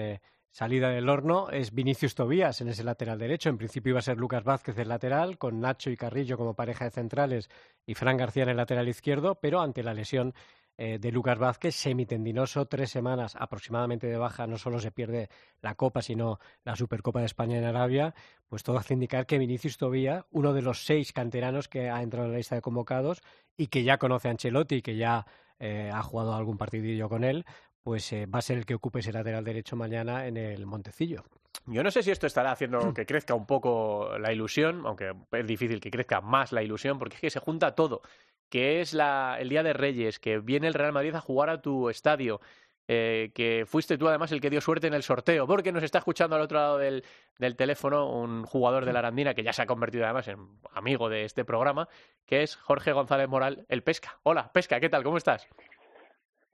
salida 0.50 0.90
del 0.90 1.08
horno, 1.08 1.50
es 1.50 1.74
Vinicius 1.74 2.14
Tobías 2.14 2.60
en 2.60 2.68
ese 2.68 2.84
lateral 2.84 3.18
derecho. 3.18 3.48
En 3.48 3.58
principio 3.58 3.90
iba 3.90 3.98
a 3.98 4.02
ser 4.02 4.18
Lucas 4.18 4.44
Vázquez 4.44 4.78
el 4.78 4.88
lateral, 4.88 5.38
con 5.38 5.60
Nacho 5.60 5.90
y 5.90 5.96
Carrillo 5.96 6.36
como 6.36 6.54
pareja 6.54 6.84
de 6.84 6.90
centrales 6.90 7.48
y 7.84 7.94
Fran 7.94 8.16
García 8.16 8.44
en 8.44 8.50
el 8.50 8.56
lateral 8.56 8.88
izquierdo, 8.88 9.36
pero 9.36 9.60
ante 9.60 9.82
la 9.82 9.94
lesión 9.94 10.34
eh, 10.78 10.98
de 10.98 11.10
Lucas 11.10 11.38
Vázquez, 11.38 11.74
semitendinoso, 11.74 12.66
tres 12.66 12.90
semanas 12.90 13.34
aproximadamente 13.38 14.06
de 14.08 14.18
baja, 14.18 14.46
no 14.46 14.58
solo 14.58 14.78
se 14.78 14.90
pierde 14.90 15.30
la 15.62 15.74
Copa, 15.74 16.02
sino 16.02 16.38
la 16.64 16.76
Supercopa 16.76 17.20
de 17.20 17.26
España 17.26 17.56
en 17.56 17.64
Arabia, 17.64 18.14
pues 18.46 18.62
todo 18.62 18.76
hace 18.76 18.92
indicar 18.92 19.24
que 19.24 19.38
Vinicius 19.38 19.78
Tobía, 19.78 20.26
uno 20.30 20.52
de 20.52 20.60
los 20.60 20.84
seis 20.84 21.14
canteranos 21.14 21.68
que 21.68 21.88
ha 21.88 22.02
entrado 22.02 22.26
en 22.26 22.32
la 22.32 22.38
lista 22.38 22.56
de 22.56 22.60
convocados 22.60 23.22
y 23.56 23.68
que 23.68 23.84
ya 23.84 23.96
conoce 23.96 24.28
a 24.28 24.32
Ancelotti, 24.32 24.82
que 24.82 24.96
ya 24.96 25.26
eh, 25.58 25.90
ha 25.90 26.02
jugado 26.02 26.34
algún 26.34 26.58
partidillo 26.58 27.08
con 27.08 27.24
él, 27.24 27.46
pues 27.86 28.12
eh, 28.12 28.26
va 28.26 28.40
a 28.40 28.42
ser 28.42 28.58
el 28.58 28.66
que 28.66 28.74
ocupe 28.74 28.98
ese 28.98 29.12
lateral 29.12 29.44
derecho 29.44 29.76
mañana 29.76 30.26
en 30.26 30.36
el 30.36 30.66
Montecillo. 30.66 31.22
Yo 31.66 31.84
no 31.84 31.92
sé 31.92 32.02
si 32.02 32.10
esto 32.10 32.26
estará 32.26 32.50
haciendo 32.50 32.92
que 32.92 33.06
crezca 33.06 33.32
un 33.32 33.46
poco 33.46 34.18
la 34.18 34.32
ilusión, 34.32 34.82
aunque 34.84 35.12
es 35.30 35.46
difícil 35.46 35.80
que 35.80 35.92
crezca 35.92 36.20
más 36.20 36.50
la 36.50 36.64
ilusión, 36.64 36.98
porque 36.98 37.14
es 37.14 37.20
que 37.20 37.30
se 37.30 37.38
junta 37.38 37.76
todo. 37.76 38.02
Que 38.48 38.80
es 38.80 38.92
la, 38.92 39.36
el 39.38 39.48
Día 39.48 39.62
de 39.62 39.72
Reyes, 39.72 40.18
que 40.18 40.40
viene 40.40 40.66
el 40.66 40.74
Real 40.74 40.92
Madrid 40.92 41.14
a 41.14 41.20
jugar 41.20 41.48
a 41.48 41.62
tu 41.62 41.88
estadio, 41.88 42.40
eh, 42.88 43.30
que 43.32 43.62
fuiste 43.68 43.96
tú 43.96 44.08
además 44.08 44.32
el 44.32 44.40
que 44.40 44.50
dio 44.50 44.60
suerte 44.60 44.88
en 44.88 44.94
el 44.94 45.04
sorteo, 45.04 45.46
porque 45.46 45.70
nos 45.70 45.84
está 45.84 45.98
escuchando 45.98 46.34
al 46.34 46.42
otro 46.42 46.58
lado 46.58 46.78
del, 46.78 47.04
del 47.38 47.54
teléfono 47.54 48.10
un 48.10 48.46
jugador 48.46 48.84
de 48.84 48.92
la 48.94 48.98
Arandina 48.98 49.32
que 49.32 49.44
ya 49.44 49.52
se 49.52 49.62
ha 49.62 49.66
convertido 49.66 50.06
además 50.06 50.26
en 50.26 50.58
amigo 50.72 51.08
de 51.08 51.22
este 51.22 51.44
programa, 51.44 51.88
que 52.26 52.42
es 52.42 52.56
Jorge 52.56 52.90
González 52.90 53.28
Moral, 53.28 53.64
el 53.68 53.84
Pesca. 53.84 54.18
Hola, 54.24 54.50
Pesca, 54.52 54.80
¿qué 54.80 54.88
tal? 54.88 55.04
¿Cómo 55.04 55.18
estás? 55.18 55.46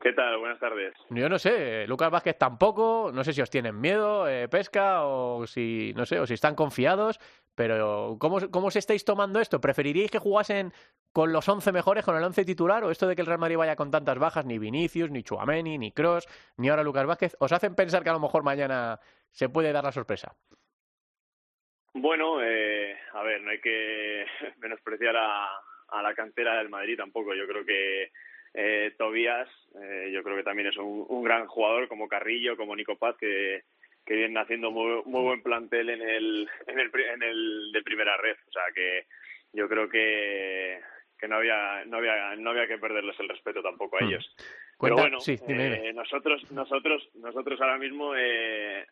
¿Qué 0.02 0.12
tal? 0.14 0.36
Buenas 0.38 0.58
tardes. 0.58 0.92
Yo 1.10 1.28
no 1.28 1.38
sé, 1.38 1.86
Lucas 1.86 2.10
Vázquez 2.10 2.36
tampoco, 2.36 3.12
no 3.14 3.22
sé 3.22 3.32
si 3.32 3.40
os 3.40 3.50
tienen 3.50 3.80
miedo, 3.80 4.28
eh, 4.28 4.48
pesca, 4.48 5.04
o 5.04 5.46
si, 5.46 5.92
no 5.94 6.04
sé, 6.06 6.18
o 6.18 6.26
si 6.26 6.34
están 6.34 6.56
confiados, 6.56 7.20
pero 7.54 8.16
¿cómo, 8.18 8.38
¿cómo 8.50 8.66
os 8.66 8.74
estáis 8.74 9.04
tomando 9.04 9.38
esto? 9.38 9.60
¿Preferiríais 9.60 10.10
que 10.10 10.18
jugasen 10.18 10.72
con 11.12 11.32
los 11.32 11.48
11 11.48 11.70
mejores, 11.70 12.04
con 12.04 12.16
el 12.16 12.24
11 12.24 12.44
titular, 12.44 12.82
o 12.82 12.90
esto 12.90 13.06
de 13.06 13.14
que 13.14 13.20
el 13.20 13.28
Real 13.28 13.38
Madrid 13.38 13.58
vaya 13.58 13.76
con 13.76 13.92
tantas 13.92 14.18
bajas, 14.18 14.44
ni 14.44 14.58
Vinicius, 14.58 15.12
ni 15.12 15.22
Chuameni, 15.22 15.78
ni 15.78 15.92
Cross, 15.92 16.26
ni 16.56 16.68
ahora 16.68 16.82
Lucas 16.82 17.06
Vázquez, 17.06 17.36
os 17.38 17.52
hacen 17.52 17.76
pensar 17.76 18.02
que 18.02 18.10
a 18.10 18.14
lo 18.14 18.18
mejor 18.18 18.42
mañana 18.42 18.98
se 19.30 19.50
puede 19.50 19.70
dar 19.70 19.84
la 19.84 19.92
sorpresa? 19.92 20.34
Bueno, 21.94 22.42
eh, 22.42 22.98
a 23.12 23.22
ver, 23.22 23.40
no 23.40 23.50
hay 23.52 23.60
que 23.60 24.26
menospreciar 24.58 25.16
a, 25.16 25.46
a 25.90 26.02
la 26.02 26.12
cantera 26.12 26.56
del 26.56 26.70
Madrid 26.70 26.96
tampoco. 26.96 27.34
Yo 27.34 27.46
creo 27.46 27.64
que 27.64 28.10
eh, 28.54 28.92
Tobías, 28.98 29.48
eh, 29.82 30.10
yo 30.12 30.22
creo 30.22 30.36
que 30.36 30.42
también 30.42 30.68
es 30.68 30.76
un, 30.76 31.06
un, 31.08 31.24
gran 31.24 31.46
jugador 31.46 31.88
como 31.88 32.08
Carrillo, 32.08 32.56
como 32.56 32.76
Nico 32.76 32.96
Paz, 32.96 33.16
que, 33.18 33.62
que 34.04 34.14
vienen 34.14 34.38
haciendo 34.38 34.70
muy, 34.70 35.02
muy 35.06 35.22
buen 35.22 35.42
plantel 35.42 35.90
en 35.90 36.02
el, 36.02 36.48
en 36.66 36.78
el, 36.78 36.90
en 36.94 37.22
el 37.22 37.72
de 37.72 37.82
primera 37.82 38.16
red. 38.16 38.36
O 38.48 38.52
sea 38.52 38.64
que 38.74 39.06
yo 39.52 39.68
creo 39.68 39.88
que, 39.88 40.80
que 41.18 41.28
no 41.28 41.36
había, 41.36 41.84
no 41.86 41.98
había, 41.98 42.36
no 42.36 42.50
había 42.50 42.66
que 42.66 42.78
perderles 42.78 43.18
el 43.20 43.28
respeto 43.28 43.62
tampoco 43.62 43.96
a 43.96 44.04
ellos. 44.04 44.34
Pero 44.80 44.96
bueno, 44.96 45.20
sí. 45.20 45.38
Eh, 45.48 45.92
nosotros, 45.94 46.50
nosotros, 46.50 47.08
nosotros 47.14 47.60
ahora 47.60 47.78
mismo 47.78 48.14
eh, 48.16 48.84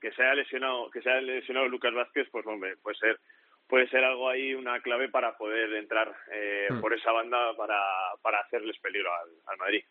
que 0.00 0.12
se 0.12 0.22
haya 0.22 0.34
lesionado, 0.34 0.90
que 0.90 1.00
se 1.00 1.10
haya 1.10 1.22
lesionado 1.22 1.68
Lucas 1.68 1.94
Vázquez, 1.94 2.28
pues 2.30 2.46
hombre, 2.46 2.76
puede 2.76 2.98
ser 2.98 3.18
puede 3.70 3.88
ser 3.88 4.04
algo 4.04 4.28
ahí 4.28 4.52
una 4.54 4.80
clave 4.80 5.08
para 5.08 5.36
poder 5.38 5.72
entrar 5.74 6.12
eh, 6.34 6.66
Hmm. 6.70 6.80
por 6.80 6.92
esa 6.92 7.12
banda 7.12 7.38
para, 7.56 7.78
para 8.20 8.40
hacerles 8.40 8.76
peligro 8.82 9.08
al, 9.14 9.28
al 9.46 9.56
Madrid. 9.58 9.82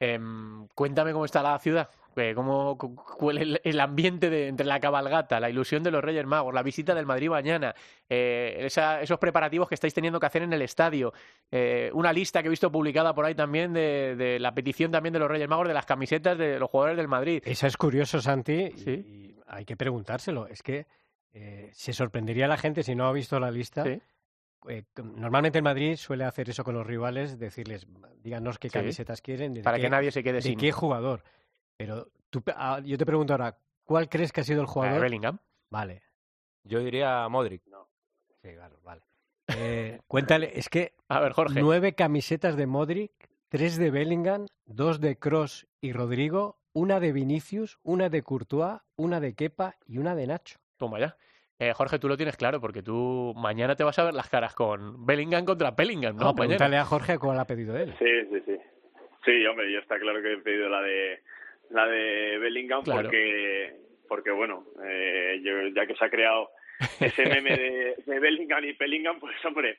Em, 0.00 0.66
cuéntame 0.74 1.12
cómo 1.12 1.24
está 1.24 1.40
la 1.42 1.56
ciudad, 1.60 1.88
eh, 2.16 2.32
cómo, 2.34 2.76
cu- 2.76 2.94
cuál 2.96 3.38
es 3.38 3.60
el, 3.62 3.80
ambiente 3.80 4.28
de, 4.28 4.48
entre 4.48 4.66
la 4.66 4.80
cabalgata, 4.80 5.38
la 5.38 5.48
ilusión 5.48 5.82
de 5.84 5.92
los 5.92 6.02
Reyes 6.02 6.26
Magos, 6.26 6.52
la 6.52 6.64
visita 6.64 6.94
del 6.96 7.06
Madrid 7.06 7.28
mañana, 7.30 7.74
eh, 8.08 8.56
esa- 8.60 9.00
esos 9.00 9.18
preparativos 9.18 9.68
que 9.68 9.76
estáis 9.76 9.94
teniendo 9.94 10.18
que 10.18 10.26
hacer 10.26 10.42
en 10.42 10.52
el 10.52 10.62
estadio, 10.62 11.12
eh, 11.50 11.90
una 11.94 12.12
lista 12.12 12.42
que 12.42 12.48
he 12.48 12.50
visto 12.50 12.72
publicada 12.72 13.14
por 13.14 13.24
ahí 13.24 13.36
también 13.36 13.72
de, 13.72 14.16
de 14.16 14.38
la 14.40 14.52
petición 14.52 14.90
también 14.90 15.12
de 15.12 15.20
los 15.20 15.28
Reyes 15.30 15.48
Magos 15.48 15.68
de 15.68 15.74
las 15.74 15.86
camisetas 15.86 16.36
de 16.36 16.58
los 16.58 16.68
jugadores 16.70 16.96
del 16.96 17.08
Madrid. 17.08 17.40
Eso 17.46 17.66
es 17.68 17.76
curioso, 17.76 18.20
Santi, 18.20 18.52
y, 18.52 18.90
y 18.90 19.36
hay 19.46 19.64
que 19.64 19.76
preguntárselo. 19.76 20.48
Es 20.48 20.62
que 20.62 20.86
eh, 21.34 21.70
se 21.74 21.92
sorprendería 21.92 22.48
la 22.48 22.56
gente 22.56 22.82
si 22.82 22.94
no 22.94 23.06
ha 23.06 23.12
visto 23.12 23.38
la 23.38 23.50
lista. 23.50 23.84
Eh, 23.86 24.84
normalmente 24.96 25.58
el 25.58 25.64
Madrid 25.64 25.96
suele 25.96 26.24
hacer 26.24 26.48
eso 26.48 26.64
con 26.64 26.74
los 26.74 26.86
rivales, 26.86 27.38
decirles, 27.38 27.86
díganos 28.22 28.58
qué 28.58 28.68
Sí. 28.70 28.72
camisetas 28.74 29.20
quieren, 29.20 29.60
Para 29.62 29.76
qué- 29.76 29.82
que 29.82 29.90
nadie 29.90 30.10
se 30.10 30.22
quede 30.22 30.36
de 30.36 30.42
sin. 30.42 30.58
qué 30.58 30.72
jugador. 30.72 31.22
Pero 31.76 32.08
tú, 32.30 32.42
ah, 32.56 32.80
yo 32.82 32.96
te 32.96 33.04
pregunto 33.04 33.34
ahora, 33.34 33.58
¿cuál 33.84 34.08
crees 34.08 34.32
que 34.32 34.40
ha 34.40 34.44
sido 34.44 34.62
el 34.62 34.66
jugador? 34.66 35.02
Bellingham. 35.02 35.38
Vale. 35.68 36.02
Yo 36.62 36.78
diría 36.80 37.28
Modric. 37.28 37.62
Sí, 38.42 38.48
claro, 38.54 38.78
vale. 38.82 39.02
Eh, 39.48 40.00
cuéntale, 40.06 40.58
es 40.58 40.68
que 40.70 40.94
A 41.08 41.20
ver, 41.20 41.32
Jorge. 41.32 41.60
nueve 41.60 41.94
camisetas 41.94 42.56
de 42.56 42.66
Modric, 42.66 43.12
tres 43.48 43.76
de 43.76 43.90
Bellingham, 43.90 44.46
dos 44.64 45.00
de 45.00 45.18
Cross 45.18 45.66
y 45.82 45.92
Rodrigo, 45.92 46.58
una 46.72 47.00
de 47.00 47.12
Vinicius, 47.12 47.78
una 47.82 48.08
de 48.08 48.22
Courtois, 48.22 48.80
una 48.96 49.20
de 49.20 49.34
Kepa 49.34 49.76
y 49.86 49.98
una 49.98 50.14
de 50.14 50.26
Nacho. 50.26 50.58
Toma 50.76 50.98
ya. 50.98 51.16
Eh, 51.58 51.72
Jorge, 51.72 51.98
tú 51.98 52.08
lo 52.08 52.16
tienes 52.16 52.36
claro 52.36 52.60
porque 52.60 52.82
tú 52.82 53.32
mañana 53.36 53.76
te 53.76 53.84
vas 53.84 53.98
a 53.98 54.04
ver 54.04 54.14
las 54.14 54.28
caras 54.28 54.54
con 54.54 55.06
Bellingham 55.06 55.44
contra 55.44 55.70
Bellingham, 55.70 56.16
¿no? 56.16 56.24
No, 56.24 56.34
pregúntale 56.34 56.76
a 56.76 56.84
Jorge 56.84 57.18
cuál 57.18 57.38
ha 57.38 57.44
pedido 57.46 57.76
él. 57.76 57.94
Sí, 57.98 58.10
sí, 58.30 58.42
sí. 58.44 58.56
Sí, 59.24 59.46
hombre, 59.46 59.72
yo 59.72 59.78
está 59.78 59.98
claro 59.98 60.20
que 60.20 60.32
he 60.32 60.38
pedido 60.38 60.68
la 60.68 60.82
de 60.82 61.22
la 61.70 61.86
de 61.86 62.38
Bellingham 62.38 62.82
Claro. 62.82 63.02
porque 63.02 63.76
porque 64.08 64.30
bueno, 64.32 64.66
eh, 64.84 65.40
yo, 65.42 65.68
ya 65.68 65.86
que 65.86 65.94
se 65.94 66.04
ha 66.04 66.10
creado 66.10 66.50
ese 67.00 67.24
meme 67.26 67.56
de, 67.56 67.94
de 68.04 68.18
Bellingham 68.20 68.64
y 68.64 68.72
Bellingham, 68.72 69.18
pues 69.20 69.36
hombre. 69.44 69.78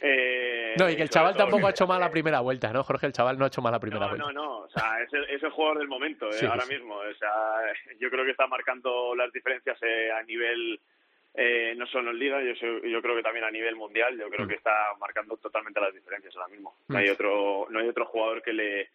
Eh, 0.00 0.74
No, 0.78 0.88
y 0.88 0.96
que 0.96 1.02
el 1.02 1.10
chaval 1.10 1.36
tampoco 1.36 1.60
que- 1.62 1.66
ha 1.66 1.70
hecho 1.70 1.86
mal 1.86 2.00
la 2.00 2.10
primera 2.10 2.40
vuelta, 2.40 2.72
¿no? 2.72 2.82
Jorge, 2.84 3.06
el 3.06 3.12
chaval 3.12 3.38
no 3.38 3.44
ha 3.44 3.48
hecho 3.48 3.60
mal 3.62 3.72
la 3.72 3.80
primera 3.80 4.00
No, 4.06 4.08
vuelta. 4.08 4.26
no, 4.26 4.32
no, 4.32 4.58
o 4.60 4.68
sea, 4.70 5.02
es 5.02 5.12
el, 5.12 5.24
es 5.24 5.42
el 5.42 5.50
jugador 5.50 5.78
del 5.78 5.88
momento 5.88 6.28
eh, 6.28 6.32
Sí, 6.34 6.46
ahora 6.46 6.62
sí. 6.62 6.74
mismo. 6.74 6.96
O 6.96 7.14
sea, 7.14 7.32
yo 8.00 8.10
creo 8.10 8.24
que 8.24 8.30
está 8.30 8.46
marcando 8.46 9.14
las 9.14 9.32
diferencias 9.32 9.78
eh, 9.82 10.10
a 10.12 10.22
nivel, 10.22 10.80
eh, 11.34 11.74
no 11.76 11.86
solo 11.86 12.10
en 12.10 12.18
Liga, 12.18 12.40
yo, 12.42 12.52
yo 12.82 13.02
creo 13.02 13.14
que 13.16 13.22
también 13.22 13.44
a 13.44 13.50
nivel 13.50 13.76
mundial, 13.76 14.18
yo 14.18 14.28
creo 14.30 14.46
que 14.46 14.54
está 14.54 14.72
marcando 14.98 15.36
totalmente 15.36 15.80
las 15.80 15.92
diferencias 15.94 16.34
ahora 16.36 16.48
mismo. 16.48 16.74
No 16.88 16.98
hay 16.98 17.08
Mm. 17.08 17.12
otro, 17.12 17.66
no 17.70 17.78
hay 17.80 17.88
otro 17.88 18.06
jugador 18.06 18.42
que 18.42 18.52
le 18.52 18.90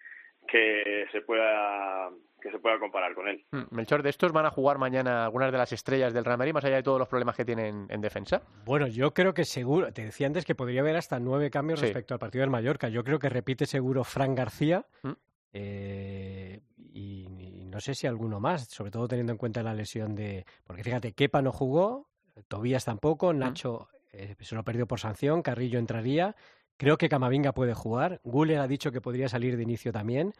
que 0.48 1.08
se 1.12 1.22
pueda 1.22 2.10
que 2.46 2.52
se 2.52 2.60
pueda 2.60 2.78
comparar 2.80 3.16
con 3.16 3.28
él. 3.28 3.44
Mm, 3.52 3.76
Melchor, 3.76 4.04
¿de 4.04 4.10
estos 4.12 4.32
van 4.32 4.46
a 4.46 4.52
jugar 4.52 4.78
mañana 4.78 5.26
algunas 5.26 5.52
de 5.52 5.58
las 5.58 5.72
estrellas 5.74 6.14
del 6.14 6.24
Real 6.26 6.38
Madrid, 6.38 6.54
más 6.54 6.64
allá 6.64 6.76
de 6.76 6.84
todos 6.84 7.00
los 7.00 7.08
problemas 7.08 7.36
que 7.36 7.44
tienen 7.44 7.88
en 7.90 8.02
defensa? 8.02 8.44
Bueno, 8.66 8.86
yo 8.88 9.14
creo 9.16 9.34
que 9.34 9.46
seguro, 9.46 9.92
te 9.92 10.04
decía 10.06 10.28
antes 10.28 10.46
que 10.46 10.54
podría 10.54 10.82
haber 10.82 10.96
hasta 10.96 11.20
nueve 11.20 11.50
cambios 11.50 11.80
Sí. 11.80 11.88
respecto 11.88 12.14
al 12.14 12.20
partido 12.20 12.42
del 12.44 12.52
Mallorca. 12.52 12.88
Yo 12.90 13.04
creo 13.04 13.18
que 13.18 13.30
repite 13.30 13.66
seguro 13.66 14.04
Fran 14.04 14.36
García 14.36 14.86
Mm. 15.02 15.12
eh, 15.54 16.62
y, 16.78 17.62
y 17.62 17.66
no 17.66 17.80
sé 17.80 17.96
si 17.96 18.08
alguno 18.08 18.40
más, 18.40 18.68
sobre 18.70 18.92
todo 18.92 19.08
teniendo 19.08 19.32
en 19.32 19.38
cuenta 19.38 19.64
la 19.64 19.74
lesión 19.74 20.14
de... 20.16 20.46
Porque 20.66 20.84
fíjate, 20.84 21.14
Kepa 21.14 21.42
no 21.42 21.52
jugó, 21.52 22.08
Tobías 22.48 22.86
tampoco, 22.86 23.34
Mm. 23.34 23.40
Nacho 23.40 23.88
eh, 24.14 24.36
se 24.40 24.56
lo 24.56 24.64
perdió 24.64 24.86
por 24.88 25.00
sanción, 25.00 25.42
Carrillo 25.42 25.80
entraría, 25.80 26.36
creo 26.78 26.98
que 26.98 27.10
Camavinga 27.10 27.54
puede 27.54 27.74
jugar, 27.74 28.22
Guller 28.24 28.60
ha 28.60 28.68
dicho 28.68 28.92
que 28.92 29.02
podría 29.02 29.28
salir 29.30 29.58
de 29.58 29.64
inicio 29.64 29.92
también, 29.92 30.34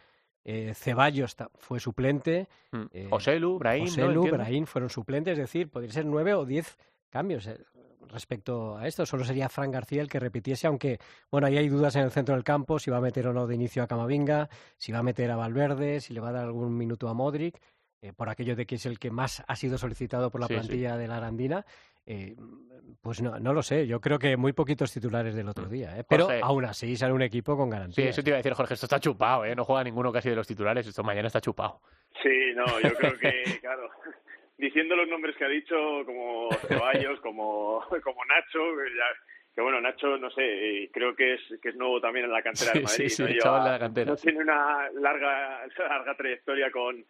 eh, 0.46 0.74
Ceballos 0.76 1.36
fue 1.56 1.80
suplente, 1.80 2.48
eh, 2.94 3.08
Joselu, 3.10 3.58
Brahim, 3.58 4.66
fueron 4.66 4.90
suplentes, 4.90 5.34
es 5.34 5.40
decir, 5.40 5.70
podría 5.70 5.92
ser 5.92 6.06
nueve 6.06 6.34
o 6.34 6.46
diez 6.46 6.78
cambios 7.10 7.48
eh, 7.48 7.58
respecto 8.08 8.78
a 8.78 8.88
esto. 8.88 9.06
Solo 9.06 9.24
sería 9.26 9.50
Fran 9.50 9.72
García 9.72 10.02
el 10.02 10.08
que 10.08 10.20
repitiese, 10.20 10.68
aunque, 10.68 11.00
bueno, 11.32 11.48
ahí 11.48 11.58
hay 11.58 11.68
dudas 11.68 11.96
en 11.96 12.04
el 12.04 12.12
centro 12.12 12.36
del 12.36 12.44
campo, 12.44 12.78
si 12.80 12.92
va 12.92 12.98
a 12.98 13.02
meter 13.02 13.28
o 13.28 13.34
no 13.34 13.48
de 13.48 13.56
inicio 13.56 13.82
a 13.84 13.88
Camavinga, 13.88 14.48
si 14.78 14.92
va 14.92 15.00
a 15.00 15.04
meter 15.04 15.32
a 15.32 15.36
Valverde, 15.36 16.00
si 16.00 16.14
le 16.14 16.20
va 16.22 16.30
a 16.30 16.34
dar 16.34 16.46
algún 16.46 16.78
minuto 16.78 17.10
a 17.10 17.14
Modric, 17.14 17.60
eh, 18.02 18.14
por 18.14 18.30
aquello 18.30 18.56
de 18.56 18.66
que 18.68 18.76
es 18.76 18.86
el 18.86 19.00
que 19.00 19.10
más 19.10 19.44
ha 19.48 19.56
sido 19.56 19.78
solicitado 19.80 20.30
por 20.30 20.40
la 20.42 20.48
Sí, 20.48 20.54
sí. 20.54 20.60
plantilla 20.60 20.96
de 20.98 21.08
la 21.08 21.18
Arandina. 21.18 21.66
Eh, 22.06 22.36
pues 23.02 23.22
no, 23.22 23.40
no 23.40 23.54
lo 23.54 23.62
sé, 23.64 23.88
yo 23.88 24.00
creo 24.02 24.18
que 24.20 24.38
muy 24.38 24.54
poquitos 24.54 24.92
titulares 24.94 25.36
del 25.36 25.48
otro 25.50 25.66
día, 25.66 25.98
¿eh? 25.98 26.04
pero 26.08 26.26
Jorge. 26.26 26.40
aún 26.44 26.66
así 26.66 26.96
sale 26.96 27.14
un 27.14 27.22
equipo 27.22 27.56
con 27.58 27.68
Sí, 27.70 27.72
garantía. 27.72 28.10
eso 28.10 28.24
te 28.24 28.30
iba 28.30 28.36
a 28.38 28.40
decir, 28.40 28.54
Jorge, 28.54 28.74
esto 28.76 28.86
está 28.86 29.00
chupado, 29.00 29.46
¿eh? 29.46 29.56
No 29.56 29.64
juega 29.66 29.84
ninguno 29.84 30.12
casi 30.12 30.30
de 30.30 30.36
los 30.36 30.48
titulares, 30.48 30.86
esto 30.88 31.04
mañana 31.04 31.28
está 31.28 31.42
chupado. 31.42 31.82
Sí, 32.24 32.54
no, 32.56 32.66
yo 32.80 32.94
creo 32.96 33.18
que, 33.18 33.30
claro, 33.62 33.90
diciendo 34.58 34.96
los 34.96 35.08
nombres 35.08 35.36
que 35.38 35.46
ha 35.46 35.50
dicho, 35.50 35.76
como 36.06 36.50
Ceballos, 36.68 37.20
como, 37.22 37.82
como 38.04 38.26
Nacho, 38.26 38.60
que 38.78 38.96
ya- 38.96 39.26
que 39.56 39.62
bueno, 39.62 39.80
Nacho, 39.80 40.18
no 40.18 40.30
sé, 40.32 40.42
eh, 40.84 40.90
creo 40.94 41.16
que 41.16 41.36
es 41.36 41.42
que 41.62 41.70
es 41.70 41.76
nuevo 41.78 42.02
también 42.02 42.26
en 42.26 42.32
la 42.34 42.42
cantera 42.42 42.72
Sí, 42.74 42.78
del 42.80 42.84
Madrid. 42.84 43.08
sí, 43.08 43.10
sí, 43.10 43.22
¿no? 43.22 43.28
el 43.30 43.34
Lleva- 43.36 43.44
chaval 43.44 43.64
de 43.64 43.70
la 43.72 43.80
cantera, 43.80 44.12
no 44.12 44.18
sí. 44.18 44.24
tiene 44.24 44.40
una 44.42 44.90
larga 44.92 45.62
larga 45.90 46.16
trayectoria 46.18 46.72
con, 46.72 47.06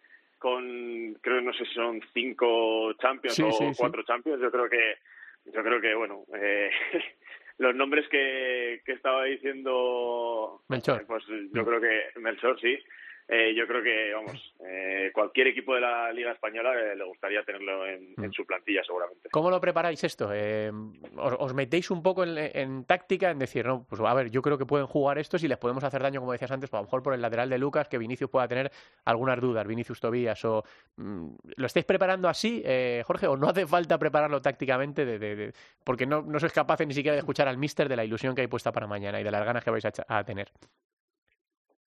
con 0.46 1.14
creo, 1.20 1.40
no 1.40 1.52
sé 1.52 1.64
si 1.64 1.74
son 1.74 2.00
cinco 2.14 2.92
Champions 3.00 3.34
Sí, 3.34 3.42
o 3.42 3.50
sí, 3.50 3.64
sí. 3.66 3.74
cuatro 3.76 4.04
Champions. 4.04 4.40
Yo 4.40 4.48
creo 4.52 4.68
que, 4.68 4.94
yo 5.46 5.60
creo 5.64 5.80
que, 5.80 5.92
bueno, 5.96 6.24
eh, 6.40 6.70
los 7.58 7.74
nombres 7.74 8.06
que, 8.08 8.80
que 8.84 8.92
estaba 8.92 9.24
diciendo 9.24 10.62
Melchor. 10.68 11.00
eh, 11.00 11.04
pues 11.08 11.24
yo 11.52 11.64
creo 11.66 11.80
que 11.80 12.20
Melchor 12.20 12.60
sí. 12.60 12.78
Eh, 13.28 13.54
yo 13.56 13.66
creo 13.66 13.82
que, 13.82 14.12
vamos, 14.14 14.54
eh, 14.78 15.10
cualquier 15.12 15.46
equipo 15.48 15.74
de 15.74 15.80
la 15.80 16.12
Liga 16.12 16.32
Española 16.32 16.72
eh, 16.74 16.94
le 16.96 17.04
gustaría 17.04 17.42
tenerlo 17.44 17.86
en, 17.86 18.12
Mm. 18.16 18.24
en 18.24 18.32
su 18.32 18.44
plantilla, 18.44 18.82
seguramente. 18.84 19.28
¿Cómo 19.30 19.50
lo 19.50 19.60
preparáis 19.60 20.02
esto? 20.04 20.30
Eh, 20.32 20.70
os, 21.16 21.34
os 21.38 21.54
metéis 21.54 21.90
un 21.90 22.02
poco 22.02 22.24
en, 22.24 22.36
en 22.38 22.84
táctica, 22.84 23.30
en 23.30 23.38
decir, 23.38 23.64
no, 23.66 23.84
pues 23.88 24.00
a 24.00 24.14
ver, 24.14 24.30
yo 24.30 24.42
creo 24.42 24.58
que 24.58 24.66
pueden 24.66 24.86
jugar 24.86 25.18
estos 25.18 25.42
y 25.44 25.48
les 25.48 25.58
podemos 25.58 25.82
hacer 25.84 26.02
daño, 26.02 26.20
como 26.20 26.32
decías 26.32 26.50
antes, 26.50 26.68
pues 26.70 26.78
a 26.78 26.82
lo 26.82 26.86
mejor 26.86 27.02
por 27.02 27.14
el 27.14 27.22
lateral 27.22 27.48
de 27.48 27.58
Lucas, 27.58 27.88
que 27.88 27.98
Vinicius 27.98 28.30
pueda 28.30 28.46
tener 28.48 28.70
algunas 29.04 29.40
dudas, 29.40 29.66
Vinicius 29.66 30.00
Tobías, 30.00 30.44
o 30.44 30.62
mm, 30.96 31.28
¿lo 31.56 31.66
estáis 31.66 31.86
preparando 31.86 32.28
así, 32.28 32.62
eh, 32.64 33.02
Jorge, 33.06 33.26
o 33.26 33.36
no 33.36 33.48
hace 33.48 33.66
falta 33.66 33.98
prepararlo 33.98 34.40
tácticamente? 34.42 35.04
De, 35.04 35.18
de- 35.18 35.36
de- 35.36 35.52
porque 35.84 36.06
no, 36.06 36.22
no 36.22 36.38
sois 36.38 36.52
capaces 36.52 36.86
ni 36.86 36.94
siquiera 36.94 37.14
de 37.14 37.20
escuchar 37.20 37.48
al 37.48 37.56
míster 37.58 37.88
de 37.88 37.96
la 37.96 38.04
ilusión 38.04 38.34
que 38.34 38.42
hay 38.42 38.46
puesta 38.48 38.72
para 38.72 38.86
mañana 38.86 39.20
y 39.20 39.24
de 39.24 39.30
las 39.30 39.44
ganas 39.44 39.62
que 39.64 39.70
vais 39.70 39.84
a 39.86 40.24
tener. 40.24 40.50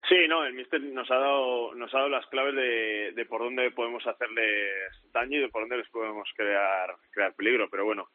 Sí, 0.09 0.27
no, 0.29 0.45
el 0.45 0.55
Mister 0.55 0.81
nos 0.81 1.11
ha 1.11 1.17
dado, 1.17 1.75
nos 1.75 1.93
ha 1.95 1.99
dado 1.99 2.09
las 2.09 2.27
claves 2.29 2.55
de, 2.55 3.13
de 3.13 3.27
por 3.27 3.43
dónde 3.43 3.71
podemos 3.73 4.07
hacerles 4.07 5.13
daño 5.13 5.39
y 5.39 5.43
de 5.43 5.49
por 5.49 5.63
dónde 5.63 5.77
les 5.79 5.89
podemos 5.91 6.29
crear, 6.35 6.95
crear 7.11 7.35
peligro. 7.35 7.69
Pero 7.69 7.85
bueno, 7.85 8.09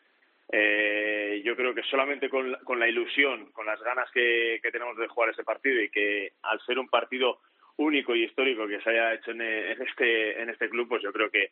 eh, 0.51 1.41
yo 1.45 1.55
creo 1.55 1.75
que 1.75 1.83
solamente 1.83 2.29
con, 2.29 2.55
con 2.63 2.79
la 2.79 2.87
ilusión, 2.87 3.51
con 3.51 3.65
las 3.67 3.81
ganas 3.83 4.09
que, 4.11 4.59
que 4.63 4.71
tenemos 4.71 4.97
de 4.97 5.07
jugar 5.07 5.29
ese 5.29 5.43
partido 5.43 5.81
y 5.81 5.89
que 5.89 6.31
al 6.41 6.59
ser 6.61 6.79
un 6.79 6.89
partido 6.89 7.39
único 7.77 8.15
y 8.15 8.23
histórico 8.23 8.67
que 8.67 8.81
se 8.81 8.89
haya 8.89 9.13
hecho 9.13 9.31
en, 9.31 9.41
en 9.41 9.81
este, 9.81 10.41
en 10.41 10.49
este 10.49 10.69
club, 10.69 10.87
pues 10.89 11.03
yo 11.03 11.11
creo 11.13 11.29
que 11.29 11.51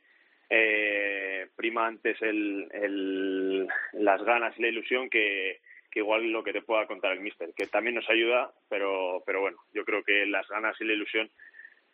eh, 0.50 1.48
prima 1.56 1.88
antes 1.88 2.20
el, 2.22 2.68
el- 2.72 3.68
las 3.94 4.24
ganas 4.24 4.58
y 4.58 4.62
la 4.64 4.68
ilusión 4.70 5.10
que, 5.10 5.60
que 5.92 6.00
igual 6.00 6.32
lo 6.32 6.44
que 6.44 6.54
te 6.54 6.62
pueda 6.62 6.88
contar 6.88 7.12
el 7.12 7.20
míster, 7.20 7.50
que 7.56 7.68
también 7.68 7.96
nos 7.96 8.10
ayuda, 8.10 8.52
pero, 8.70 9.22
pero 9.26 9.42
bueno, 9.42 9.58
yo 9.74 9.84
creo 9.86 10.04
que 10.04 10.26
las 10.26 10.48
ganas 10.48 10.76
y 10.80 10.86
la 10.86 10.94
ilusión 10.94 11.30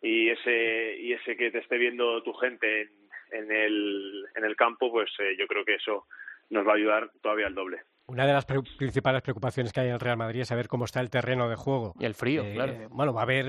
y 0.02 0.30
ese 0.30 0.98
y 1.00 1.14
ese 1.14 1.36
que 1.36 1.50
te 1.52 1.58
esté 1.60 1.78
viendo 1.78 2.22
tu 2.24 2.32
gente 2.34 2.82
en, 2.84 2.90
en 3.32 3.52
el 3.52 4.26
en 4.36 4.46
el 4.46 4.56
campo 4.56 4.92
pues 4.92 5.10
eh, 5.20 5.36
yo 5.40 5.48
creo 5.48 5.66
que 5.66 5.76
eso 5.76 6.06
nos 6.52 6.66
va 6.68 6.74
a 6.74 6.76
ayudar 6.76 7.12
todavía 7.22 7.48
al 7.48 7.56
doble 7.56 7.80
Una 8.06 8.26
de 8.28 8.32
las 8.34 8.46
pre- 8.46 8.62
principales 8.78 9.22
preocupaciones 9.24 9.74
que 9.74 9.82
hay 9.82 9.88
en 9.88 9.96
el 9.96 10.00
Real 10.00 10.16
Madrid 10.16 10.42
es 10.42 10.48
saber 10.48 10.68
cómo 10.70 10.86
está 10.86 11.02
el 11.02 11.10
terreno 11.10 11.50
de 11.50 11.56
juego. 11.58 11.94
Y 12.00 12.06
el 12.06 12.14
frío, 12.14 12.44
Eh, 12.46 12.54
claro. 12.54 12.72
eh, 12.74 12.88
bueno, 12.90 13.14
va 13.14 13.22
a 13.22 13.24
haber, 13.24 13.48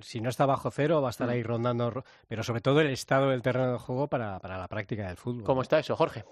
si 0.00 0.20
no 0.22 0.30
está 0.30 0.46
bajo 0.46 0.70
cero, 0.70 1.02
va 1.02 1.08
a 1.08 1.10
estar 1.10 1.26
Mm. 1.26 1.30
ahí 1.30 1.42
rondando, 1.42 1.90
ro- 1.90 2.04
pero 2.28 2.42
sobre 2.42 2.62
todo 2.62 2.80
el 2.80 2.86
estado 2.90 3.28
del 3.28 3.42
terreno 3.42 3.72
de 3.72 3.78
juego 3.78 4.08
para, 4.08 4.38
para 4.38 4.56
la 4.56 4.66
práctica 4.68 5.08
del 5.08 5.18
fútbol. 5.18 5.44
¿Cómo 5.44 5.60
está 5.60 5.78
eso, 5.78 5.94
Jorge? 5.94 6.22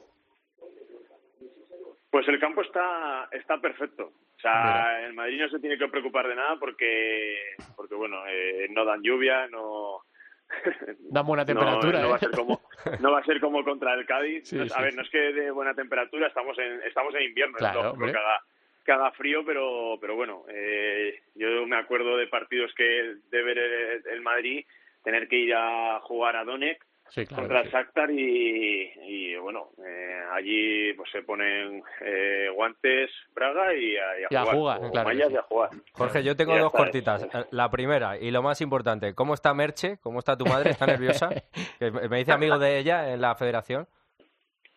Pues 2.10 2.26
el 2.28 2.40
campo 2.40 2.62
está 2.62 3.28
está 3.32 3.58
perfecto. 3.60 4.12
O 4.36 4.40
sea, 4.40 5.04
el 5.06 5.12
Madrid 5.14 5.40
no 5.40 5.48
se 5.48 5.60
tiene 5.60 5.78
que 5.78 5.86
preocupar 5.88 6.26
de 6.26 6.34
nada 6.34 6.56
porque 6.58 7.36
porque 7.76 7.94
bueno, 7.94 8.22
eh, 8.26 8.66
no 8.70 8.84
dan 8.84 9.02
lluvia, 9.02 9.46
no 9.48 10.00
Dan 11.10 11.24
buena 11.26 11.42
no- 11.42 11.46
temperatura, 11.46 12.00
no, 12.00 12.08
va 12.08 12.14
a 12.14 12.16
¿eh? 12.16 12.20
ser 12.20 12.30
como 12.32 12.60
no 13.00 13.12
va 13.12 13.20
a 13.20 13.24
ser 13.24 13.40
como 13.40 13.62
contra 13.64 13.94
el 13.94 14.06
Cádiz. 14.06 14.48
Sí, 14.48 14.56
No- 14.56 14.66
sí, 14.66 14.72
a 14.74 14.82
ver, 14.82 14.90
sí. 14.90 14.96
no 14.96 15.02
es 15.02 15.10
que 15.10 15.18
de 15.18 15.50
buena 15.52 15.74
temperatura, 15.74 16.26
estamos 16.26 16.58
en 16.58 16.82
estamos 16.82 17.14
en 17.14 17.22
invierno, 17.22 17.56
Claro, 17.58 17.94
que 17.96 18.04
haga 18.10 18.40
que 18.84 18.92
haga 18.92 19.12
frío, 19.12 19.44
pero 19.44 19.98
pero 20.00 20.16
bueno, 20.16 20.44
eh, 20.48 21.20
yo 21.36 21.64
me 21.66 21.76
acuerdo 21.76 22.16
de 22.16 22.26
partidos 22.26 22.72
que 22.74 23.14
de 23.30 23.42
ver 23.42 23.58
el, 23.58 24.02
el 24.10 24.20
Madrid 24.22 24.64
tener 25.04 25.28
que 25.28 25.36
ir 25.36 25.54
a 25.54 26.00
jugar 26.00 26.34
a 26.36 26.44
Donetsk 26.44 26.82
Sí, 27.10 27.26
claro. 27.26 27.42
contra 27.42 27.60
el 27.62 27.68
Shakhtar 27.70 28.10
y, 28.12 28.92
y, 29.02 29.36
bueno, 29.36 29.70
eh, 29.84 30.22
allí 30.32 30.92
pues 30.94 31.10
se 31.10 31.22
ponen 31.22 31.82
eh, 32.00 32.48
guantes, 32.54 33.10
braga 33.34 33.74
y 33.74 33.96
a, 33.96 34.20
y 34.20 34.22
a 34.22 34.28
Y 34.30 34.36
a 34.36 34.40
jugar, 34.42 34.54
jugar, 34.54 34.78
o 34.78 34.90
claro 34.92 35.08
que 35.08 35.14
mallas 35.14 35.28
sí. 35.28 35.34
y 35.34 35.36
a 35.36 35.42
jugar. 35.42 35.70
Jorge, 35.92 36.22
yo 36.22 36.36
tengo 36.36 36.56
dos 36.56 36.72
cortitas. 36.72 37.26
La 37.50 37.68
primera, 37.68 38.16
y 38.16 38.30
lo 38.30 38.42
más 38.42 38.60
importante, 38.60 39.14
¿cómo 39.14 39.34
está 39.34 39.52
Merche? 39.54 39.98
¿Cómo 40.02 40.20
está 40.20 40.36
tu 40.36 40.46
madre? 40.46 40.70
¿Está 40.70 40.86
nerviosa? 40.86 41.30
Que 41.80 41.90
me 41.90 42.18
dice 42.18 42.32
amigo 42.32 42.58
de 42.58 42.78
ella 42.78 43.12
en 43.12 43.20
la 43.20 43.34
federación. 43.34 43.86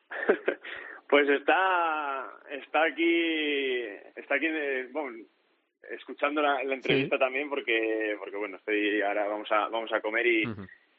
Pues 1.10 1.30
está 1.30 2.28
está 2.50 2.86
aquí 2.86 3.86
está 4.16 4.34
aquí 4.34 4.48
eh, 4.48 4.88
bueno, 4.92 5.24
escuchando 5.92 6.42
la, 6.42 6.64
la 6.64 6.74
entrevista 6.74 7.20
también 7.20 7.50
porque 7.50 8.16
porque 8.18 8.36
bueno 8.36 8.58
estoy 8.58 9.00
ahora 9.04 9.28
vamos 9.28 9.52
a 9.52 9.68
vamos 9.68 9.94
a 9.94 10.02
comer 10.02 10.26
y, 10.26 10.44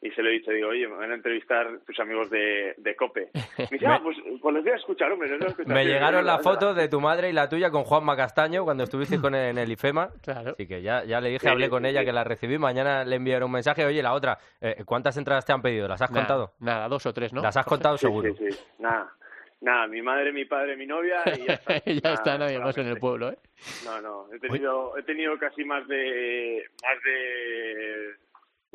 y 0.05 0.11
se 0.11 0.21
lo 0.21 0.29
he 0.29 0.33
dicho 0.33 0.51
digo 0.51 0.69
oye 0.69 0.87
me 0.87 0.95
van 0.95 1.11
a 1.11 1.15
entrevistar 1.15 1.67
tus 1.85 1.99
amigos 1.99 2.29
de, 2.29 2.73
de 2.77 2.95
Cope 2.95 3.29
me 3.57 3.67
dice 3.71 3.87
ah 3.87 3.99
pues, 4.03 4.17
pues 4.41 4.53
los 4.55 4.63
voy 4.63 4.71
a 4.73 4.75
escuchar 4.75 5.11
hombre 5.11 5.29
los 5.29 5.39
voy 5.39 5.47
a 5.47 5.49
escuchar". 5.51 5.73
Me 5.73 5.85
llegaron 5.85 6.25
las 6.25 6.41
fotos 6.41 6.75
de 6.75 6.87
tu 6.87 7.01
madre 7.01 7.29
y 7.29 7.33
la 7.33 7.49
tuya 7.49 7.71
con 7.71 7.83
Juanma 7.83 8.15
Castaño 8.15 8.63
cuando 8.63 8.83
estuviste 8.83 9.19
con 9.19 9.33
él 9.35 9.49
en 9.49 9.57
el 9.57 9.71
IFEMA. 9.71 10.09
Así 10.27 10.67
que 10.67 10.81
ya, 10.81 11.03
ya 11.03 11.19
le 11.21 11.29
dije, 11.29 11.39
Sí, 11.39 11.47
hablé 11.47 11.65
sí, 11.65 11.69
con 11.71 11.83
sí, 11.83 11.89
ella 11.89 11.99
sí. 12.01 12.05
que 12.05 12.13
la 12.13 12.23
recibí. 12.23 12.57
Mañana 12.57 13.03
le 13.03 13.15
enviaré 13.15 13.43
un 13.45 13.51
mensaje. 13.51 13.85
Oye, 13.85 14.01
la 14.03 14.13
otra, 14.13 14.37
eh, 14.61 14.83
¿cuántas 14.85 15.17
entradas 15.17 15.45
te 15.45 15.53
han 15.53 15.61
pedido? 15.61 15.87
¿Las 15.87 16.01
has 16.01 16.11
Nada, 16.11 16.21
contado? 16.21 16.53
Nada, 16.59 16.87
dos 16.87 17.05
o 17.05 17.13
tres, 17.13 17.33
¿no? 17.33 17.41
Las 17.41 17.57
has 17.57 17.65
contado 17.65 17.97
Sí, 17.97 18.05
seguro. 18.05 18.33
sí, 18.35 18.51
sí. 18.51 18.59
Nada, 18.79 19.11
nada, 19.61 19.87
mi 19.87 20.01
madre, 20.01 20.31
mi 20.31 20.45
padre, 20.45 20.75
mi 20.77 20.85
novia 20.85 21.23
y 21.37 21.45
ya 21.45 21.53
está. 21.53 21.73
ya 21.85 21.93
Nada, 22.03 22.13
está 22.15 22.37
nadie 22.37 22.59
más 22.59 22.77
en 22.77 22.87
el 22.87 22.97
pueblo, 22.97 23.29
¿eh? 23.31 23.37
No, 23.85 24.01
no, 24.01 24.27
he 24.33 24.39
tenido, 24.39 24.97
he 24.97 25.03
tenido 25.03 25.37
casi 25.37 25.63
más 25.63 25.87
de 25.87 26.63
más 26.83 27.03
de 27.03 28.15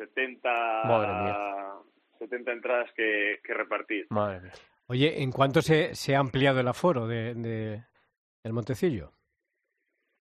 70, 0.05 0.83
Madre 0.85 1.11
70 2.19 2.51
entradas 2.51 2.91
que, 2.95 3.39
que 3.43 3.53
repartir. 3.53 4.07
Madre 4.09 4.41
mía. 4.41 4.51
Oye, 4.87 5.21
¿en 5.23 5.31
cuánto 5.31 5.61
se, 5.61 5.95
se 5.95 6.15
ha 6.15 6.19
ampliado 6.19 6.59
el 6.59 6.67
aforo 6.67 7.07
de, 7.07 7.33
de- 7.35 7.81
del 8.43 8.53
Montecillo? 8.53 9.11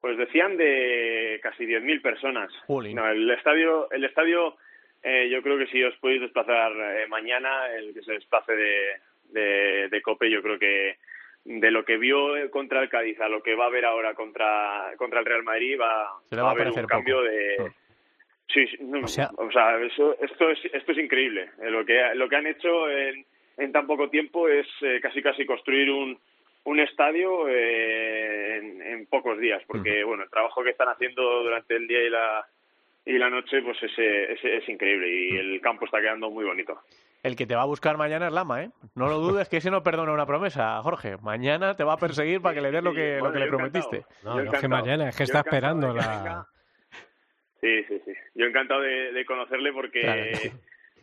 Pues 0.01 0.17
decían 0.17 0.57
de 0.57 1.41
casi 1.43 1.65
10.000 1.67 2.01
personas. 2.03 2.51
Jolín. 2.67 2.97
No, 2.97 3.07
el 3.09 3.31
estadio, 3.31 3.91
el 3.91 4.05
estadio, 4.05 4.57
eh, 5.03 5.29
yo 5.31 5.43
creo 5.43 5.59
que 5.59 5.67
si 5.67 5.83
os 5.83 5.95
podéis 5.97 6.23
desplazar 6.23 6.73
eh, 6.73 7.07
mañana, 7.09 7.69
el 7.75 7.93
que 7.93 8.03
se 8.03 8.13
desplace 8.13 8.53
de, 8.55 8.81
de, 9.25 9.89
de 9.91 10.03
Cope, 10.03 10.31
yo 10.31 10.43
creo 10.43 10.59
que 10.59 10.97
de 11.45 11.71
lo 11.71 11.85
que 11.85 11.97
vio 11.99 12.37
eh, 12.37 12.49
contra 12.51 12.83
el 12.83 12.89
Cádiz 12.89 13.21
a 13.21 13.29
lo 13.29 13.43
que 13.43 13.55
va 13.55 13.67
a 13.67 13.71
ver 13.71 13.85
ahora 13.85 14.15
contra, 14.15 14.93
contra 14.97 15.21
el 15.21 15.27
Real 15.27 15.43
Madrid 15.43 15.79
va, 15.81 16.21
va 16.43 16.49
a 16.49 16.51
haber 16.53 16.69
un 16.71 16.87
cambio 16.87 17.17
poco. 17.17 17.29
de... 17.29 17.73
Sí, 18.53 18.65
no, 18.81 19.05
O 19.05 19.07
sea- 19.07 19.31
o 19.37 19.51
sea, 19.53 19.77
eso, 19.81 20.17
esto, 20.21 20.51
es, 20.51 20.59
esto 20.73 20.93
es 20.93 20.99
increíble. 20.99 21.51
Eh, 21.63 21.71
Lo 21.71 21.85
que, 21.85 22.01
lo 22.15 22.29
que 22.29 22.37
han 22.37 22.47
hecho 22.47 22.89
en, 22.91 23.25
en 23.57 23.73
tan 23.73 23.87
poco 23.87 24.09
tiempo 24.11 24.49
es 24.49 24.67
eh, 24.83 24.99
casi 25.01 25.23
casi 25.23 25.45
construir 25.47 25.91
un, 25.91 26.19
un 26.65 26.81
estadio 26.81 27.49
eh, 27.49 28.57
en, 28.59 28.83
en 28.83 29.07
pocos 29.07 29.39
días, 29.39 29.63
porque 29.67 30.03
bueno, 30.05 30.25
el 30.25 30.31
trabajo 30.31 30.63
que 30.65 30.71
están 30.71 30.89
haciendo 30.89 31.23
durante 31.43 31.77
el 31.77 31.87
día 31.87 32.03
y 32.03 32.11
la 32.11 32.47
y 33.07 33.17
la 33.19 33.31
noche 33.31 33.63
pues 33.63 33.83
es, 33.83 33.99
es, 33.99 34.45
es 34.45 34.69
increíble 34.69 35.09
y 35.09 35.37
el 35.37 35.61
campo 35.63 35.85
está 35.87 36.01
quedando 36.01 36.31
muy 36.31 36.45
bonito. 36.45 36.79
El 37.23 37.35
que 37.37 37.47
te 37.47 37.55
va 37.55 37.63
a 37.63 37.67
buscar 37.67 37.97
mañana 37.97 38.27
es 38.27 38.33
Lama, 38.33 38.63
¿eh? 38.65 38.71
No 38.95 39.07
lo 39.09 39.19
dudes 39.19 39.49
que 39.49 39.57
ese 39.59 39.71
no 39.71 39.83
perdona 39.83 40.13
una 40.13 40.27
promesa, 40.27 40.81
Jorge. 40.83 41.17
Mañana 41.23 41.75
te 41.77 41.85
va 41.85 41.95
a 41.95 41.99
perseguir 41.99 42.41
para 42.43 42.55
que 42.55 42.61
le 42.61 42.71
des 42.71 42.83
lo 42.83 42.93
que, 42.95 43.15
lo 43.15 43.21
bueno, 43.21 43.33
que 43.35 43.39
le 43.41 43.47
prometiste. 43.49 44.05
No, 44.23 44.31
no 44.31 44.37
que 44.43 44.49
encantado. 44.57 44.69
mañana, 44.69 45.09
es 45.09 45.17
que 45.17 45.21
Yo 45.27 45.33
está 45.33 45.39
esperando 45.41 45.93
que 45.95 45.99
la... 46.01 46.47
Sí, 47.61 47.85
sí, 47.89 48.01
sí. 48.07 48.13
Yo 48.35 48.47
encantado 48.47 48.81
de, 48.81 49.13
de 49.13 49.25
conocerle 49.25 49.73
porque. 49.73 50.53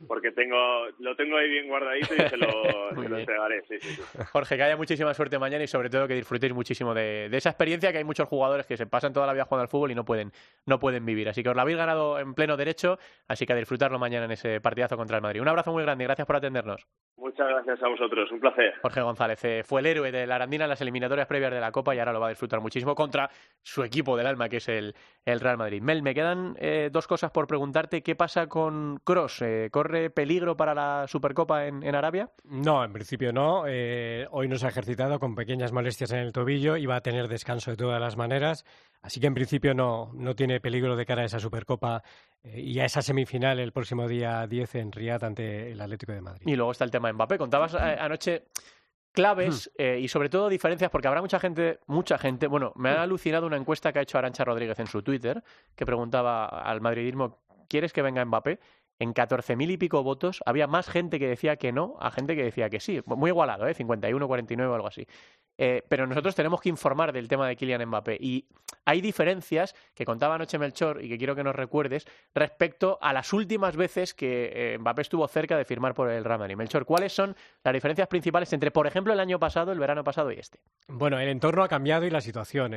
Porque 0.07 0.31
tengo 0.31 0.87
lo 0.99 1.15
tengo 1.15 1.37
ahí 1.37 1.49
bien 1.49 1.67
guardadito 1.67 2.13
y 2.13 2.29
se 2.29 2.37
lo, 2.37 2.49
se 2.95 3.19
entregaré. 3.19 3.63
Sí, 3.67 3.79
sí, 3.79 3.89
sí. 3.95 4.01
Jorge, 4.31 4.57
que 4.57 4.63
haya 4.63 4.77
muchísima 4.77 5.13
suerte 5.13 5.39
mañana 5.39 5.63
y 5.63 5.67
sobre 5.67 5.89
todo 5.89 6.07
que 6.07 6.15
disfrutéis 6.15 6.53
muchísimo 6.53 6.93
de, 6.93 7.29
de 7.29 7.37
esa 7.37 7.49
experiencia 7.49 7.91
que 7.91 7.99
hay 7.99 8.03
muchos 8.03 8.27
jugadores 8.27 8.65
que 8.65 8.77
se 8.77 8.85
pasan 8.87 9.13
toda 9.13 9.27
la 9.27 9.33
vida 9.33 9.45
jugando 9.45 9.63
al 9.63 9.69
fútbol 9.69 9.91
y 9.91 9.95
no 9.95 10.05
pueden, 10.05 10.31
no 10.65 10.79
pueden 10.79 11.05
vivir. 11.05 11.29
Así 11.29 11.43
que 11.43 11.49
os 11.49 11.55
la 11.55 11.61
habéis 11.63 11.77
ganado 11.77 12.19
en 12.19 12.33
pleno 12.33 12.57
derecho, 12.57 12.99
así 13.27 13.45
que 13.45 13.53
a 13.53 13.55
disfrutarlo 13.55 13.99
mañana 13.99 14.25
en 14.25 14.31
ese 14.31 14.61
partidazo 14.61 14.97
contra 14.97 15.17
el 15.17 15.23
Madrid. 15.23 15.41
Un 15.41 15.47
abrazo 15.47 15.71
muy 15.71 15.83
grande 15.83 16.03
y 16.03 16.07
gracias 16.07 16.27
por 16.27 16.35
atendernos. 16.35 16.87
Muchas 17.17 17.47
gracias 17.47 17.81
a 17.81 17.87
vosotros, 17.87 18.31
un 18.31 18.39
placer. 18.39 18.75
Jorge 18.81 19.01
González 19.01 19.43
eh, 19.43 19.63
fue 19.63 19.81
el 19.81 19.87
héroe 19.87 20.11
de 20.11 20.27
la 20.27 20.35
Arandina 20.35 20.65
en 20.65 20.69
las 20.69 20.81
eliminatorias 20.81 21.27
previas 21.27 21.51
de 21.51 21.59
la 21.59 21.71
Copa 21.71 21.95
y 21.95 21.99
ahora 21.99 22.13
lo 22.13 22.19
va 22.19 22.27
a 22.27 22.29
disfrutar 22.29 22.61
muchísimo 22.61 22.93
contra 22.93 23.29
su 23.63 23.83
equipo 23.83 24.15
del 24.15 24.27
alma, 24.27 24.49
que 24.49 24.57
es 24.57 24.69
el, 24.69 24.93
el 25.25 25.39
Real 25.39 25.57
Madrid. 25.57 25.81
Mel, 25.81 26.03
me 26.03 26.13
quedan 26.13 26.55
eh, 26.59 26.89
dos 26.91 27.07
cosas 27.07 27.31
por 27.31 27.47
preguntarte. 27.47 28.03
¿Qué 28.03 28.15
pasa 28.15 28.47
con 28.47 28.99
Cross? 29.03 29.41
¿Corre 29.87 30.09
peligro 30.09 30.57
para 30.57 30.75
la 30.75 31.07
Supercopa 31.07 31.65
en, 31.65 31.81
en 31.81 31.95
Arabia? 31.95 32.29
No, 32.43 32.83
en 32.83 32.91
principio 32.91 33.31
no. 33.31 33.63
Eh, 33.65 34.27
hoy 34.31 34.49
no 34.49 34.57
se 34.57 34.65
ha 34.65 34.69
ejercitado 34.69 35.17
con 35.17 35.33
pequeñas 35.33 35.71
molestias 35.71 36.11
en 36.11 36.19
el 36.19 36.33
tobillo 36.33 36.75
y 36.75 36.85
va 36.85 36.97
a 36.97 37.01
tener 37.01 37.29
descanso 37.29 37.71
de 37.71 37.77
todas 37.77 38.01
las 38.01 38.17
maneras. 38.17 38.65
Así 39.01 39.21
que 39.21 39.27
en 39.27 39.33
principio 39.33 39.73
no, 39.73 40.11
no 40.13 40.35
tiene 40.35 40.59
peligro 40.59 40.97
de 40.97 41.05
cara 41.05 41.21
a 41.21 41.25
esa 41.25 41.39
Supercopa 41.39 42.03
eh, 42.43 42.59
y 42.59 42.81
a 42.81 42.83
esa 42.83 43.01
semifinal 43.01 43.59
el 43.59 43.71
próximo 43.71 44.09
día 44.09 44.45
10 44.45 44.75
en 44.75 44.91
Riyadh 44.91 45.23
ante 45.23 45.71
el 45.71 45.79
Atlético 45.79 46.11
de 46.11 46.19
Madrid. 46.19 46.45
Y 46.45 46.57
luego 46.57 46.73
está 46.73 46.83
el 46.83 46.91
tema 46.91 47.07
de 47.07 47.13
Mbappé. 47.13 47.37
Contabas 47.37 47.73
eh, 47.75 47.77
anoche 47.77 48.43
claves 49.13 49.71
eh, 49.77 49.99
y 50.01 50.09
sobre 50.09 50.27
todo 50.27 50.49
diferencias, 50.49 50.91
porque 50.91 51.07
habrá 51.07 51.21
mucha 51.21 51.39
gente, 51.39 51.79
mucha 51.87 52.17
gente. 52.17 52.47
Bueno, 52.47 52.73
me 52.75 52.89
ha 52.89 53.03
alucinado 53.03 53.47
una 53.47 53.55
encuesta 53.55 53.93
que 53.93 53.99
ha 53.99 54.01
hecho 54.01 54.17
Arancha 54.17 54.43
Rodríguez 54.43 54.79
en 54.79 54.87
su 54.87 55.01
Twitter, 55.01 55.41
que 55.77 55.85
preguntaba 55.85 56.45
al 56.45 56.81
madridismo: 56.81 57.39
¿quieres 57.69 57.93
que 57.93 58.01
venga 58.01 58.25
Mbappé? 58.25 58.59
En 58.99 59.13
14.000 59.13 59.71
y 59.71 59.77
pico 59.77 60.03
votos 60.03 60.41
había 60.45 60.67
más 60.67 60.89
gente 60.89 61.19
que 61.19 61.27
decía 61.27 61.57
que 61.57 61.71
no 61.71 61.95
a 61.99 62.11
gente 62.11 62.35
que 62.35 62.43
decía 62.43 62.69
que 62.69 62.79
sí. 62.79 63.01
Muy 63.05 63.29
igualado, 63.29 63.67
¿eh? 63.67 63.73
51, 63.73 64.27
49 64.27 64.71
o 64.71 64.75
algo 64.75 64.87
así. 64.87 65.07
Eh, 65.57 65.83
pero 65.87 66.05
nosotros 66.05 66.35
tenemos 66.35 66.61
que 66.61 66.69
informar 66.69 67.11
del 67.11 67.27
tema 67.27 67.47
de 67.47 67.55
Kylian 67.55 67.85
Mbappé. 67.85 68.17
Y 68.19 68.45
hay 68.85 69.01
diferencias 69.01 69.75
que 69.93 70.05
contaba 70.05 70.35
anoche 70.35 70.57
Melchor 70.57 71.03
y 71.03 71.09
que 71.09 71.17
quiero 71.17 71.35
que 71.35 71.43
nos 71.43 71.55
recuerdes 71.55 72.05
respecto 72.33 72.99
a 73.01 73.11
las 73.13 73.33
últimas 73.33 73.75
veces 73.75 74.13
que 74.13 74.51
eh, 74.53 74.77
Mbappé 74.77 75.01
estuvo 75.01 75.27
cerca 75.27 75.57
de 75.57 75.65
firmar 75.65 75.93
por 75.93 76.09
el 76.09 76.23
Real 76.23 76.39
Madrid. 76.39 76.55
Melchor, 76.55 76.85
¿cuáles 76.85 77.13
son 77.13 77.35
las 77.63 77.73
diferencias 77.73 78.07
principales 78.07 78.53
entre, 78.53 78.71
por 78.71 78.87
ejemplo, 78.87 79.13
el 79.13 79.19
año 79.19 79.39
pasado, 79.39 79.71
el 79.71 79.79
verano 79.79 80.03
pasado 80.03 80.31
y 80.31 80.35
este? 80.35 80.59
Bueno, 80.87 81.19
el 81.19 81.29
entorno 81.29 81.63
ha 81.63 81.67
cambiado 81.67 82.05
y 82.05 82.09
la 82.09 82.21
situación 82.21 82.73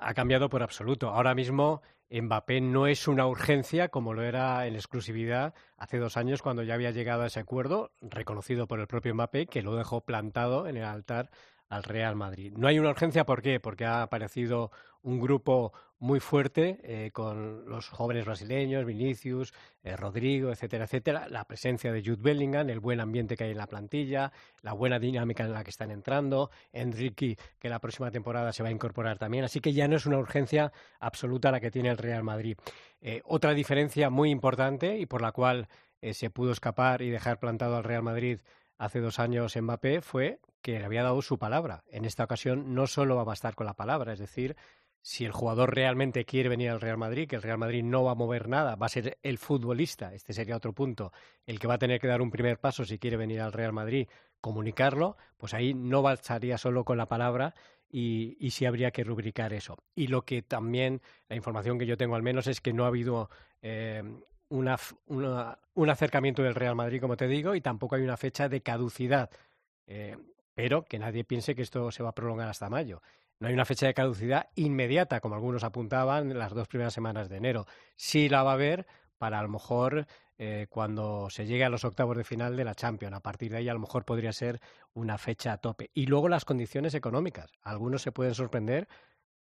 ha 0.00 0.14
cambiado 0.14 0.48
por 0.48 0.62
absoluto. 0.62 1.08
Ahora 1.08 1.34
mismo 1.34 1.82
Mbappé 2.10 2.60
no 2.60 2.86
es 2.86 3.06
una 3.06 3.26
urgencia 3.26 3.88
como 3.88 4.14
lo 4.14 4.22
era 4.22 4.66
en 4.66 4.74
exclusividad 4.74 5.54
hace 5.76 5.98
dos 5.98 6.16
años 6.16 6.40
cuando 6.40 6.62
ya 6.62 6.74
había 6.74 6.90
llegado 6.90 7.22
a 7.22 7.26
ese 7.26 7.40
acuerdo, 7.40 7.90
reconocido 8.00 8.66
por 8.66 8.80
el 8.80 8.86
propio 8.86 9.14
Mbappé, 9.14 9.46
que 9.46 9.62
lo 9.62 9.76
dejó 9.76 10.00
plantado 10.00 10.66
en 10.66 10.76
el 10.78 10.84
altar 10.84 11.30
al 11.68 11.82
Real 11.82 12.16
Madrid. 12.16 12.54
No 12.56 12.68
hay 12.68 12.78
una 12.78 12.90
urgencia, 12.90 13.26
¿por 13.26 13.42
qué? 13.42 13.60
Porque 13.60 13.84
ha 13.84 14.02
aparecido 14.02 14.70
un 15.02 15.20
grupo 15.20 15.72
muy 16.00 16.20
fuerte 16.20 16.78
eh, 16.82 17.10
con 17.12 17.68
los 17.68 17.88
jóvenes 17.88 18.24
brasileños, 18.24 18.84
Vinicius, 18.84 19.52
eh, 19.82 19.96
Rodrigo, 19.96 20.50
etcétera, 20.50 20.84
etcétera. 20.84 21.28
La 21.28 21.44
presencia 21.44 21.92
de 21.92 22.02
Jude 22.02 22.20
Bellingham, 22.20 22.70
el 22.70 22.80
buen 22.80 23.00
ambiente 23.00 23.36
que 23.36 23.44
hay 23.44 23.50
en 23.50 23.58
la 23.58 23.66
plantilla, 23.66 24.32
la 24.62 24.72
buena 24.72 24.98
dinámica 24.98 25.44
en 25.44 25.52
la 25.52 25.64
que 25.64 25.70
están 25.70 25.90
entrando, 25.90 26.50
Enrique, 26.72 27.36
que 27.58 27.68
la 27.68 27.80
próxima 27.80 28.10
temporada 28.10 28.52
se 28.52 28.62
va 28.62 28.68
a 28.68 28.72
incorporar 28.72 29.18
también. 29.18 29.44
Así 29.44 29.60
que 29.60 29.72
ya 29.72 29.88
no 29.88 29.96
es 29.96 30.06
una 30.06 30.18
urgencia 30.18 30.72
absoluta 31.00 31.50
la 31.50 31.60
que 31.60 31.70
tiene 31.70 31.88
el 31.90 31.98
Real 31.98 32.22
Madrid. 32.22 32.56
Eh, 33.00 33.20
otra 33.24 33.54
diferencia 33.54 34.10
muy 34.10 34.30
importante 34.30 34.98
y 34.98 35.06
por 35.06 35.22
la 35.22 35.32
cual 35.32 35.68
se 36.12 36.30
pudo 36.30 36.52
escapar 36.52 37.02
y 37.02 37.10
dejar 37.10 37.40
plantado 37.40 37.76
al 37.76 37.82
Real 37.82 38.04
Madrid 38.04 38.38
hace 38.76 39.00
dos 39.00 39.18
años 39.18 39.56
Mbappé 39.60 40.00
fue 40.00 40.38
que 40.62 40.78
le 40.78 40.84
había 40.84 41.02
dado 41.02 41.22
su 41.22 41.38
palabra. 41.38 41.84
En 41.88 42.04
esta 42.04 42.24
ocasión 42.24 42.74
no 42.74 42.86
solo 42.86 43.16
va 43.16 43.22
a 43.22 43.26
bastar 43.26 43.54
con 43.54 43.66
la 43.66 43.74
palabra, 43.74 44.12
es 44.12 44.18
decir, 44.18 44.56
si 45.00 45.24
el 45.24 45.32
jugador 45.32 45.74
realmente 45.74 46.24
quiere 46.24 46.48
venir 46.48 46.70
al 46.70 46.80
Real 46.80 46.98
Madrid, 46.98 47.28
que 47.28 47.36
el 47.36 47.42
Real 47.42 47.58
Madrid 47.58 47.82
no 47.82 48.04
va 48.04 48.12
a 48.12 48.16
mover 48.16 48.48
nada, 48.48 48.74
va 48.74 48.86
a 48.86 48.90
ser 48.90 49.18
el 49.22 49.38
futbolista, 49.38 50.12
este 50.12 50.32
sería 50.32 50.56
otro 50.56 50.72
punto, 50.72 51.12
el 51.46 51.58
que 51.58 51.66
va 51.66 51.74
a 51.74 51.78
tener 51.78 52.00
que 52.00 52.08
dar 52.08 52.20
un 52.20 52.30
primer 52.30 52.58
paso 52.58 52.84
si 52.84 52.98
quiere 52.98 53.16
venir 53.16 53.40
al 53.40 53.52
Real 53.52 53.72
Madrid, 53.72 54.08
comunicarlo, 54.40 55.16
pues 55.36 55.54
ahí 55.54 55.74
no 55.74 56.02
bastaría 56.02 56.58
solo 56.58 56.84
con 56.84 56.98
la 56.98 57.06
palabra 57.06 57.54
y, 57.88 58.36
y 58.38 58.50
sí 58.50 58.66
habría 58.66 58.90
que 58.90 59.04
rubricar 59.04 59.52
eso. 59.52 59.78
Y 59.94 60.08
lo 60.08 60.22
que 60.22 60.42
también, 60.42 61.00
la 61.28 61.36
información 61.36 61.78
que 61.78 61.86
yo 61.86 61.96
tengo 61.96 62.16
al 62.16 62.22
menos 62.22 62.46
es 62.46 62.60
que 62.60 62.72
no 62.72 62.84
ha 62.84 62.88
habido 62.88 63.30
eh, 63.62 64.02
una, 64.48 64.76
una, 65.06 65.58
un 65.74 65.90
acercamiento 65.90 66.42
del 66.42 66.54
Real 66.54 66.74
Madrid, 66.74 67.00
como 67.00 67.16
te 67.16 67.28
digo, 67.28 67.54
y 67.54 67.60
tampoco 67.60 67.96
hay 67.96 68.02
una 68.02 68.16
fecha 68.16 68.48
de 68.48 68.60
caducidad. 68.60 69.30
Eh, 69.86 70.16
pero 70.58 70.84
que 70.84 70.98
nadie 70.98 71.22
piense 71.22 71.54
que 71.54 71.62
esto 71.62 71.92
se 71.92 72.02
va 72.02 72.08
a 72.08 72.14
prolongar 72.16 72.48
hasta 72.48 72.68
mayo. 72.68 73.00
No 73.38 73.46
hay 73.46 73.54
una 73.54 73.64
fecha 73.64 73.86
de 73.86 73.94
caducidad 73.94 74.48
inmediata, 74.56 75.20
como 75.20 75.36
algunos 75.36 75.62
apuntaban, 75.62 76.36
las 76.36 76.52
dos 76.52 76.66
primeras 76.66 76.92
semanas 76.92 77.28
de 77.28 77.36
enero. 77.36 77.64
Sí 77.94 78.28
la 78.28 78.42
va 78.42 78.50
a 78.50 78.54
haber 78.54 78.84
para 79.18 79.38
a 79.38 79.42
lo 79.42 79.50
mejor 79.50 80.08
eh, 80.36 80.66
cuando 80.68 81.30
se 81.30 81.46
llegue 81.46 81.64
a 81.64 81.68
los 81.68 81.84
octavos 81.84 82.16
de 82.16 82.24
final 82.24 82.56
de 82.56 82.64
la 82.64 82.74
Champions. 82.74 83.14
A 83.14 83.20
partir 83.20 83.52
de 83.52 83.58
ahí 83.58 83.68
a 83.68 83.72
lo 83.72 83.78
mejor 83.78 84.04
podría 84.04 84.32
ser 84.32 84.60
una 84.94 85.16
fecha 85.16 85.52
a 85.52 85.58
tope. 85.58 85.92
Y 85.94 86.06
luego 86.06 86.28
las 86.28 86.44
condiciones 86.44 86.92
económicas. 86.94 87.52
Algunos 87.62 88.02
se 88.02 88.10
pueden 88.10 88.34
sorprender, 88.34 88.88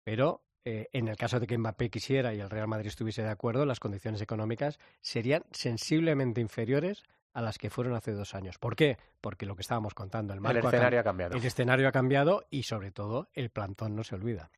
pero 0.02 0.42
eh, 0.64 0.88
en 0.92 1.06
el 1.06 1.16
caso 1.16 1.38
de 1.38 1.46
que 1.46 1.56
Mbappé 1.56 1.88
quisiera 1.88 2.34
y 2.34 2.40
el 2.40 2.50
Real 2.50 2.66
Madrid 2.66 2.88
estuviese 2.88 3.22
de 3.22 3.30
acuerdo, 3.30 3.64
las 3.64 3.78
condiciones 3.78 4.22
económicas 4.22 4.80
serían 5.02 5.44
sensiblemente 5.52 6.40
inferiores 6.40 7.04
a 7.36 7.42
las 7.42 7.58
que 7.58 7.68
fueron 7.68 7.94
hace 7.94 8.12
dos 8.12 8.34
años. 8.34 8.56
¿Por 8.56 8.74
qué? 8.74 8.96
Porque 9.20 9.44
lo 9.44 9.54
que 9.56 9.60
estábamos 9.60 9.92
contando, 9.92 10.32
el, 10.32 10.44
el 10.44 10.56
escenario 10.56 11.00
ha, 11.00 11.02
cambiado. 11.02 11.36
El 11.36 11.44
escenario 11.44 11.86
ha 11.86 11.92
cambiado 11.92 12.46
y 12.48 12.62
sobre 12.62 12.90
todo 12.90 13.28
el 13.34 13.50
plantón 13.50 13.94
no 13.94 14.04
se 14.04 14.14
olvida. 14.14 14.50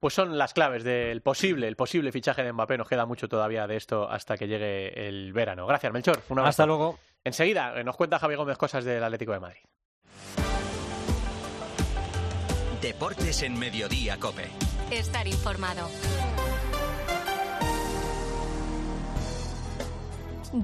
Pues 0.00 0.14
son 0.14 0.38
las 0.38 0.54
claves 0.54 0.84
del 0.84 1.20
posible, 1.20 1.68
el 1.68 1.76
posible 1.76 2.10
fichaje 2.10 2.42
de 2.42 2.54
Mbappé. 2.54 2.78
Nos 2.78 2.88
queda 2.88 3.04
mucho 3.04 3.28
todavía 3.28 3.66
de 3.66 3.76
esto 3.76 4.10
hasta 4.10 4.38
que 4.38 4.48
llegue 4.48 5.06
el 5.06 5.34
verano. 5.34 5.66
Gracias, 5.66 5.92
Melchor. 5.92 6.22
Un 6.30 6.38
Hasta 6.38 6.64
luego. 6.64 6.98
Enseguida 7.24 7.82
nos 7.82 7.94
cuenta 7.94 8.18
Javi 8.18 8.36
Gómez 8.36 8.56
cosas 8.56 8.86
del 8.86 9.04
Atlético 9.04 9.32
de 9.32 9.40
Madrid. 9.40 9.60
Deportes 12.80 13.42
en 13.42 13.58
Mediodía, 13.58 14.16
Cope. 14.18 14.48
Estar 14.90 15.28
informado. 15.28 15.90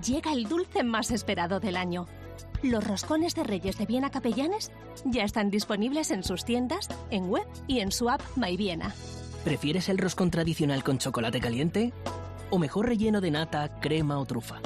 Llega 0.03 0.33
el 0.33 0.49
dulce 0.49 0.83
más 0.83 1.11
esperado 1.11 1.61
del 1.61 1.77
año. 1.77 2.07
Los 2.63 2.87
roscones 2.87 3.35
de 3.35 3.45
Reyes 3.45 3.77
de 3.77 3.87
Viena 3.87 4.11
Capellanes 4.11 4.71
ya 5.05 5.25
están 5.25 5.51
disponibles 5.51 6.11
en 6.11 6.25
sus 6.25 6.45
tiendas, 6.45 6.89
en 7.11 7.29
web 7.29 7.47
y 7.67 7.81
en 7.81 7.93
su 7.93 8.09
app 8.09 8.23
MyViena. 8.37 8.95
¿Prefieres 9.45 9.89
el 9.89 9.99
roscón 9.99 10.31
tradicional 10.31 10.83
con 10.83 10.99
chocolate 10.99 11.41
caliente? 11.41 11.93
¿O 12.51 12.59
mejor 12.59 12.87
relleno 12.87 13.21
de 13.21 13.31
nata, 13.31 13.81
crema 13.81 14.19
o 14.19 14.25
trufa? 14.25 14.61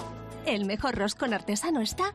El 0.47 0.65
mejor 0.65 0.95
roscón 0.95 1.35
artesano 1.35 1.81
está 1.81 2.15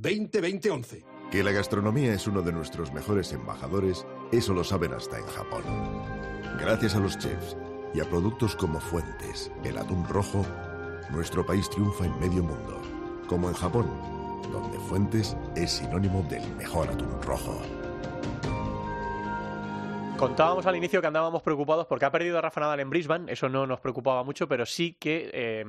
2011. 0.00 1.04
Que 1.32 1.42
la 1.42 1.50
gastronomía 1.50 2.14
es 2.14 2.26
uno 2.26 2.40
de 2.42 2.52
nuestros 2.52 2.92
mejores 2.92 3.32
embajadores, 3.32 4.06
eso 4.30 4.54
lo 4.54 4.62
saben 4.62 4.92
hasta 4.92 5.18
en 5.18 5.26
Japón. 5.26 5.62
Gracias 6.60 6.94
a 6.94 7.00
los 7.00 7.18
chefs 7.18 7.56
y 7.92 8.00
a 8.00 8.04
productos 8.04 8.54
como 8.54 8.80
Fuentes, 8.80 9.50
el 9.64 9.76
atún 9.76 10.06
rojo, 10.08 10.46
nuestro 11.10 11.44
país 11.44 11.68
triunfa 11.68 12.06
en 12.06 12.18
medio 12.20 12.42
mundo, 12.44 12.80
como 13.28 13.48
en 13.48 13.54
Japón, 13.54 13.86
donde 14.52 14.78
Fuentes 14.78 15.36
es 15.56 15.72
sinónimo 15.72 16.22
del 16.30 16.48
mejor 16.56 16.88
atún 16.88 17.20
rojo. 17.22 17.60
Contábamos 20.16 20.66
al 20.66 20.76
inicio 20.76 21.00
que 21.00 21.06
andábamos 21.08 21.42
preocupados 21.42 21.86
porque 21.86 22.04
ha 22.04 22.12
perdido 22.12 22.38
a 22.38 22.40
Rafa 22.40 22.60
Nadal 22.60 22.80
en 22.80 22.90
Brisbane, 22.90 23.32
eso 23.32 23.48
no 23.48 23.66
nos 23.66 23.80
preocupaba 23.80 24.22
mucho, 24.22 24.46
pero 24.48 24.64
sí 24.64 24.96
que 24.98 25.30
eh, 25.32 25.64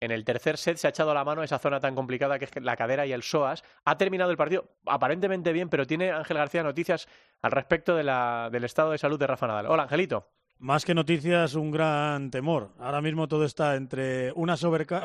en 0.00 0.10
el 0.10 0.24
tercer 0.24 0.56
set 0.56 0.78
se 0.78 0.86
ha 0.86 0.90
echado 0.90 1.12
la 1.14 1.24
mano 1.24 1.42
a 1.42 1.44
esa 1.44 1.58
zona 1.58 1.78
tan 1.78 1.94
complicada 1.94 2.38
que 2.38 2.46
es 2.46 2.50
la 2.62 2.76
cadera 2.76 3.06
y 3.06 3.12
el 3.12 3.22
psoas. 3.22 3.62
Ha 3.84 3.98
terminado 3.98 4.30
el 4.30 4.36
partido 4.36 4.76
aparentemente 4.86 5.52
bien, 5.52 5.68
pero 5.68 5.86
tiene 5.86 6.10
Ángel 6.10 6.38
García 6.38 6.62
noticias 6.62 7.06
al 7.42 7.52
respecto 7.52 7.94
de 7.94 8.04
la, 8.04 8.48
del 8.50 8.64
estado 8.64 8.92
de 8.92 8.98
salud 8.98 9.18
de 9.18 9.26
Rafa 9.26 9.46
Nadal. 9.46 9.66
Hola, 9.66 9.84
Angelito. 9.84 10.39
Más 10.62 10.84
que 10.84 10.92
noticias, 10.92 11.54
un 11.54 11.70
gran 11.70 12.30
temor. 12.30 12.68
Ahora 12.78 13.00
mismo 13.00 13.26
todo 13.28 13.46
está 13.46 13.76
entre 13.76 14.30
una, 14.32 14.56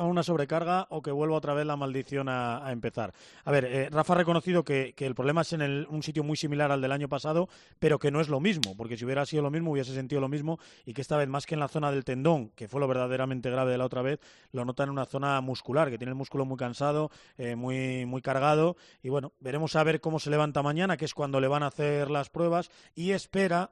una 0.02 0.22
sobrecarga 0.22 0.86
o 0.90 1.02
que 1.02 1.12
vuelva 1.12 1.38
otra 1.38 1.54
vez 1.54 1.66
la 1.66 1.78
maldición 1.78 2.28
a, 2.28 2.70
empezar. 2.74 3.14
A 3.46 3.52
ver, 3.52 3.64
eh, 3.64 3.90
Rafa 3.90 4.12
ha 4.12 4.18
reconocido 4.18 4.66
que, 4.66 4.94
el 4.98 5.16
problema 5.16 5.44
es 5.44 5.54
en 5.54 5.88
un 5.90 6.04
sitio 6.04 6.26
muy 6.26 6.36
similar 6.36 6.74
al 6.74 6.82
del 6.82 6.92
año 6.92 7.08
pasado, 7.08 7.48
pero 7.80 8.00
que 8.00 8.12
no 8.12 8.20
es 8.20 8.28
lo 8.28 8.42
mismo, 8.42 8.76
porque 8.76 8.98
si 8.98 9.06
hubiera 9.06 9.26
sido 9.26 9.44
lo 9.44 9.50
mismo 9.50 9.72
hubiese 9.72 9.94
sentido 9.94 10.20
lo 10.20 10.28
mismo 10.28 10.60
y 10.86 10.94
que 10.94 11.00
esta 11.00 11.16
vez 11.16 11.30
más 11.30 11.46
que 11.46 11.54
en 11.54 11.62
la 11.62 11.70
zona 11.70 11.90
del 11.90 12.04
tendón, 12.04 12.50
que 12.50 12.68
fue 12.68 12.82
lo 12.82 12.88
verdaderamente 12.90 13.50
grave 13.50 13.72
de 13.72 13.78
la 13.78 13.86
otra 13.86 14.02
vez, 14.02 14.20
lo 14.52 14.66
nota 14.66 14.84
en 14.84 14.90
una 14.90 15.06
zona 15.06 15.40
muscular, 15.40 15.90
que 15.90 15.98
tiene 15.98 16.10
el 16.10 16.18
músculo 16.18 16.44
muy 16.44 16.58
cansado, 16.58 17.12
eh, 17.38 17.56
muy, 17.56 18.06
muy 18.06 18.22
cargado 18.22 18.76
y 19.02 19.08
bueno, 19.08 19.32
veremos 19.40 19.78
a 19.78 19.84
ver 19.86 20.02
cómo 20.02 20.20
se 20.20 20.30
levanta 20.30 20.62
mañana, 20.64 20.98
que 20.98 21.06
es 21.06 21.14
cuando 21.14 21.40
le 21.40 21.48
van 21.48 21.64
a 21.64 21.68
hacer 21.68 22.12
las 22.12 22.30
pruebas 22.30 22.70
y 22.94 23.12
espera 23.12 23.72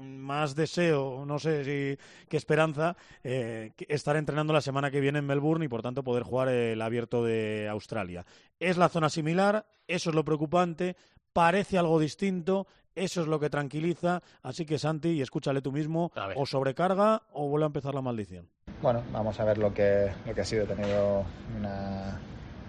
más 0.00 0.54
deseo, 0.54 1.24
no 1.26 1.38
sé 1.38 1.64
si 1.64 1.98
qué 2.28 2.36
esperanza, 2.36 2.96
eh, 3.22 3.72
estar 3.88 4.16
entrenando 4.16 4.52
la 4.52 4.60
semana 4.60 4.90
que 4.90 5.00
viene 5.00 5.18
en 5.18 5.26
Melbourne 5.26 5.64
y 5.64 5.68
por 5.68 5.82
tanto 5.82 6.02
poder 6.02 6.22
jugar 6.22 6.48
el 6.48 6.80
abierto 6.82 7.24
de 7.24 7.68
Australia. 7.68 8.24
Es 8.60 8.76
la 8.76 8.88
zona 8.88 9.08
similar, 9.08 9.66
eso 9.86 10.10
es 10.10 10.16
lo 10.16 10.24
preocupante, 10.24 10.96
parece 11.32 11.78
algo 11.78 11.98
distinto, 11.98 12.66
eso 12.94 13.20
es 13.22 13.28
lo 13.28 13.38
que 13.38 13.50
tranquiliza, 13.50 14.22
así 14.42 14.66
que 14.66 14.78
Santi, 14.78 15.10
y 15.10 15.22
escúchale 15.22 15.62
tú 15.62 15.70
mismo, 15.72 16.10
o 16.34 16.46
sobrecarga 16.46 17.22
o 17.32 17.48
vuelve 17.48 17.64
a 17.64 17.68
empezar 17.68 17.94
la 17.94 18.02
maldición. 18.02 18.48
Bueno, 18.82 19.02
vamos 19.12 19.38
a 19.40 19.44
ver 19.44 19.58
lo 19.58 19.72
que, 19.72 20.10
lo 20.26 20.34
que 20.34 20.40
ha 20.40 20.44
sido. 20.44 20.64
He 20.64 20.66
tenido 20.66 21.24
una, 21.56 22.18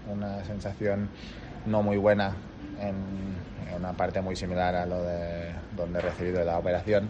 una 0.07 0.43
sensación 0.45 1.09
no 1.65 1.83
muy 1.83 1.97
buena 1.97 2.33
en, 2.79 3.29
una 3.75 3.93
parte 3.93 4.21
muy 4.21 4.35
similar 4.35 4.75
a 4.75 4.85
lo 4.85 5.01
de 5.03 5.51
donde 5.75 5.99
he 5.99 6.01
recibido 6.01 6.43
la 6.43 6.57
operación. 6.57 7.09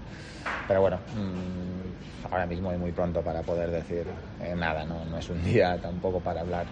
Pero 0.68 0.82
bueno, 0.82 0.98
mm, 1.16 2.32
ahora 2.32 2.46
mismo 2.46 2.72
es 2.72 2.78
muy 2.78 2.92
pronto 2.92 3.22
para 3.22 3.42
poder 3.42 3.72
decir 3.72 4.06
eh, 4.42 4.54
nada, 4.56 4.86
¿no? 4.86 5.04
no 5.06 5.18
es 5.18 5.30
un 5.30 5.44
día 5.46 5.78
tampoco 5.82 6.20
para 6.20 6.42
hablar 6.42 6.66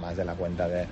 más 0.00 0.16
de 0.16 0.24
la 0.24 0.34
cuenta 0.34 0.68
de, 0.68 0.86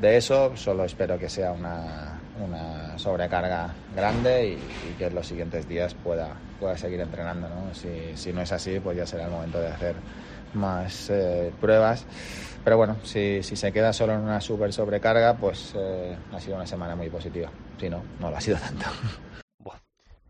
de 0.00 0.16
eso, 0.16 0.56
solo 0.56 0.84
espero 0.84 1.18
que 1.18 1.28
sea 1.28 1.52
una, 1.52 2.18
una 2.42 2.98
sobrecarga 2.98 3.74
grande 3.94 4.48
y, 4.48 4.94
que 4.98 5.06
en 5.06 5.14
los 5.14 5.26
siguientes 5.26 5.68
días 5.68 5.94
pueda, 5.94 6.30
pueda 6.60 6.76
seguir 6.76 7.00
entrenando. 7.00 7.48
¿no? 7.48 7.74
Si, 7.74 8.16
si 8.16 8.32
no 8.32 8.40
es 8.42 8.52
así, 8.52 8.80
pues 8.80 8.96
ya 8.96 9.06
será 9.06 9.24
el 9.24 9.30
momento 9.30 9.60
de 9.60 9.68
hacer 9.68 9.96
más 10.54 11.10
eh, 11.10 11.52
pruebas. 11.60 12.06
Pero 12.64 12.76
bueno, 12.78 12.96
si, 13.02 13.42
si 13.42 13.56
se 13.56 13.72
queda 13.72 13.92
solo 13.92 14.14
en 14.14 14.20
una 14.20 14.40
super 14.40 14.72
sobrecarga, 14.72 15.34
pues 15.36 15.74
eh, 15.76 16.16
ha 16.32 16.40
sido 16.40 16.56
una 16.56 16.66
semana 16.66 16.96
muy 16.96 17.10
positiva. 17.10 17.50
Si 17.78 17.90
no, 17.90 18.02
no 18.20 18.30
lo 18.30 18.36
ha 18.36 18.40
sido 18.40 18.56
tanto. 18.58 18.86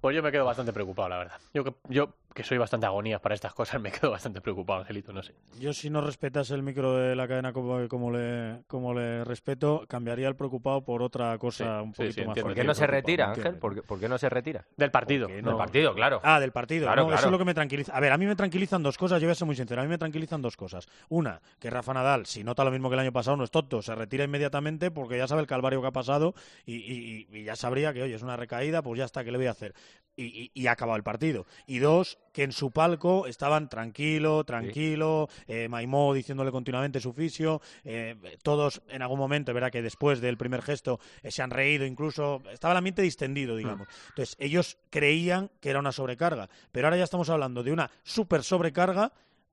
Pues 0.00 0.14
yo 0.14 0.22
me 0.22 0.30
quedo 0.30 0.44
bastante 0.44 0.72
preocupado, 0.72 1.08
la 1.08 1.18
verdad. 1.18 1.36
Yo, 1.54 1.64
yo 1.88 2.14
que 2.34 2.42
soy 2.42 2.58
bastante 2.58 2.86
agonías 2.86 3.20
para 3.20 3.34
estas 3.34 3.54
cosas, 3.54 3.80
me 3.80 3.92
quedo 3.92 4.10
bastante 4.10 4.40
preocupado, 4.40 4.80
Angelito, 4.80 5.12
no 5.12 5.22
sé. 5.22 5.34
Yo 5.58 5.72
si 5.72 5.88
no 5.88 6.00
respetas 6.00 6.50
el 6.50 6.62
micro 6.62 6.96
de 6.96 7.14
la 7.14 7.28
cadena 7.28 7.52
como, 7.52 7.88
como, 7.88 8.10
le, 8.10 8.62
como 8.66 8.92
le 8.92 9.24
respeto, 9.24 9.84
cambiaría 9.88 10.28
el 10.28 10.34
preocupado 10.34 10.84
por 10.84 11.02
otra 11.02 11.38
cosa 11.38 11.80
un 11.80 11.92
poquito 11.92 12.24
más 12.24 12.38
¿Por 12.38 12.54
qué 12.54 12.64
no 12.64 12.74
se 12.74 12.86
retira, 12.86 13.30
Ángel? 13.30 13.54
¿Por 13.56 14.00
qué, 14.00 14.08
no 14.08 14.18
se 14.18 14.28
retira? 14.28 14.66
Del 14.76 14.90
partido. 14.90 15.28
Del 15.28 15.44
partido, 15.44 15.94
claro. 15.94 16.20
Ah, 16.24 16.40
del 16.40 16.52
partido. 16.52 16.92
Eso 16.92 17.26
es 17.26 17.30
lo 17.30 17.38
que 17.38 17.44
me 17.44 17.54
tranquiliza. 17.54 17.96
A 17.96 18.00
ver, 18.00 18.12
a 18.12 18.18
mí 18.18 18.26
me 18.26 18.34
tranquilizan 18.34 18.82
dos 18.82 18.98
cosas, 18.98 19.20
yo 19.20 19.28
voy 19.28 19.32
a 19.32 19.36
ser 19.36 19.46
muy 19.46 19.56
sincero, 19.56 19.80
a 19.80 19.84
mí 19.84 19.90
me 19.90 19.98
tranquilizan 19.98 20.42
dos 20.42 20.56
cosas. 20.56 20.88
Una, 21.08 21.40
que 21.60 21.70
Rafa 21.70 21.94
Nadal, 21.94 22.26
si 22.26 22.42
nota 22.42 22.64
lo 22.64 22.72
mismo 22.72 22.88
que 22.88 22.94
el 22.94 23.00
año 23.00 23.12
pasado, 23.12 23.36
no 23.36 23.44
es 23.44 23.50
tonto, 23.50 23.80
se 23.80 23.94
retira 23.94 24.24
inmediatamente 24.24 24.90
porque 24.90 25.16
ya 25.16 25.28
sabe 25.28 25.40
el 25.40 25.46
calvario 25.46 25.80
que 25.80 25.86
ha 25.86 25.92
pasado 25.92 26.34
y, 26.66 26.74
y 27.30 27.44
ya 27.44 27.54
sabría 27.54 27.92
que, 27.92 28.02
oye, 28.02 28.14
es 28.14 28.22
una 28.22 28.36
recaída, 28.36 28.82
pues 28.82 28.98
ya 28.98 29.04
está, 29.04 29.22
¿qué 29.22 29.30
le 29.30 29.38
voy 29.38 29.46
a 29.46 29.52
hacer? 29.52 29.74
Y, 30.16 30.50
y, 30.54 30.66
ha 30.66 30.72
acabado 30.72 30.96
el 30.96 31.02
partido. 31.02 31.46
Y 31.66 31.78
dos, 31.78 32.18
que 32.32 32.42
en 32.42 32.52
su 32.52 32.70
palco 32.70 33.26
estaban 33.26 33.68
tranquilo, 33.68 34.44
tranquilo, 34.44 35.28
eh, 35.46 35.68
Maimó 35.68 36.14
diciéndole 36.14 36.50
continuamente 36.50 37.00
su 37.00 37.12
fisio, 37.12 37.60
eh, 37.84 38.16
todos 38.42 38.82
en 38.88 39.02
algún 39.02 39.18
momento, 39.18 39.52
verá 39.52 39.70
que 39.70 39.82
después 39.82 40.20
del 40.20 40.36
primer 40.36 40.62
gesto 40.62 41.00
eh, 41.22 41.30
se 41.30 41.42
han 41.42 41.50
reído 41.50 41.84
incluso, 41.84 42.42
estaba 42.52 42.72
el 42.72 42.78
ambiente 42.78 43.02
distendido, 43.02 43.56
digamos. 43.56 43.88
Mm. 43.88 44.08
Entonces, 44.10 44.36
ellos 44.38 44.78
creían 44.90 45.50
que 45.60 45.70
era 45.70 45.80
una 45.80 45.92
sobrecarga, 45.92 46.48
pero 46.72 46.86
ahora 46.86 46.96
ya 46.96 47.04
estamos 47.04 47.28
hablando 47.30 47.62
de 47.62 47.72
una 47.72 47.90
super 48.02 48.42
sobrecarga 48.42 49.12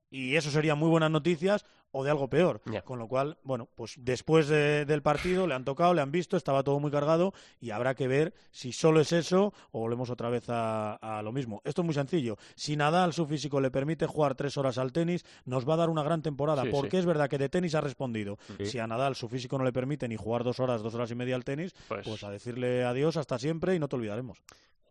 y 0.09 0.35
eso 0.35 0.51
serían 0.51 0.77
muy 0.77 0.89
buenas 0.89 1.09
noticias 1.09 1.65
o 1.91 2.03
de 2.03 2.11
algo 2.11 2.29
peor. 2.29 2.61
Con 2.85 2.99
lo 2.99 3.07
cual, 3.07 3.37
bueno, 3.43 3.67
pues 3.75 3.95
después 3.97 4.47
de- 4.47 4.85
del 4.85 5.01
partido 5.01 5.47
le 5.47 5.53
han 5.55 5.65
tocado, 5.65 5.93
le 5.93 6.01
han 6.01 6.11
visto, 6.11 6.37
estaba 6.37 6.63
todo 6.63 6.79
muy 6.79 6.91
cargado 6.91 7.33
y 7.59 7.71
habrá 7.71 7.95
que 7.95 8.07
ver 8.07 8.33
si 8.51 8.71
solo 8.71 9.01
es 9.01 9.11
eso 9.11 9.53
o 9.71 9.79
volvemos 9.79 10.09
otra 10.09 10.29
vez 10.29 10.45
a, 10.49 10.95
a 10.95 11.21
lo 11.21 11.31
mismo. 11.31 11.61
Esto 11.65 11.81
es 11.81 11.85
muy 11.85 11.93
sencillo. 11.93 12.37
Si 12.55 12.75
Nadal, 12.75 13.13
su 13.13 13.25
físico, 13.25 13.59
le 13.61 13.71
permite 13.71 14.05
jugar 14.07 14.35
tres 14.35 14.57
horas 14.57 14.77
al 14.77 14.91
tenis, 14.91 15.25
nos 15.45 15.67
va 15.67 15.73
a 15.73 15.77
dar 15.77 15.89
una 15.89 16.03
gran 16.03 16.21
temporada. 16.21 16.63
Sí, 16.63 16.69
porque 16.71 16.91
sí. 16.91 16.97
es 16.97 17.05
verdad 17.05 17.29
que 17.29 17.37
de 17.37 17.49
tenis 17.49 17.75
ha 17.75 17.81
respondido. 17.81 18.37
Sí. 18.57 18.65
Si 18.67 18.79
a 18.79 18.87
Nadal, 18.87 19.15
su 19.15 19.27
físico, 19.27 19.57
no 19.57 19.63
le 19.63 19.73
permite 19.73 20.07
ni 20.07 20.15
jugar 20.15 20.43
dos 20.43 20.59
horas, 20.59 20.81
dos 20.81 20.93
horas 20.95 21.11
y 21.11 21.15
media 21.15 21.35
al 21.35 21.43
tenis, 21.43 21.73
Pues- 21.87 22.07
pues, 22.07 22.23
a 22.23 22.29
decirle 22.29 22.83
adiós 22.83 23.17
hasta 23.17 23.37
siempre 23.37 23.75
y 23.75 23.79
no 23.79 23.87
te 23.87 23.95
olvidaremos. 23.97 24.41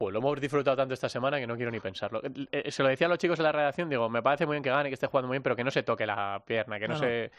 Pues 0.00 0.14
lo 0.14 0.20
hemos 0.20 0.40
disfrutado 0.40 0.78
tanto 0.78 0.94
esta 0.94 1.10
semana 1.10 1.38
que 1.38 1.46
no 1.46 1.56
quiero 1.56 1.70
ni 1.70 1.78
pensarlo. 1.78 2.22
Eh, 2.24 2.30
eh, 2.52 2.72
Se 2.72 2.82
lo 2.82 2.88
decía 2.88 3.06
a 3.06 3.10
los 3.10 3.18
chicos 3.18 3.38
en 3.38 3.42
la 3.42 3.52
redacción, 3.52 3.90
digo, 3.90 4.08
me 4.08 4.22
parece 4.22 4.46
muy 4.46 4.54
bien 4.54 4.62
que 4.62 4.70
gane, 4.70 4.88
que 4.88 4.94
esté 4.94 5.06
jugando 5.08 5.28
muy 5.28 5.34
bien, 5.34 5.42
pero 5.42 5.54
que 5.54 5.62
no 5.62 5.70
se 5.70 5.82
toque 5.82 6.06
la 6.06 6.42
pierna, 6.46 6.78
que 6.78 6.88
no, 6.88 6.94
No, 6.94 7.00
no. 7.00 7.06
se... 7.06 7.30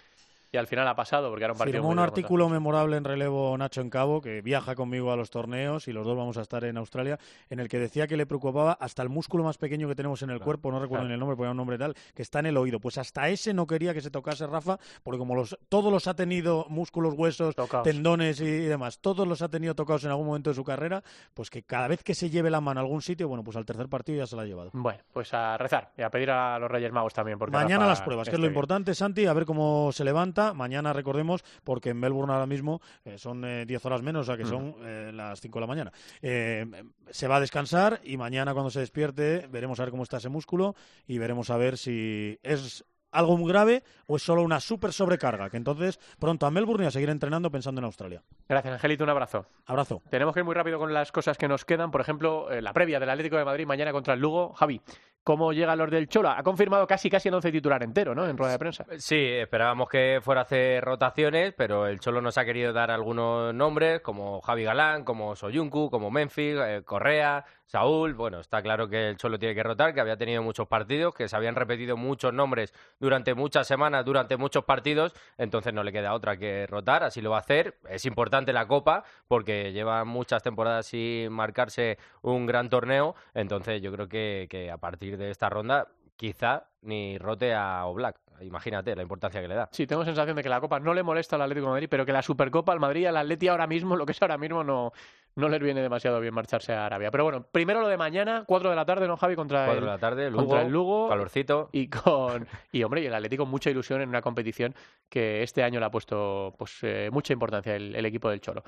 Y 0.53 0.57
al 0.57 0.67
final 0.67 0.85
ha 0.87 0.95
pasado, 0.95 1.29
porque 1.29 1.45
era 1.45 1.53
un 1.53 1.57
partido 1.57 1.75
Firmó 1.77 1.87
un 1.89 1.95
contra- 1.95 2.03
artículo 2.11 2.49
memorable 2.49 2.97
en 2.97 3.05
relevo 3.05 3.57
Nacho 3.57 3.79
en 3.79 3.89
Cabo, 3.89 4.19
que 4.19 4.41
viaja 4.41 4.75
conmigo 4.75 5.09
a 5.13 5.15
los 5.15 5.29
torneos 5.29 5.87
y 5.87 5.93
los 5.93 6.05
dos 6.05 6.17
vamos 6.17 6.37
a 6.37 6.41
estar 6.41 6.65
en 6.65 6.75
Australia, 6.77 7.17
en 7.49 7.61
el 7.61 7.69
que 7.69 7.79
decía 7.79 8.05
que 8.05 8.17
le 8.17 8.25
preocupaba 8.25 8.73
hasta 8.73 9.01
el 9.01 9.07
músculo 9.07 9.45
más 9.45 9.57
pequeño 9.57 9.87
que 9.87 9.95
tenemos 9.95 10.21
en 10.23 10.29
el 10.29 10.41
cuerpo, 10.41 10.69
no 10.69 10.79
recuerdo 10.79 11.03
claro. 11.03 11.07
ni 11.07 11.13
el 11.13 11.19
nombre, 11.21 11.37
era 11.41 11.51
un 11.51 11.57
nombre 11.57 11.77
tal, 11.77 11.95
que 12.13 12.21
está 12.21 12.39
en 12.39 12.47
el 12.47 12.57
oído. 12.57 12.81
Pues 12.81 12.97
hasta 12.97 13.29
ese 13.29 13.53
no 13.53 13.65
quería 13.65 13.93
que 13.93 14.01
se 14.01 14.11
tocase 14.11 14.45
Rafa, 14.45 14.77
porque 15.03 15.17
como 15.19 15.35
los, 15.35 15.57
todos 15.69 15.89
los 15.89 16.07
ha 16.07 16.15
tenido 16.15 16.65
músculos, 16.67 17.13
huesos, 17.15 17.55
tendones 17.85 18.41
y, 18.41 18.45
demás, 18.65 18.99
todos 18.99 19.25
los 19.25 19.41
ha 19.41 19.47
tenido 19.47 19.73
tocados 19.73 20.03
en 20.03 20.09
algún 20.09 20.27
momento 20.27 20.49
de 20.49 20.55
su 20.55 20.65
carrera, 20.65 21.01
pues 21.33 21.49
que 21.49 21.63
cada 21.63 21.87
vez 21.87 22.03
que 22.03 22.13
se 22.13 22.29
lleve 22.29 22.49
la 22.49 22.59
mano 22.59 22.81
a 22.81 22.83
algún 22.83 23.01
sitio, 23.01 23.29
bueno, 23.29 23.41
pues 23.41 23.55
al 23.55 23.65
tercer 23.65 23.87
partido 23.87 24.17
ya 24.17 24.27
se 24.27 24.35
la 24.35 24.41
ha 24.41 24.45
llevado. 24.45 24.71
Bueno, 24.73 24.99
pues 25.13 25.33
a 25.33 25.57
rezar 25.57 25.91
y 25.97 26.01
a 26.01 26.09
pedir 26.09 26.29
a 26.29 26.59
los 26.59 26.69
Reyes 26.69 26.91
Magos 26.91 27.13
también. 27.13 27.39
Porque 27.39 27.53
Mañana 27.55 27.85
Rafa 27.85 27.87
las 27.89 28.01
pruebas, 28.01 28.27
que 28.27 28.35
es 28.35 28.39
lo 28.39 28.43
bien. 28.43 28.51
importante, 28.51 28.93
Santi, 28.93 29.25
a 29.27 29.31
ver 29.33 29.45
cómo 29.45 29.91
se 29.93 30.03
levanta. 30.03 30.40
Mañana 30.55 30.93
recordemos, 30.93 31.43
porque 31.63 31.89
en 31.91 31.99
Melbourne 31.99 32.33
ahora 32.33 32.45
mismo 32.45 32.81
eh, 33.05 33.17
son 33.17 33.45
eh, 33.45 33.65
10 33.65 33.85
horas 33.85 34.01
menos, 34.01 34.21
o 34.21 34.25
sea 34.25 34.37
que 34.37 34.43
Mm. 34.43 34.47
son 34.47 34.75
eh, 34.83 35.11
las 35.13 35.39
5 35.39 35.57
de 35.57 35.61
la 35.61 35.67
mañana. 35.67 35.91
Eh, 36.21 36.65
se 37.09 37.27
va 37.27 37.37
a 37.37 37.39
descansar 37.39 37.99
y 38.03 38.17
mañana 38.17 38.53
cuando 38.53 38.69
se 38.71 38.79
despierte 38.79 39.47
veremos 39.51 39.79
a 39.79 39.83
ver 39.83 39.91
cómo 39.91 40.03
está 40.03 40.17
ese 40.17 40.29
músculo 40.29 40.75
y 41.07 41.17
veremos 41.17 41.49
a 41.49 41.57
ver 41.57 41.77
si 41.77 42.39
es 42.43 42.83
algo 43.13 43.35
muy 43.37 43.51
grave 43.51 43.83
o 44.07 44.15
es 44.15 44.23
solo 44.23 44.41
una 44.41 44.61
súper 44.61 44.93
sobrecarga, 44.93 45.49
que 45.49 45.57
entonces 45.57 45.99
pronto 46.17 46.45
a 46.45 46.51
Melbourne 46.51 46.85
y 46.85 46.87
a 46.87 46.91
seguir 46.91 47.09
entrenando 47.09 47.51
pensando 47.51 47.79
en 47.81 47.85
Australia. 47.85 48.23
Gracias, 48.47 48.73
Angelito, 48.73 49.03
un 49.03 49.09
abrazo. 49.09 49.45
Abrazo. 49.65 50.01
Tenemos 50.09 50.33
que 50.33 50.39
ir 50.39 50.45
muy 50.45 50.55
rápido 50.55 50.79
con 50.79 50.93
las 50.93 51.11
cosas 51.11 51.37
que 51.37 51.49
nos 51.49 51.65
quedan. 51.65 51.91
Por 51.91 51.99
ejemplo, 51.99 52.49
eh, 52.49 52.61
la 52.61 52.71
previa 52.71 53.01
del 53.01 53.09
Atlético 53.09 53.35
de 53.35 53.43
Madrid 53.43 53.65
mañana 53.65 53.91
contra 53.91 54.13
el 54.13 54.21
Lugo. 54.21 54.53
Javi, 54.53 54.79
¿cómo 55.23 55.53
llegan 55.53 55.77
los 55.77 55.89
del 55.91 56.07
Chola? 56.07 56.37
Ha 56.37 56.43
confirmado 56.43 56.87
casi 56.87 57.09
casi 57.09 57.29
el 57.29 57.35
once 57.35 57.51
titular 57.51 57.83
entero, 57.83 58.15
¿no? 58.15 58.27
En 58.27 58.37
rueda 58.37 58.53
de 58.53 58.59
prensa. 58.59 58.85
Sí, 58.97 59.17
esperábamos 59.17 59.89
que 59.89 60.19
fuera 60.21 60.41
a 60.41 60.43
hacer 60.43 60.83
rotaciones, 60.83 61.53
pero 61.57 61.87
el 61.87 61.99
Cholo 61.99 62.21
nos 62.21 62.37
ha 62.37 62.45
querido 62.45 62.73
dar 62.73 62.91
algunos 62.91 63.53
nombres, 63.53 64.01
como 64.01 64.41
Javi 64.41 64.63
Galán, 64.63 65.03
como 65.03 65.35
Soyuncu, 65.35 65.89
como 65.89 66.11
Memphis, 66.11 66.55
eh, 66.57 66.81
Correa, 66.85 67.45
Saúl. 67.71 68.15
Bueno, 68.15 68.41
está 68.41 68.61
claro 68.61 68.89
que 68.89 69.07
el 69.07 69.15
Cholo 69.15 69.39
tiene 69.39 69.55
que 69.55 69.63
rotar, 69.63 69.93
que 69.93 70.01
había 70.01 70.17
tenido 70.17 70.43
muchos 70.43 70.67
partidos, 70.67 71.15
que 71.15 71.29
se 71.29 71.37
habían 71.37 71.55
repetido 71.55 71.95
muchos 71.95 72.33
nombres 72.33 72.73
durante 72.99 73.33
muchas 73.33 73.65
semanas, 73.65 74.03
durante 74.03 74.35
muchos 74.35 74.65
partidos, 74.65 75.13
entonces 75.37 75.73
no 75.73 75.81
le 75.81 75.93
queda 75.93 76.13
otra 76.13 76.35
que 76.35 76.67
rotar, 76.67 77.03
así 77.03 77.21
lo 77.21 77.31
va 77.31 77.37
a 77.37 77.39
hacer. 77.39 77.77
Es 77.89 78.05
importante 78.05 78.51
la 78.51 78.67
Copa, 78.67 79.05
porque 79.29 79.71
lleva 79.71 80.03
muchas 80.03 80.43
temporadas 80.43 80.87
sin 80.87 81.31
marcarse 81.31 81.97
un 82.21 82.45
gran 82.45 82.69
torneo, 82.69 83.15
entonces 83.33 83.81
yo 83.81 83.93
creo 83.93 84.09
que, 84.09 84.47
que 84.49 84.69
a 84.69 84.77
partir 84.77 85.17
de 85.17 85.31
esta 85.31 85.49
ronda 85.49 85.87
quizá 86.17 86.67
ni 86.81 87.17
rote 87.17 87.53
a 87.53 87.85
Oblak. 87.85 88.19
Imagínate 88.41 88.95
la 88.95 89.03
importancia 89.03 89.41
que 89.41 89.47
le 89.47 89.55
da. 89.55 89.69
Sí, 89.71 89.87
tengo 89.87 90.03
sensación 90.03 90.35
de 90.35 90.43
que 90.43 90.49
la 90.49 90.59
Copa 90.59 90.79
no 90.79 90.93
le 90.93 91.03
molesta 91.03 91.35
al 91.35 91.43
Atlético 91.43 91.67
de 91.67 91.71
Madrid, 91.71 91.87
pero 91.89 92.05
que 92.05 92.11
la 92.11 92.21
Supercopa 92.21 92.73
al 92.73 92.79
Madrid 92.79 93.05
al 93.05 93.17
Atleti 93.17 93.47
ahora 93.47 93.67
mismo, 93.67 93.95
lo 93.95 94.05
que 94.05 94.11
es 94.11 94.21
ahora 94.21 94.37
mismo, 94.37 94.63
no, 94.63 94.93
no 95.35 95.49
les 95.49 95.59
viene 95.61 95.81
demasiado 95.81 96.19
bien 96.19 96.33
marcharse 96.33 96.73
a 96.73 96.85
Arabia. 96.85 97.11
Pero 97.11 97.23
bueno, 97.23 97.43
primero 97.51 97.81
lo 97.81 97.87
de 97.87 97.97
mañana, 97.97 98.43
4 98.47 98.69
de 98.69 98.75
la 98.75 98.85
tarde, 98.85 99.07
¿no, 99.07 99.17
Javi? 99.17 99.35
Contra 99.35 99.65
Cuatro 99.65 99.79
el, 99.79 99.85
de 99.85 99.91
la 99.91 99.97
tarde, 99.97 100.29
Lugo, 100.31 100.43
contra 100.45 100.61
el 100.63 100.71
Lugo. 100.71 101.09
calorcito. 101.09 101.69
Y 101.71 101.87
con 101.89 102.47
y 102.71 102.83
hombre, 102.83 103.01
y 103.01 103.05
el 103.05 103.13
Atlético 103.13 103.45
mucha 103.45 103.69
ilusión 103.69 104.01
en 104.01 104.09
una 104.09 104.21
competición 104.21 104.75
que 105.09 105.43
este 105.43 105.63
año 105.63 105.79
le 105.79 105.85
ha 105.85 105.91
puesto 105.91 106.53
pues 106.57 106.79
eh, 106.83 107.09
mucha 107.11 107.33
importancia 107.33 107.75
el, 107.75 107.95
el 107.95 108.05
equipo 108.05 108.29
del 108.29 108.41
Cholo. 108.41 108.63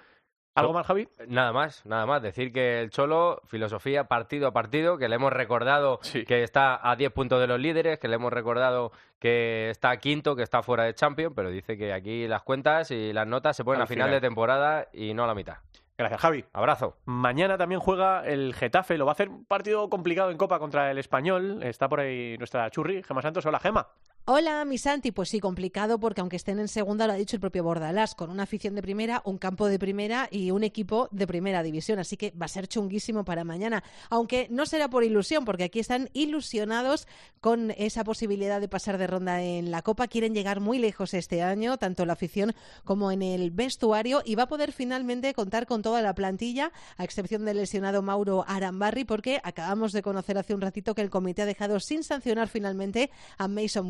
¿Algo 0.56 0.72
más, 0.72 0.86
Javi? 0.86 1.08
Nada 1.28 1.52
más, 1.52 1.84
nada 1.84 2.06
más. 2.06 2.22
Decir 2.22 2.54
que 2.54 2.80
el 2.80 2.92
Cholo, 2.92 3.42
filosofía 3.48 4.04
partido 4.04 4.48
a 4.48 4.52
partido, 4.54 5.00
que 5.00 5.10
le 5.10 5.16
hemos 5.16 5.34
recordado 5.34 6.00
que 6.28 6.44
está 6.44 6.80
a 6.88 6.96
10 6.96 7.12
puntos 7.12 7.42
de 7.42 7.48
los 7.48 7.60
líderes, 7.60 7.98
que 7.98 8.08
le 8.08 8.18
hemos 8.18 8.32
recordado 8.32 8.92
que 9.18 9.72
está 9.72 9.98
quinto, 9.98 10.36
que 10.36 10.44
está 10.44 10.62
fuera 10.62 10.84
de 10.84 10.94
Champions, 10.94 11.34
pero 11.36 11.50
dice 11.50 11.76
que 11.76 11.92
aquí 11.92 12.28
las 12.28 12.44
cuentas 12.44 12.92
y 12.92 13.14
las 13.14 13.26
notas 13.26 13.58
se 13.58 13.64
ponen 13.64 13.82
Al 13.82 13.86
a 13.86 13.88
final, 13.88 14.10
final. 14.10 14.22
de 14.22 14.28
temporada 14.28 14.88
y 14.94 15.16
no 15.16 15.24
a 15.24 15.28
la 15.28 15.34
mitad. 15.34 15.56
Gracias, 15.98 16.22
Javi. 16.22 16.46
Abrazo. 16.54 16.98
Mañana 17.06 17.58
también 17.58 17.80
juega 17.80 18.26
el 18.26 18.54
Getafe. 18.56 18.98
Lo 18.98 19.06
va 19.06 19.12
a 19.12 19.14
hacer 19.14 19.30
un 19.30 19.46
partido 19.46 19.90
complicado 19.90 20.32
en 20.32 20.38
Copa 20.38 20.58
contra 20.60 20.90
el 20.90 20.98
Español. 20.98 21.62
Está 21.62 21.88
por 21.88 22.00
ahí 22.00 22.36
nuestra 22.38 22.70
Churri, 22.72 23.04
Gema 23.04 23.22
Santos. 23.22 23.46
Hola, 23.46 23.60
Gema. 23.60 23.88
Hola, 24.26 24.64
mi 24.64 24.78
Santi. 24.78 25.12
Pues 25.12 25.28
sí, 25.28 25.42
complicado 25.42 26.00
porque 26.00 26.22
aunque 26.22 26.38
estén 26.38 26.58
en 26.58 26.70
segunda, 26.70 27.08
lo 27.08 27.12
ha 27.12 27.18
dicho 27.18 27.36
el 27.36 27.42
propio 27.42 27.62
Bordalás, 27.66 28.16
con 28.16 28.30
una 28.30 28.44
afición 28.44 28.74
de 28.74 28.82
primera, 28.82 29.22
un 29.26 29.38
campo 29.38 29.68
de 29.68 29.78
primera 29.78 30.30
y 30.32 30.52
un 30.52 30.64
equipo 30.64 31.10
de 31.12 31.28
primera 31.28 31.62
división. 31.62 32.00
Así 32.00 32.16
que 32.16 32.32
va 32.32 32.46
a 32.46 32.48
ser 32.48 32.70
chunguísimo 32.70 33.26
para 33.26 33.44
mañana. 33.44 33.84
Aunque 34.10 34.48
no 34.50 34.66
será 34.66 34.90
por 34.90 35.04
ilusión, 35.04 35.44
porque 35.44 35.66
aquí 35.66 35.82
están 35.82 36.10
ilusionados 36.14 37.06
con 37.42 37.72
esa 37.72 38.06
posibilidad 38.06 38.62
de 38.62 38.70
pasar 38.70 38.98
de 38.98 39.08
ronda 39.08 39.42
en 39.42 39.72
la 39.72 39.82
Copa. 39.82 40.08
Quieren 40.08 40.34
llegar 40.34 40.62
muy 40.62 40.80
lejos 40.80 41.14
este 41.14 41.42
año, 41.42 41.76
tanto 41.76 42.06
la 42.06 42.14
afición 42.14 42.54
como 42.86 43.12
en 43.12 43.24
el 43.24 43.52
vestuario, 43.52 44.22
y 44.24 44.36
va 44.36 44.44
a 44.44 44.48
poder 44.48 44.72
finalmente 44.72 45.34
contar 45.34 45.68
con 45.68 45.82
toda 45.82 46.02
la 46.02 46.16
plantilla, 46.16 46.72
a 46.96 47.04
excepción 47.04 47.44
del 47.44 47.58
lesionado 47.58 48.02
Mauro 48.02 48.46
Arambarri, 48.48 49.04
porque 49.04 49.42
acabamos 49.44 49.92
de 49.92 50.02
conocer 50.02 50.38
hace 50.38 50.54
un 50.54 50.62
ratito 50.62 50.96
que 50.96 51.02
el 51.02 51.10
comité 51.10 51.42
ha 51.42 51.46
dejado 51.46 51.82
sin 51.82 52.06
sancionar 52.06 52.48
finalmente 52.48 53.12
a 53.38 53.50
Mason 53.50 53.90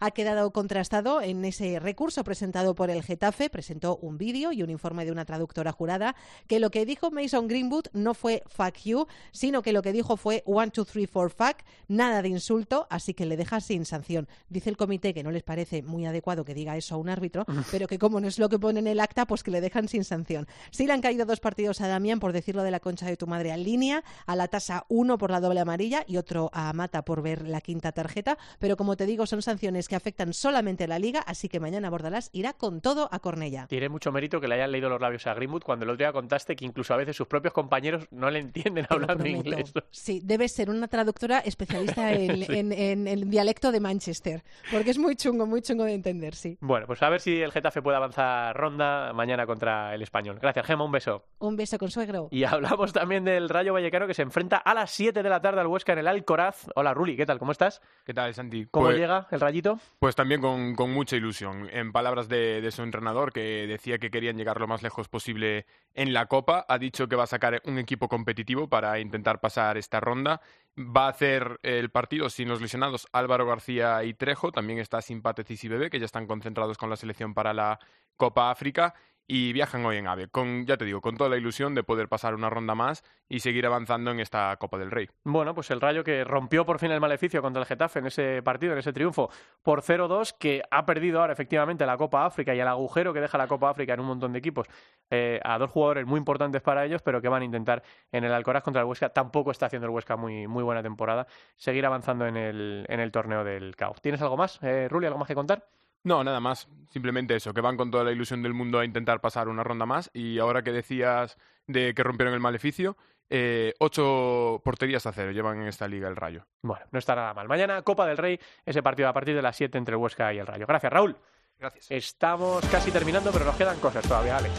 Ha 0.00 0.10
quedado 0.10 0.50
contrastado 0.52 1.20
en 1.20 1.44
ese 1.44 1.78
recurso 1.78 2.24
presentado 2.24 2.74
por 2.74 2.90
el 2.90 3.02
Getafe. 3.02 3.50
Presentó 3.50 3.96
un 3.96 4.18
vídeo 4.18 4.52
y 4.52 4.62
un 4.62 4.70
informe 4.70 5.04
de 5.04 5.12
una 5.12 5.24
traductora 5.24 5.72
jurada 5.72 6.14
que 6.46 6.60
lo 6.60 6.70
que 6.70 6.86
dijo 6.86 7.10
Mason 7.10 7.48
Greenwood 7.48 7.86
no 7.92 8.14
fue 8.14 8.42
fuck 8.46 8.76
you, 8.84 9.06
sino 9.32 9.62
que 9.62 9.72
lo 9.72 9.82
que 9.82 9.92
dijo 9.92 10.16
fue 10.16 10.42
one, 10.46 10.70
two, 10.70 10.84
three, 10.84 11.06
four, 11.06 11.30
fuck, 11.30 11.58
nada 11.88 12.22
de 12.22 12.28
insulto, 12.28 12.86
así 12.90 13.14
que 13.14 13.26
le 13.26 13.36
deja 13.36 13.60
sin 13.60 13.84
sanción. 13.84 14.28
Dice 14.48 14.70
el 14.70 14.76
comité 14.76 15.14
que 15.14 15.22
no 15.22 15.30
les 15.30 15.42
parece 15.42 15.82
muy 15.82 16.06
adecuado 16.06 16.44
que 16.44 16.54
diga 16.54 16.76
eso 16.76 16.94
a 16.94 16.98
un 16.98 17.08
árbitro, 17.08 17.44
pero 17.70 17.86
que 17.86 17.98
como 17.98 18.20
no 18.20 18.28
es 18.28 18.38
lo 18.38 18.48
que 18.48 18.58
pone 18.58 18.80
en 18.80 18.86
el 18.86 19.00
acta, 19.00 19.26
pues 19.26 19.42
que 19.42 19.50
le 19.50 19.60
dejan 19.60 19.88
sin 19.88 20.04
sanción. 20.04 20.46
Sí 20.70 20.86
le 20.86 20.92
han 20.92 21.00
caído 21.00 21.26
dos 21.26 21.40
partidos 21.40 21.80
a 21.80 21.88
Damián, 21.88 22.20
por 22.20 22.32
decirlo 22.32 22.62
de 22.62 22.70
la 22.70 22.80
concha 22.80 23.06
de 23.06 23.16
tu 23.16 23.26
madre, 23.26 23.50
en 23.50 23.62
línea, 23.62 24.04
a 24.26 24.36
la 24.36 24.48
tasa 24.48 24.84
uno 24.88 25.18
por 25.18 25.30
la 25.30 25.40
doble 25.40 25.60
amarilla 25.60 26.04
y 26.06 26.16
otro 26.16 26.50
a 26.52 26.72
Mata 26.72 27.02
por 27.02 27.22
ver 27.22 27.46
la 27.46 27.60
quinta 27.60 27.92
tarjeta, 27.92 28.38
pero 28.58 28.76
como 28.76 28.96
te 28.96 29.06
digo, 29.06 29.26
son 29.26 29.42
sanciones 29.42 29.49
que 29.58 29.96
afectan 29.96 30.32
solamente 30.32 30.84
a 30.84 30.86
la 30.86 30.98
liga, 30.98 31.20
así 31.20 31.48
que 31.48 31.58
mañana 31.60 31.90
Bordalás 31.90 32.30
irá 32.32 32.52
con 32.52 32.80
todo 32.80 33.08
a 33.10 33.18
Cornella. 33.18 33.66
Tiene 33.68 33.88
mucho 33.88 34.12
mérito 34.12 34.40
que 34.40 34.46
le 34.48 34.54
hayan 34.54 34.70
leído 34.72 34.88
los 34.88 35.00
labios 35.00 35.26
a 35.26 35.34
Greenwood 35.34 35.62
cuando 35.62 35.84
el 35.84 35.90
otro 35.90 35.98
día 36.04 36.12
contaste 36.12 36.54
que 36.56 36.64
incluso 36.64 36.94
a 36.94 36.96
veces 36.96 37.16
sus 37.16 37.26
propios 37.26 37.52
compañeros 37.52 38.06
no 38.10 38.30
le 38.30 38.38
entienden 38.38 38.86
Te 38.86 38.94
hablando 38.94 39.26
inglés. 39.26 39.72
Sí, 39.90 40.20
debe 40.22 40.48
ser 40.48 40.70
una 40.70 40.86
traductora 40.88 41.38
especialista 41.40 42.12
en, 42.12 42.44
Sí. 42.44 42.58
en- 42.58 42.72
en 42.72 43.08
el 43.08 43.28
dialecto 43.28 43.72
de 43.72 43.80
Manchester, 43.80 44.42
porque 44.70 44.90
es 44.90 44.98
muy 44.98 45.16
chungo, 45.16 45.46
muy 45.46 45.62
chungo 45.62 45.84
de 45.84 45.94
entender, 45.94 46.34
sí. 46.34 46.56
Bueno, 46.60 46.86
pues 46.86 47.02
a 47.02 47.08
ver 47.08 47.20
si 47.20 47.40
el 47.40 47.50
Getafe 47.52 47.82
puede 47.82 47.96
avanzar 47.96 48.56
ronda 48.56 49.12
mañana 49.12 49.46
contra 49.46 49.94
el 49.94 50.02
Español. 50.02 50.38
Gracias, 50.40 50.66
Gema, 50.66 50.84
un 50.84 50.92
beso. 50.92 51.24
Un 51.38 51.56
beso 51.56 51.78
con 51.78 51.90
suegro. 51.90 52.28
Y 52.30 52.44
hablamos 52.44 52.92
también 52.92 53.24
del 53.24 53.48
Rayo 53.48 53.72
Vallecano 53.72 54.06
que 54.06 54.14
se 54.14 54.22
enfrenta 54.22 54.58
a 54.58 54.74
las 54.74 54.90
7 54.92 55.22
de 55.22 55.28
la 55.28 55.40
tarde 55.40 55.60
al 55.60 55.66
Huesca 55.66 55.92
en 55.92 55.98
el 56.00 56.08
Alcoraz. 56.08 56.66
Hola, 56.74 56.94
Ruli, 56.94 57.16
¿qué 57.16 57.26
tal? 57.26 57.38
¿Cómo 57.38 57.52
estás? 57.52 57.80
¿Qué 58.04 58.14
tal, 58.14 58.32
Santi? 58.34 58.66
¿Cómo 58.70 58.86
Pues- 58.86 58.98
llega 58.98 59.26
el 59.30 59.39
Rayito? 59.40 59.78
Pues 59.98 60.14
también 60.14 60.40
con, 60.40 60.90
mucha 60.92 61.16
ilusión. 61.16 61.68
En 61.72 61.92
palabras 61.92 62.28
de, 62.28 62.68
su 62.70 62.82
entrenador, 62.82 63.32
que 63.32 63.66
decía 63.66 63.98
que 63.98 64.10
querían 64.10 64.36
llegar 64.36 64.60
lo 64.60 64.68
más 64.68 64.82
lejos 64.82 65.08
posible 65.08 65.66
en 65.94 66.12
la 66.12 66.26
Copa, 66.26 66.64
ha 66.68 66.78
dicho 66.78 67.08
que 67.08 67.16
va 67.16 67.24
a 67.24 67.26
sacar 67.26 67.62
un 67.64 67.78
equipo 67.78 68.08
competitivo 68.08 68.68
para 68.68 68.98
intentar 69.00 69.40
pasar 69.40 69.76
esta 69.76 70.00
ronda. 70.00 70.40
Va 70.78 71.06
a 71.06 71.10
hacer 71.10 71.58
el 71.62 71.90
partido 71.90 72.30
sin 72.30 72.48
los 72.48 72.60
lesionados 72.60 73.08
Álvaro 73.12 73.46
García 73.46 74.04
y 74.04 74.14
Trejo. 74.14 74.52
También 74.52 74.78
está 74.78 75.02
Simpatecis 75.02 75.64
y 75.64 75.68
Bebé, 75.68 75.90
que 75.90 75.98
ya 75.98 76.06
están 76.06 76.26
concentrados 76.26 76.78
con 76.78 76.90
la 76.90 76.96
selección 76.96 77.34
para 77.34 77.52
la 77.52 77.78
Copa 78.16 78.50
África. 78.50 78.94
Y 79.32 79.52
viajan 79.52 79.86
hoy 79.86 79.96
en 79.96 80.08
AVE, 80.08 80.26
con, 80.26 80.66
ya 80.66 80.76
te 80.76 80.84
digo, 80.84 81.00
con 81.00 81.16
toda 81.16 81.30
la 81.30 81.36
ilusión 81.36 81.72
de 81.72 81.84
poder 81.84 82.08
pasar 82.08 82.34
una 82.34 82.50
ronda 82.50 82.74
más 82.74 83.04
y 83.28 83.38
seguir 83.38 83.64
avanzando 83.64 84.10
en 84.10 84.18
esta 84.18 84.56
Copa 84.56 84.76
del 84.76 84.90
Rey. 84.90 85.08
Bueno, 85.22 85.54
pues 85.54 85.70
el 85.70 85.80
Rayo 85.80 86.02
que 86.02 86.24
rompió 86.24 86.66
por 86.66 86.80
fin 86.80 86.90
el 86.90 87.00
maleficio 87.00 87.40
contra 87.40 87.62
el 87.62 87.66
Getafe 87.68 88.00
en 88.00 88.06
ese 88.06 88.42
partido, 88.42 88.72
en 88.72 88.80
ese 88.80 88.92
triunfo 88.92 89.30
por 89.62 89.82
0-2, 89.82 90.34
que 90.36 90.64
ha 90.68 90.84
perdido 90.84 91.20
ahora 91.20 91.32
efectivamente 91.32 91.86
la 91.86 91.96
Copa 91.96 92.26
África 92.26 92.56
y 92.56 92.58
el 92.58 92.66
agujero 92.66 93.14
que 93.14 93.20
deja 93.20 93.38
la 93.38 93.46
Copa 93.46 93.70
África 93.70 93.94
en 93.94 94.00
un 94.00 94.06
montón 94.06 94.32
de 94.32 94.40
equipos 94.40 94.66
eh, 95.10 95.38
a 95.44 95.58
dos 95.58 95.70
jugadores 95.70 96.06
muy 96.06 96.18
importantes 96.18 96.60
para 96.60 96.84
ellos, 96.84 97.00
pero 97.00 97.22
que 97.22 97.28
van 97.28 97.42
a 97.42 97.44
intentar 97.44 97.84
en 98.10 98.24
el 98.24 98.32
Alcoraz 98.32 98.64
contra 98.64 98.82
el 98.82 98.88
Huesca. 98.88 99.10
Tampoco 99.10 99.52
está 99.52 99.66
haciendo 99.66 99.86
el 99.86 99.92
Huesca 99.92 100.16
muy, 100.16 100.48
muy 100.48 100.64
buena 100.64 100.82
temporada, 100.82 101.28
seguir 101.56 101.86
avanzando 101.86 102.26
en 102.26 102.36
el, 102.36 102.84
en 102.88 102.98
el 102.98 103.12
torneo 103.12 103.44
del 103.44 103.76
CAO. 103.76 103.94
¿Tienes 104.02 104.20
algo 104.22 104.36
más, 104.36 104.60
eh, 104.64 104.88
Ruli, 104.90 105.06
algo 105.06 105.20
más 105.20 105.28
que 105.28 105.36
contar? 105.36 105.68
No, 106.04 106.24
nada 106.24 106.40
más. 106.40 106.68
Simplemente 106.90 107.36
eso, 107.36 107.54
que 107.54 107.60
van 107.60 107.76
con 107.76 107.90
toda 107.90 108.04
la 108.04 108.12
ilusión 108.12 108.42
del 108.42 108.54
mundo 108.54 108.78
a 108.78 108.84
intentar 108.84 109.20
pasar 109.20 109.48
una 109.48 109.62
ronda 109.62 109.86
más. 109.86 110.10
Y 110.12 110.38
ahora 110.38 110.62
que 110.62 110.72
decías 110.72 111.36
de 111.66 111.94
que 111.94 112.02
rompieron 112.02 112.34
el 112.34 112.40
maleficio, 112.40 112.96
eh, 113.28 113.74
ocho 113.78 114.60
porterías 114.64 115.06
a 115.06 115.12
cero 115.12 115.30
llevan 115.30 115.62
en 115.62 115.68
esta 115.68 115.86
liga 115.86 116.08
el 116.08 116.16
Rayo. 116.16 116.46
Bueno, 116.62 116.84
no 116.90 116.98
está 116.98 117.14
nada 117.14 117.32
mal. 117.32 117.46
Mañana, 117.46 117.82
Copa 117.82 118.06
del 118.06 118.16
Rey, 118.16 118.40
ese 118.64 118.82
partido 118.82 119.08
a 119.08 119.12
partir 119.12 119.36
de 119.36 119.42
las 119.42 119.56
7 119.56 119.78
entre 119.78 119.94
el 119.94 120.00
Huesca 120.00 120.34
y 120.34 120.38
el 120.38 120.46
Rayo. 120.46 120.66
Gracias, 120.66 120.92
Raúl. 120.92 121.16
Gracias. 121.58 121.90
Estamos 121.90 122.64
casi 122.66 122.90
terminando, 122.90 123.30
pero 123.32 123.44
nos 123.44 123.56
quedan 123.56 123.78
cosas 123.78 124.06
todavía, 124.06 124.38
Alex. 124.38 124.54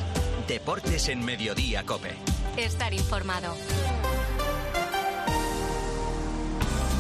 Deportes 0.48 1.10
en 1.10 1.26
Mediodía, 1.26 1.84
Cope. 1.86 2.16
Estar 2.58 2.94
informado. 2.94 3.54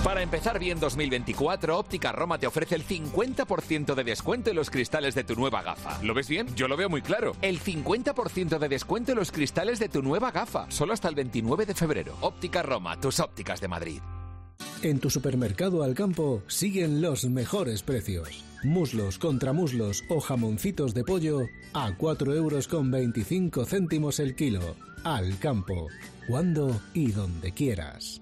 Para 0.03 0.23
empezar 0.23 0.57
bien 0.57 0.79
2024, 0.79 1.77
Óptica 1.77 2.11
Roma 2.11 2.39
te 2.39 2.47
ofrece 2.47 2.73
el 2.73 2.83
50% 2.83 3.93
de 3.93 4.03
descuento 4.03 4.49
en 4.49 4.55
los 4.55 4.71
cristales 4.71 5.13
de 5.13 5.23
tu 5.23 5.35
nueva 5.35 5.61
gafa. 5.61 6.01
¿Lo 6.01 6.15
ves 6.15 6.27
bien? 6.27 6.47
Yo 6.55 6.67
lo 6.67 6.75
veo 6.75 6.89
muy 6.89 7.03
claro. 7.03 7.33
El 7.43 7.59
50% 7.59 8.57
de 8.57 8.67
descuento 8.67 9.11
en 9.11 9.19
los 9.19 9.31
cristales 9.31 9.77
de 9.77 9.89
tu 9.89 10.01
nueva 10.01 10.31
gafa, 10.31 10.65
solo 10.71 10.93
hasta 10.93 11.07
el 11.07 11.13
29 11.13 11.67
de 11.67 11.75
febrero. 11.75 12.15
Óptica 12.21 12.63
Roma, 12.63 12.99
tus 12.99 13.19
ópticas 13.19 13.61
de 13.61 13.67
Madrid. 13.67 14.01
En 14.81 14.99
tu 14.99 15.11
supermercado 15.11 15.83
al 15.83 15.93
campo 15.93 16.41
siguen 16.47 16.99
los 16.99 17.25
mejores 17.25 17.83
precios. 17.83 18.43
Muslos, 18.63 19.19
contramuslos 19.19 20.03
o 20.09 20.19
jamoncitos 20.19 20.95
de 20.95 21.03
pollo 21.03 21.41
a 21.73 21.95
4 21.95 22.33
euros 22.33 22.67
con 22.67 22.89
25 22.89 23.65
céntimos 23.65 24.19
el 24.19 24.35
kilo. 24.35 24.75
Al 25.03 25.37
campo, 25.37 25.89
cuando 26.27 26.81
y 26.95 27.11
donde 27.11 27.51
quieras. 27.51 28.21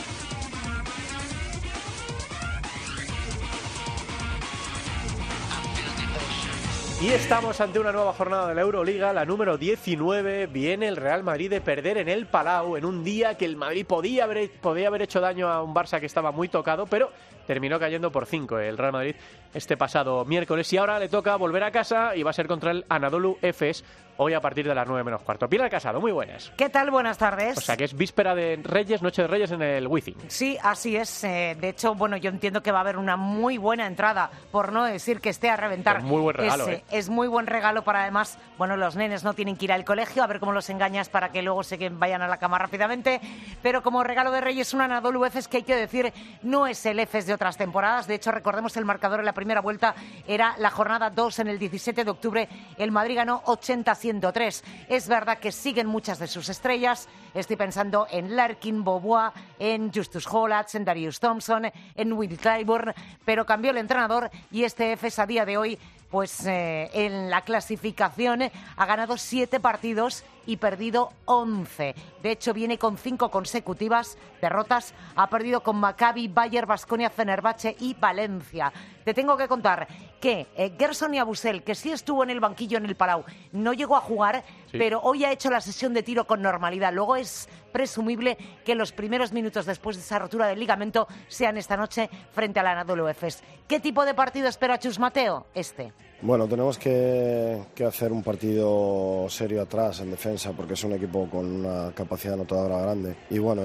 Y 7.01 7.09
estamos 7.13 7.59
ante 7.59 7.79
una 7.79 7.91
nueva 7.91 8.13
jornada 8.13 8.47
de 8.47 8.53
la 8.53 8.61
Euroliga, 8.61 9.11
la 9.11 9.25
número 9.25 9.57
19. 9.57 10.45
Viene 10.45 10.87
el 10.87 10.97
Real 10.97 11.23
Madrid 11.23 11.49
de 11.49 11.59
perder 11.59 11.97
en 11.97 12.07
el 12.07 12.27
Palau 12.27 12.77
en 12.77 12.85
un 12.85 13.03
día 13.03 13.35
que 13.37 13.45
el 13.45 13.55
Madrid 13.55 13.87
podía 13.87 14.25
haber, 14.25 14.51
haber 14.63 15.01
hecho 15.01 15.19
daño 15.19 15.47
a 15.47 15.63
un 15.63 15.73
Barça 15.73 15.99
que 15.99 16.05
estaba 16.05 16.31
muy 16.31 16.47
tocado, 16.47 16.85
pero 16.85 17.09
terminó 17.51 17.77
cayendo 17.81 18.13
por 18.13 18.27
5 18.27 18.59
el 18.59 18.77
Real 18.77 18.93
Madrid 18.93 19.13
este 19.53 19.75
pasado 19.75 20.23
miércoles. 20.23 20.71
Y 20.71 20.77
ahora 20.77 20.97
le 20.99 21.09
toca 21.09 21.35
volver 21.35 21.65
a 21.65 21.71
casa 21.71 22.15
y 22.15 22.23
va 22.23 22.29
a 22.29 22.33
ser 22.33 22.47
contra 22.47 22.71
el 22.71 22.85
Anadolu 22.87 23.37
Efes 23.41 23.83
hoy 24.17 24.33
a 24.33 24.39
partir 24.39 24.67
de 24.67 24.75
las 24.75 24.87
9 24.87 25.03
menos 25.03 25.21
cuarto. 25.21 25.49
Pilar 25.49 25.69
Casado, 25.69 25.99
muy 25.99 26.11
buenas. 26.11 26.51
¿Qué 26.55 26.69
tal? 26.69 26.91
Buenas 26.91 27.17
tardes. 27.17 27.57
O 27.57 27.61
sea 27.61 27.75
que 27.75 27.85
es 27.85 27.95
víspera 27.95 28.35
de 28.35 28.59
Reyes, 28.63 29.01
Noche 29.01 29.23
de 29.23 29.27
Reyes 29.27 29.51
en 29.51 29.61
el 29.63 29.87
Wizzing. 29.87 30.15
Sí, 30.27 30.57
así 30.61 30.95
es. 30.95 31.23
Eh, 31.23 31.57
de 31.59 31.69
hecho, 31.69 31.95
bueno, 31.95 32.17
yo 32.17 32.29
entiendo 32.29 32.61
que 32.61 32.71
va 32.71 32.79
a 32.79 32.81
haber 32.81 32.97
una 32.97 33.17
muy 33.17 33.57
buena 33.57 33.87
entrada, 33.87 34.29
por 34.51 34.71
no 34.71 34.85
decir 34.85 35.21
que 35.21 35.29
esté 35.29 35.49
a 35.49 35.55
reventar. 35.57 35.97
Es 35.97 36.03
muy 36.03 36.21
buen 36.21 36.35
regalo, 36.35 36.67
es, 36.67 36.77
¿eh? 36.77 36.83
es 36.91 37.09
muy 37.09 37.27
buen 37.27 37.47
regalo 37.47 37.83
para 37.83 38.03
además, 38.03 38.37
bueno, 38.57 38.77
los 38.77 38.95
nenes 38.95 39.23
no 39.23 39.33
tienen 39.33 39.57
que 39.57 39.65
ir 39.65 39.71
al 39.71 39.85
colegio, 39.85 40.23
a 40.23 40.27
ver 40.27 40.39
cómo 40.39 40.51
los 40.51 40.69
engañas 40.69 41.09
para 41.09 41.31
que 41.31 41.41
luego 41.41 41.63
se 41.63 41.89
vayan 41.89 42.21
a 42.21 42.27
la 42.27 42.37
cama 42.37 42.59
rápidamente. 42.59 43.19
Pero 43.63 43.81
como 43.81 44.03
regalo 44.03 44.31
de 44.31 44.41
Reyes, 44.41 44.73
un 44.73 44.81
Anadolu 44.81 45.25
Efes 45.25 45.47
que 45.47 45.57
hay 45.57 45.63
que 45.63 45.75
decir 45.75 46.13
no 46.43 46.67
es 46.67 46.85
el 46.85 46.99
Efes 46.99 47.25
de 47.25 47.33
otras 47.41 47.57
temporadas. 47.57 48.05
De 48.05 48.13
hecho, 48.13 48.29
recordemos 48.29 48.77
el 48.77 48.85
marcador 48.85 49.19
en 49.19 49.25
la 49.25 49.33
primera 49.33 49.61
vuelta 49.61 49.95
era 50.27 50.53
la 50.59 50.69
jornada 50.69 51.09
2 51.09 51.39
en 51.39 51.47
el 51.47 51.57
17 51.57 52.05
de 52.05 52.11
octubre. 52.11 52.47
El 52.77 52.91
Madrid 52.91 53.15
ganó 53.15 53.41
80-103. 53.45 54.61
Es 54.87 55.07
verdad 55.07 55.39
que 55.39 55.51
siguen 55.51 55.87
muchas 55.87 56.19
de 56.19 56.27
sus 56.27 56.49
estrellas. 56.49 57.09
Estoy 57.33 57.55
pensando 57.55 58.05
en 58.11 58.35
Larkin, 58.35 58.83
Bobois, 58.83 59.31
en 59.57 59.91
Justus 59.91 60.27
Hollatz, 60.27 60.75
en 60.75 60.85
Darius 60.85 61.19
Thompson, 61.19 61.63
en 61.95 62.13
Will 62.13 62.37
Clyburn, 62.37 62.93
pero 63.25 63.43
cambió 63.43 63.71
el 63.71 63.77
entrenador 63.77 64.29
y 64.51 64.63
este 64.63 64.91
EFES 64.91 65.17
a 65.17 65.25
día 65.25 65.43
de 65.43 65.57
hoy 65.57 65.79
pues 66.11 66.45
eh, 66.45 66.89
en 66.93 67.29
la 67.29 67.41
clasificación 67.41 68.43
ha 68.75 68.85
ganado 68.85 69.17
siete 69.17 69.61
partidos 69.61 70.25
y 70.45 70.57
perdido 70.57 71.09
once. 71.25 71.95
De 72.21 72.31
hecho, 72.31 72.53
viene 72.53 72.77
con 72.77 72.97
cinco 72.97 73.29
consecutivas 73.31 74.17
derrotas. 74.41 74.93
Ha 75.15 75.27
perdido 75.29 75.61
con 75.61 75.77
Maccabi, 75.77 76.27
Bayer, 76.27 76.65
Basconia, 76.65 77.09
Fenerbahce 77.09 77.75
y 77.79 77.93
Valencia. 77.93 78.71
Te 79.05 79.13
tengo 79.13 79.35
que 79.37 79.47
contar 79.47 79.87
que 80.19 80.47
eh, 80.55 80.73
Gerson 80.77 81.13
y 81.15 81.19
Abusel, 81.19 81.63
que 81.63 81.73
sí 81.75 81.91
estuvo 81.91 82.23
en 82.23 82.29
el 82.29 82.39
banquillo 82.39 82.77
en 82.77 82.85
el 82.85 82.95
Palau, 82.95 83.23
no 83.51 83.73
llegó 83.73 83.95
a 83.97 84.01
jugar, 84.01 84.43
Sí. 84.71 84.77
pero 84.77 85.01
hoy 85.01 85.25
ha 85.25 85.31
hecho 85.31 85.49
la 85.49 85.59
sesión 85.59 85.93
de 85.93 86.03
tiro 86.03 86.25
con 86.25 86.41
normalidad. 86.41 86.93
Luego 86.93 87.15
es 87.17 87.49
presumible 87.73 88.37
que 88.63 88.75
los 88.75 88.91
primeros 88.91 89.33
minutos 89.33 89.65
después 89.65 89.95
de 89.97 90.01
esa 90.03 90.19
rotura 90.19 90.47
del 90.47 90.59
ligamento 90.59 91.07
sean 91.27 91.57
esta 91.57 91.75
noche 91.75 92.09
frente 92.31 92.59
al 92.59 92.67
Anadolu 92.67 93.07
Efes. 93.07 93.43
¿Qué 93.67 93.79
tipo 93.79 94.05
de 94.05 94.13
partido 94.13 94.47
espera 94.47 94.79
Chus 94.79 94.99
Mateo? 94.99 95.47
Este. 95.53 95.91
Bueno, 96.23 96.47
tenemos 96.47 96.77
que, 96.77 97.63
que 97.73 97.83
hacer 97.83 98.11
un 98.11 98.21
partido 98.21 99.25
serio 99.27 99.63
atrás 99.63 100.01
en 100.01 100.11
defensa 100.11 100.51
porque 100.51 100.73
es 100.75 100.83
un 100.83 100.93
equipo 100.93 101.27
con 101.27 101.45
una 101.65 101.91
capacidad 101.95 102.35
anotadora 102.35 102.79
grande. 102.79 103.15
Y 103.31 103.39
bueno, 103.39 103.61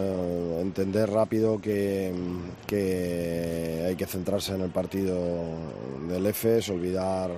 entender 0.60 1.10
rápido 1.10 1.60
que, 1.60 2.14
que 2.66 3.84
hay 3.88 3.94
que 3.96 4.06
centrarse 4.06 4.54
en 4.54 4.62
el 4.62 4.70
partido 4.70 5.18
del 6.08 6.24
EFES, 6.24 6.70
olvidar 6.70 7.30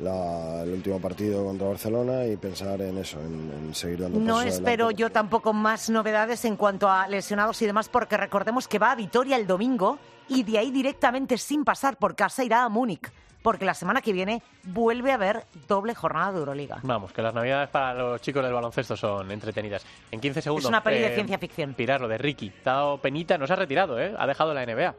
la- 0.00 0.62
el 0.62 0.72
último 0.72 0.98
partido 1.00 1.44
contra 1.44 1.68
Barcelona 1.68 2.24
y 2.26 2.38
pensar 2.38 2.80
en 2.80 2.96
eso, 2.96 3.20
en, 3.20 3.50
en 3.68 3.74
seguir 3.74 4.00
dando 4.00 4.18
No 4.20 4.40
espero 4.40 4.84
adelante. 4.86 5.00
yo 5.02 5.10
tampoco 5.10 5.52
más 5.52 5.90
novedades 5.90 6.46
en 6.46 6.56
cuanto 6.56 6.88
a 6.88 7.06
lesionados 7.08 7.60
y 7.60 7.66
demás, 7.66 7.90
porque 7.90 8.16
recordemos 8.16 8.66
que 8.68 8.78
va 8.78 8.92
a 8.92 8.94
Vitoria 8.96 9.36
el 9.36 9.46
domingo 9.46 9.98
y 10.28 10.44
de 10.44 10.56
ahí 10.56 10.70
directamente 10.70 11.36
sin 11.36 11.62
pasar 11.64 11.98
por 11.98 12.14
casa 12.16 12.42
irá 12.42 12.64
a 12.64 12.70
Múnich, 12.70 13.10
porque 13.42 13.64
la 13.64 13.74
semana 13.74 14.02
que 14.02 14.12
viene 14.12 14.42
vuelve 14.64 15.12
a 15.12 15.14
haber 15.14 15.44
doble 15.66 15.94
jornada 15.94 16.32
de 16.32 16.38
Euroliga. 16.40 16.78
Vamos, 16.82 17.12
que 17.12 17.22
las 17.22 17.32
navidades 17.34 17.68
para 17.70 17.94
los 17.94 18.20
chicos 18.20 18.42
del 18.44 18.52
baloncesto 18.52 18.96
son 18.96 19.30
entretenidas. 19.30 19.84
En 20.10 20.20
15 20.20 20.42
segundos. 20.42 20.64
Es 20.64 20.68
una 20.68 20.82
peli 20.82 20.98
de 20.98 21.12
eh, 21.12 21.14
ciencia 21.14 21.38
ficción. 21.38 21.74
Pilar, 21.74 22.00
lo 22.00 22.08
de 22.08 22.18
Ricky. 22.18 22.50
Te 22.50 22.68
ha 22.70 22.74
dado 22.74 22.98
penita, 22.98 23.38
no 23.38 23.46
se 23.46 23.52
ha 23.52 23.56
retirado, 23.56 23.98
¿eh? 24.00 24.14
Ha 24.18 24.26
dejado 24.26 24.52
la 24.52 24.64
NBA. 24.66 24.94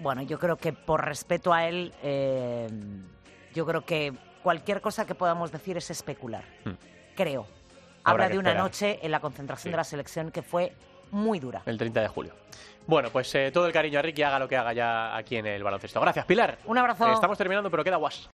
Bueno, 0.00 0.22
yo 0.22 0.38
creo 0.38 0.56
que 0.56 0.72
por 0.72 1.04
respeto 1.04 1.52
a 1.52 1.66
él, 1.68 1.92
eh, 2.02 2.68
yo 3.54 3.64
creo 3.64 3.84
que 3.84 4.12
cualquier 4.42 4.80
cosa 4.80 5.06
que 5.06 5.14
podamos 5.14 5.52
decir 5.52 5.76
es 5.76 5.90
especular. 5.90 6.44
Hmm. 6.64 6.72
Creo. 7.14 7.46
Habrá 8.02 8.24
Habla 8.24 8.34
de 8.34 8.38
una 8.38 8.48
esperar. 8.50 8.64
noche 8.64 8.98
en 9.02 9.10
la 9.12 9.20
concentración 9.20 9.62
Sí. 9.62 9.70
de 9.70 9.76
la 9.76 9.84
selección 9.84 10.30
que 10.30 10.42
fue 10.42 10.74
muy 11.10 11.40
dura. 11.40 11.62
El 11.66 11.78
30 11.78 12.00
de 12.00 12.08
julio. 12.08 12.32
Bueno, 12.86 13.08
pues 13.10 13.34
eh, 13.34 13.50
todo 13.50 13.66
el 13.66 13.72
cariño 13.72 13.98
a 13.98 14.02
Ricky, 14.02 14.22
haga 14.22 14.38
lo 14.38 14.46
que 14.46 14.56
haga 14.56 14.72
ya 14.74 15.16
aquí 15.16 15.36
en 15.36 15.46
el 15.46 15.62
baloncesto. 15.62 16.00
Gracias, 16.00 16.26
Pilar. 16.26 16.58
Un 16.66 16.76
abrazo. 16.76 17.10
Estamos 17.12 17.38
terminando, 17.38 17.70
pero 17.70 17.82
queda 17.82 17.96
guas. 17.96 18.22